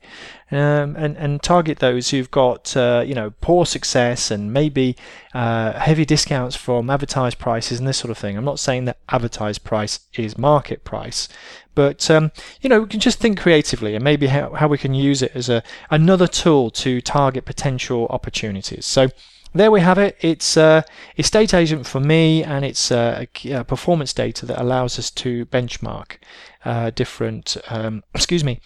Um, 0.52 0.96
and, 0.98 1.16
and 1.18 1.42
target 1.42 1.80
those 1.80 2.10
who've 2.10 2.30
got, 2.30 2.76
uh, 2.76 3.04
you 3.06 3.14
know, 3.14 3.34
poor 3.42 3.66
success 3.66 4.32
and 4.32 4.52
maybe 4.52 4.98
uh, 5.34 5.74
heavy 5.74 6.06
discounts 6.06 6.56
from 6.56 6.90
advertised 6.90 7.40
prices 7.40 7.80
and 7.80 7.88
this 7.88 7.98
sort 7.98 8.12
of 8.12 8.18
thing. 8.18 8.36
I'm 8.36 8.44
not 8.44 8.60
saying 8.60 8.86
that 8.86 8.98
advertised 9.10 9.64
price 9.64 10.02
is 10.16 10.38
market 10.38 10.84
price, 10.84 11.30
but 11.74 12.10
um, 12.12 12.32
you 12.62 12.70
know, 12.70 12.82
we 12.82 12.88
can 12.88 13.00
just 13.00 13.20
think 13.20 13.40
creatively 13.40 13.96
and 13.96 14.04
maybe 14.04 14.28
how, 14.28 14.54
how 14.54 14.68
we 14.68 14.78
can 14.78 14.94
use 14.94 15.22
it 15.22 15.32
as 15.36 15.48
a 15.48 15.64
another 15.90 16.28
tool 16.28 16.70
to 16.72 17.00
target 17.00 17.46
potential 17.46 18.08
opportunities. 18.10 18.86
So 18.86 19.08
there 19.54 19.72
we 19.72 19.82
have 19.82 19.98
it. 19.98 20.18
It's 20.22 20.58
uh, 20.58 20.84
estate 21.18 21.54
agent 21.54 21.86
for 21.86 22.00
me, 22.00 22.44
and 22.44 22.64
it's 22.64 22.92
uh, 22.92 23.26
a, 23.46 23.64
performance 23.64 24.14
data 24.14 24.46
that 24.46 24.62
allows 24.62 24.98
us 24.98 25.12
to 25.12 25.46
benchmark 25.48 26.18
uh, 26.66 26.92
different, 26.92 27.58
um, 27.70 28.04
excuse 28.16 28.44
me, 28.44 28.60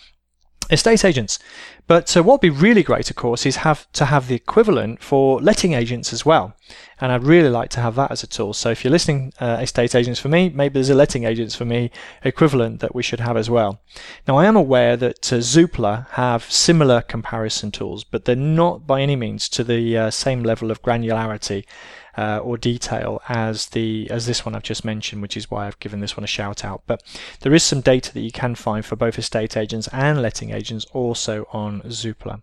estate 0.70 1.06
agents. 1.06 1.40
But 1.88 2.18
uh, 2.18 2.24
what 2.24 2.36
would 2.36 2.42
be 2.42 2.50
really 2.50 2.82
great, 2.82 3.10
of 3.10 3.16
course, 3.16 3.46
is 3.46 3.58
have 3.58 3.92
to 3.94 4.06
have 4.06 4.28
the 4.28 4.36
equivalent 4.36 5.04
for 5.04 5.40
letting 5.40 5.74
agents 5.74 6.12
as 6.12 6.26
well. 6.26 6.56
And 7.00 7.12
I'd 7.12 7.24
really 7.24 7.50
like 7.50 7.70
to 7.72 7.82
have 7.82 7.96
that 7.96 8.12
as 8.12 8.24
a 8.24 8.28
tool. 8.28 8.54
So 8.54 8.72
if 8.72 8.84
you're 8.84 8.92
listening, 8.92 9.34
uh, 9.40 9.60
estate 9.62 9.94
agents 9.94 10.20
for 10.20 10.30
me, 10.30 10.50
maybe 10.50 10.74
there's 10.74 10.90
a 10.90 10.96
letting 10.96 11.26
agents 11.26 11.56
for 11.56 11.66
me 11.66 11.92
equivalent 12.24 12.80
that 12.80 12.96
we 12.96 13.04
should 13.04 13.20
have 13.20 13.38
as 13.38 13.50
well. 13.50 13.82
Now 14.28 14.38
I 14.38 14.46
am 14.46 14.56
aware 14.56 14.98
that 14.98 15.32
uh, 15.32 15.38
Zoopla 15.38 16.10
have 16.12 16.52
similar 16.52 17.02
comparison 17.02 17.70
tools, 17.72 18.04
but 18.04 18.26
they're 18.26 18.36
not 18.36 18.88
by 18.88 19.02
any 19.02 19.16
means 19.16 19.48
to 19.50 19.64
the 19.64 19.98
uh, 19.98 20.10
same 20.10 20.42
level 20.44 20.72
of 20.72 20.82
granularity 20.82 21.66
uh, 22.18 22.40
or 22.40 22.58
detail 22.58 23.22
as 23.30 23.68
the 23.68 24.10
as 24.10 24.26
this 24.26 24.46
one 24.46 24.56
I've 24.56 24.64
just 24.64 24.86
mentioned, 24.86 25.22
which 25.22 25.38
is 25.38 25.52
why 25.52 25.68
I've 25.68 25.80
given 25.80 26.00
this 26.00 26.16
one 26.16 26.24
a 26.24 26.28
shout 26.28 26.64
out. 26.64 26.84
But 26.88 27.04
there 27.42 27.54
is 27.54 27.64
some 27.64 27.82
data 27.82 28.14
that 28.14 28.22
you 28.22 28.32
can 28.32 28.56
find 28.56 28.86
for 28.86 28.96
both 28.96 29.18
estate 29.18 29.58
agents 29.58 29.88
and 29.92 30.22
letting 30.22 30.52
agents 30.52 30.86
also 30.94 31.48
on 31.52 31.82
Zoopla. 31.82 32.42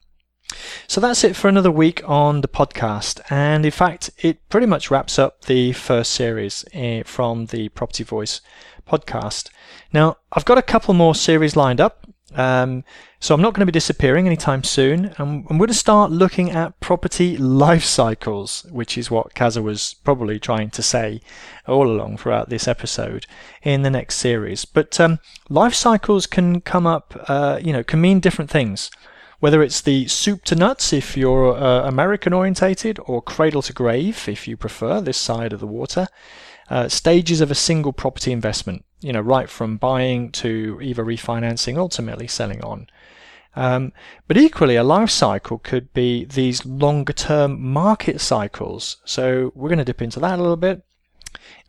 So 0.86 1.00
that's 1.00 1.24
it 1.24 1.34
for 1.34 1.48
another 1.48 1.70
week 1.70 2.02
on 2.08 2.42
the 2.42 2.48
podcast. 2.48 3.20
And 3.30 3.64
in 3.64 3.70
fact, 3.70 4.10
it 4.18 4.46
pretty 4.48 4.66
much 4.66 4.90
wraps 4.90 5.18
up 5.18 5.42
the 5.46 5.72
first 5.72 6.12
series 6.12 6.64
eh, 6.72 7.02
from 7.04 7.46
the 7.46 7.70
Property 7.70 8.04
Voice 8.04 8.40
podcast. 8.86 9.48
Now, 9.92 10.18
I've 10.32 10.44
got 10.44 10.58
a 10.58 10.62
couple 10.62 10.94
more 10.94 11.14
series 11.14 11.56
lined 11.56 11.80
up 11.80 12.01
Um, 12.34 12.84
so 13.20 13.34
I'm 13.34 13.40
not 13.42 13.54
going 13.54 13.60
to 13.60 13.70
be 13.70 13.72
disappearing 13.72 14.26
anytime 14.26 14.64
soon. 14.64 15.14
I'm, 15.18 15.46
I'm 15.48 15.58
going 15.58 15.68
to 15.68 15.74
start 15.74 16.10
looking 16.10 16.50
at 16.50 16.78
property 16.80 17.36
life 17.36 17.84
cycles, 17.84 18.66
which 18.70 18.98
is 18.98 19.10
what 19.10 19.34
Kaza 19.34 19.62
was 19.62 19.94
probably 20.02 20.38
trying 20.38 20.70
to 20.70 20.82
say 20.82 21.20
all 21.66 21.88
along 21.88 22.16
throughout 22.16 22.48
this 22.48 22.66
episode 22.66 23.26
in 23.62 23.82
the 23.82 23.90
next 23.90 24.16
series. 24.16 24.64
But 24.64 24.98
um, 25.00 25.18
life 25.48 25.74
cycles 25.74 26.26
can 26.26 26.60
come 26.60 26.86
up, 26.86 27.24
uh, 27.28 27.60
you 27.62 27.72
know, 27.72 27.84
can 27.84 28.00
mean 28.00 28.20
different 28.20 28.50
things. 28.50 28.90
Whether 29.40 29.62
it's 29.62 29.80
the 29.80 30.06
soup 30.06 30.44
to 30.44 30.54
nuts 30.54 30.92
if 30.92 31.16
you're 31.16 31.56
uh, 31.56 31.86
American 31.86 32.32
orientated, 32.32 32.98
or 33.06 33.20
cradle 33.20 33.62
to 33.62 33.72
grave 33.72 34.28
if 34.28 34.46
you 34.46 34.56
prefer 34.56 35.00
this 35.00 35.18
side 35.18 35.52
of 35.52 35.60
the 35.60 35.66
water, 35.66 36.06
uh, 36.70 36.88
stages 36.88 37.40
of 37.40 37.50
a 37.50 37.56
single 37.56 37.92
property 37.92 38.30
investment 38.30 38.84
you 39.02 39.12
know, 39.12 39.20
right 39.20 39.48
from 39.48 39.76
buying 39.76 40.30
to 40.32 40.78
either 40.82 41.04
refinancing, 41.04 41.76
ultimately 41.76 42.26
selling 42.26 42.62
on. 42.62 42.86
Um, 43.54 43.92
but 44.28 44.38
equally, 44.38 44.76
a 44.76 44.84
life 44.84 45.10
cycle 45.10 45.58
could 45.58 45.92
be 45.92 46.24
these 46.24 46.64
longer 46.64 47.12
term 47.12 47.60
market 47.60 48.20
cycles. 48.20 48.96
So 49.04 49.52
we're 49.54 49.68
going 49.68 49.78
to 49.78 49.84
dip 49.84 50.00
into 50.00 50.20
that 50.20 50.38
a 50.38 50.42
little 50.42 50.56
bit. 50.56 50.82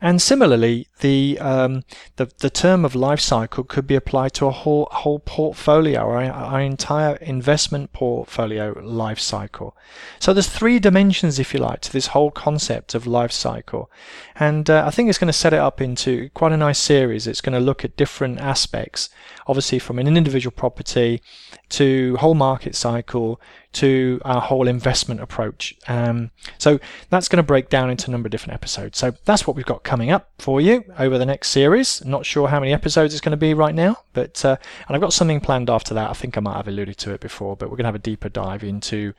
And 0.01 0.21
similarly, 0.21 0.87
the, 0.99 1.39
um, 1.39 1.83
the 2.17 2.29
the 2.39 2.49
term 2.49 2.83
of 2.83 2.93
life 2.93 3.21
cycle 3.21 3.63
could 3.63 3.87
be 3.87 3.95
applied 3.95 4.33
to 4.33 4.47
a 4.47 4.51
whole 4.51 4.89
whole 4.91 5.19
portfolio 5.19 6.01
or 6.01 6.21
our 6.21 6.59
entire 6.59 7.15
investment 7.15 7.93
portfolio 7.93 8.77
life 8.83 9.19
cycle. 9.19 9.77
So 10.19 10.33
there's 10.33 10.49
three 10.49 10.79
dimensions, 10.79 11.39
if 11.39 11.53
you 11.53 11.59
like, 11.61 11.79
to 11.81 11.91
this 11.91 12.07
whole 12.07 12.31
concept 12.31 12.95
of 12.95 13.07
life 13.07 13.31
cycle, 13.31 13.89
and 14.35 14.69
uh, 14.69 14.83
I 14.85 14.91
think 14.91 15.07
it's 15.07 15.17
going 15.17 15.27
to 15.27 15.33
set 15.33 15.53
it 15.53 15.59
up 15.59 15.79
into 15.79 16.29
quite 16.33 16.51
a 16.51 16.57
nice 16.57 16.79
series. 16.79 17.25
It's 17.25 17.41
going 17.41 17.57
to 17.57 17.65
look 17.65 17.85
at 17.85 17.95
different 17.95 18.39
aspects, 18.39 19.09
obviously 19.47 19.79
from 19.79 19.99
an 19.99 20.17
individual 20.17 20.51
property 20.51 21.21
to 21.69 22.15
whole 22.17 22.35
market 22.35 22.75
cycle 22.75 23.41
to 23.73 24.21
our 24.23 24.39
whole 24.39 24.67
investment 24.67 25.19
approach. 25.19 25.75
Um, 25.87 26.29
so 26.59 26.79
that's 27.09 27.27
going 27.27 27.37
to 27.37 27.43
break 27.43 27.69
down 27.69 27.89
into 27.89 28.09
a 28.09 28.11
number 28.11 28.27
of 28.27 28.31
different 28.31 28.53
episodes. 28.53 28.99
So 28.99 29.13
that's 29.25 29.47
what 29.47 29.55
we've 29.55 29.65
got 29.65 29.83
coming 29.83 30.11
up 30.11 30.29
for 30.37 30.61
you 30.61 30.83
over 30.99 31.17
the 31.17 31.25
next 31.25 31.49
series. 31.49 32.05
Not 32.05 32.25
sure 32.25 32.47
how 32.49 32.59
many 32.59 32.71
episodes 32.71 33.13
it's 33.13 33.21
going 33.21 33.31
to 33.31 33.37
be 33.37 33.53
right 33.53 33.73
now, 33.73 33.97
but 34.13 34.45
uh, 34.45 34.57
and 34.87 34.95
I've 34.95 35.01
got 35.01 35.13
something 35.13 35.39
planned 35.39 35.69
after 35.69 35.93
that. 35.95 36.09
I 36.09 36.13
think 36.13 36.37
I 36.37 36.41
might 36.41 36.57
have 36.57 36.67
alluded 36.67 36.97
to 36.99 37.13
it 37.13 37.21
before, 37.21 37.55
but 37.55 37.69
we're 37.69 37.77
going 37.77 37.85
to 37.85 37.89
have 37.89 37.95
a 37.95 37.99
deeper 37.99 38.29
dive 38.29 38.63
into 38.63 39.13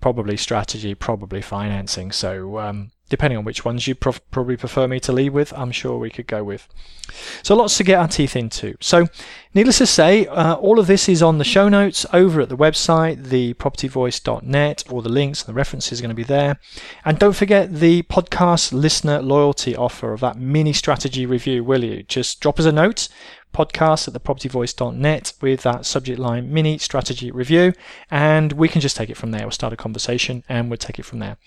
probably 0.00 0.36
strategy, 0.36 0.94
probably 0.94 1.40
financing. 1.40 2.12
So 2.12 2.58
um, 2.58 2.90
depending 3.08 3.36
on 3.36 3.44
which 3.44 3.64
ones 3.64 3.86
you 3.86 3.94
prof- 3.94 4.20
probably 4.30 4.56
prefer 4.56 4.88
me 4.88 4.98
to 5.00 5.12
lead 5.12 5.30
with, 5.30 5.52
I'm 5.54 5.72
sure 5.72 5.98
we 5.98 6.10
could 6.10 6.26
go 6.26 6.42
with. 6.42 6.68
So 7.42 7.54
lots 7.54 7.76
to 7.76 7.84
get 7.84 7.98
our 7.98 8.08
teeth 8.08 8.34
into. 8.34 8.74
So, 8.80 9.06
needless 9.52 9.78
to 9.78 9.86
say, 9.86 10.26
uh, 10.26 10.54
all 10.54 10.78
of 10.78 10.86
this 10.86 11.08
is 11.08 11.22
on 11.22 11.38
the 11.38 11.44
show 11.44 11.68
notes 11.68 12.06
over 12.12 12.40
at 12.40 12.48
the 12.48 12.56
website, 12.56 13.22
thepropertyvoice.net. 13.24 14.84
All 14.90 15.02
the 15.02 15.08
links 15.10 15.42
and 15.42 15.48
the 15.48 15.56
references 15.56 16.00
are 16.00 16.02
going 16.02 16.08
to 16.08 16.14
be 16.14 16.22
there. 16.22 16.58
And 17.04 17.18
don't 17.18 17.36
forget 17.36 17.74
the 17.74 18.04
podcast 18.04 18.72
listener 18.72 19.20
loyalty 19.20 19.76
offer 19.76 20.12
of 20.12 20.20
that 20.20 20.38
mini 20.38 20.72
strategy 20.72 21.26
review, 21.26 21.62
will 21.62 21.84
you? 21.84 22.02
Just 22.04 22.40
drop 22.40 22.58
us 22.58 22.64
a 22.64 22.72
note 22.72 23.08
podcast 23.54 24.08
at 24.08 24.14
thepropertyvoice.net 24.14 25.32
with 25.40 25.62
that 25.62 25.86
subject 25.86 26.18
line 26.18 26.52
mini 26.52 26.76
strategy 26.76 27.30
review, 27.30 27.72
and 28.10 28.52
we 28.52 28.68
can 28.68 28.80
just 28.80 28.96
take 28.96 29.08
it 29.08 29.16
from 29.16 29.30
there. 29.30 29.42
We'll 29.42 29.52
start 29.52 29.72
a 29.72 29.76
conversation 29.76 30.44
and 30.48 30.68
we'll 30.68 30.76
take 30.76 30.98
it 30.98 31.04
from 31.04 31.20
there. 31.20 31.38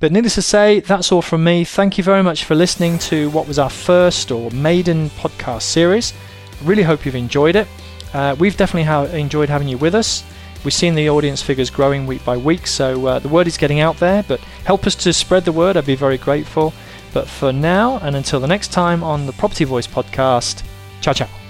But 0.00 0.10
needless 0.10 0.34
to 0.36 0.42
say, 0.42 0.80
that's 0.80 1.12
all 1.12 1.22
from 1.22 1.44
me. 1.44 1.64
Thank 1.64 1.98
you 1.98 2.04
very 2.04 2.22
much 2.22 2.44
for 2.44 2.54
listening 2.54 2.98
to 3.00 3.30
what 3.30 3.46
was 3.46 3.58
our 3.58 3.70
first 3.70 4.30
or 4.30 4.50
maiden 4.50 5.10
podcast 5.10 5.62
series. 5.62 6.12
Really 6.64 6.82
hope 6.82 7.04
you've 7.04 7.14
enjoyed 7.14 7.56
it. 7.56 7.68
Uh, 8.12 8.34
we've 8.38 8.56
definitely 8.56 8.84
ha- 8.84 9.04
enjoyed 9.04 9.48
having 9.48 9.68
you 9.68 9.78
with 9.78 9.94
us. 9.94 10.24
We've 10.64 10.74
seen 10.74 10.94
the 10.94 11.08
audience 11.08 11.40
figures 11.40 11.70
growing 11.70 12.06
week 12.06 12.24
by 12.24 12.36
week, 12.36 12.66
so 12.66 13.06
uh, 13.06 13.18
the 13.18 13.28
word 13.28 13.46
is 13.46 13.56
getting 13.56 13.80
out 13.80 13.96
there. 13.98 14.22
But 14.22 14.40
help 14.64 14.86
us 14.86 14.94
to 14.96 15.12
spread 15.12 15.44
the 15.44 15.52
word, 15.52 15.76
I'd 15.76 15.86
be 15.86 15.94
very 15.94 16.18
grateful. 16.18 16.74
But 17.12 17.28
for 17.28 17.52
now, 17.52 17.98
and 17.98 18.14
until 18.14 18.40
the 18.40 18.46
next 18.46 18.68
time 18.68 19.02
on 19.02 19.26
the 19.26 19.32
Property 19.32 19.64
Voice 19.64 19.86
podcast, 19.86 20.62
ciao 21.00 21.12
ciao. 21.12 21.49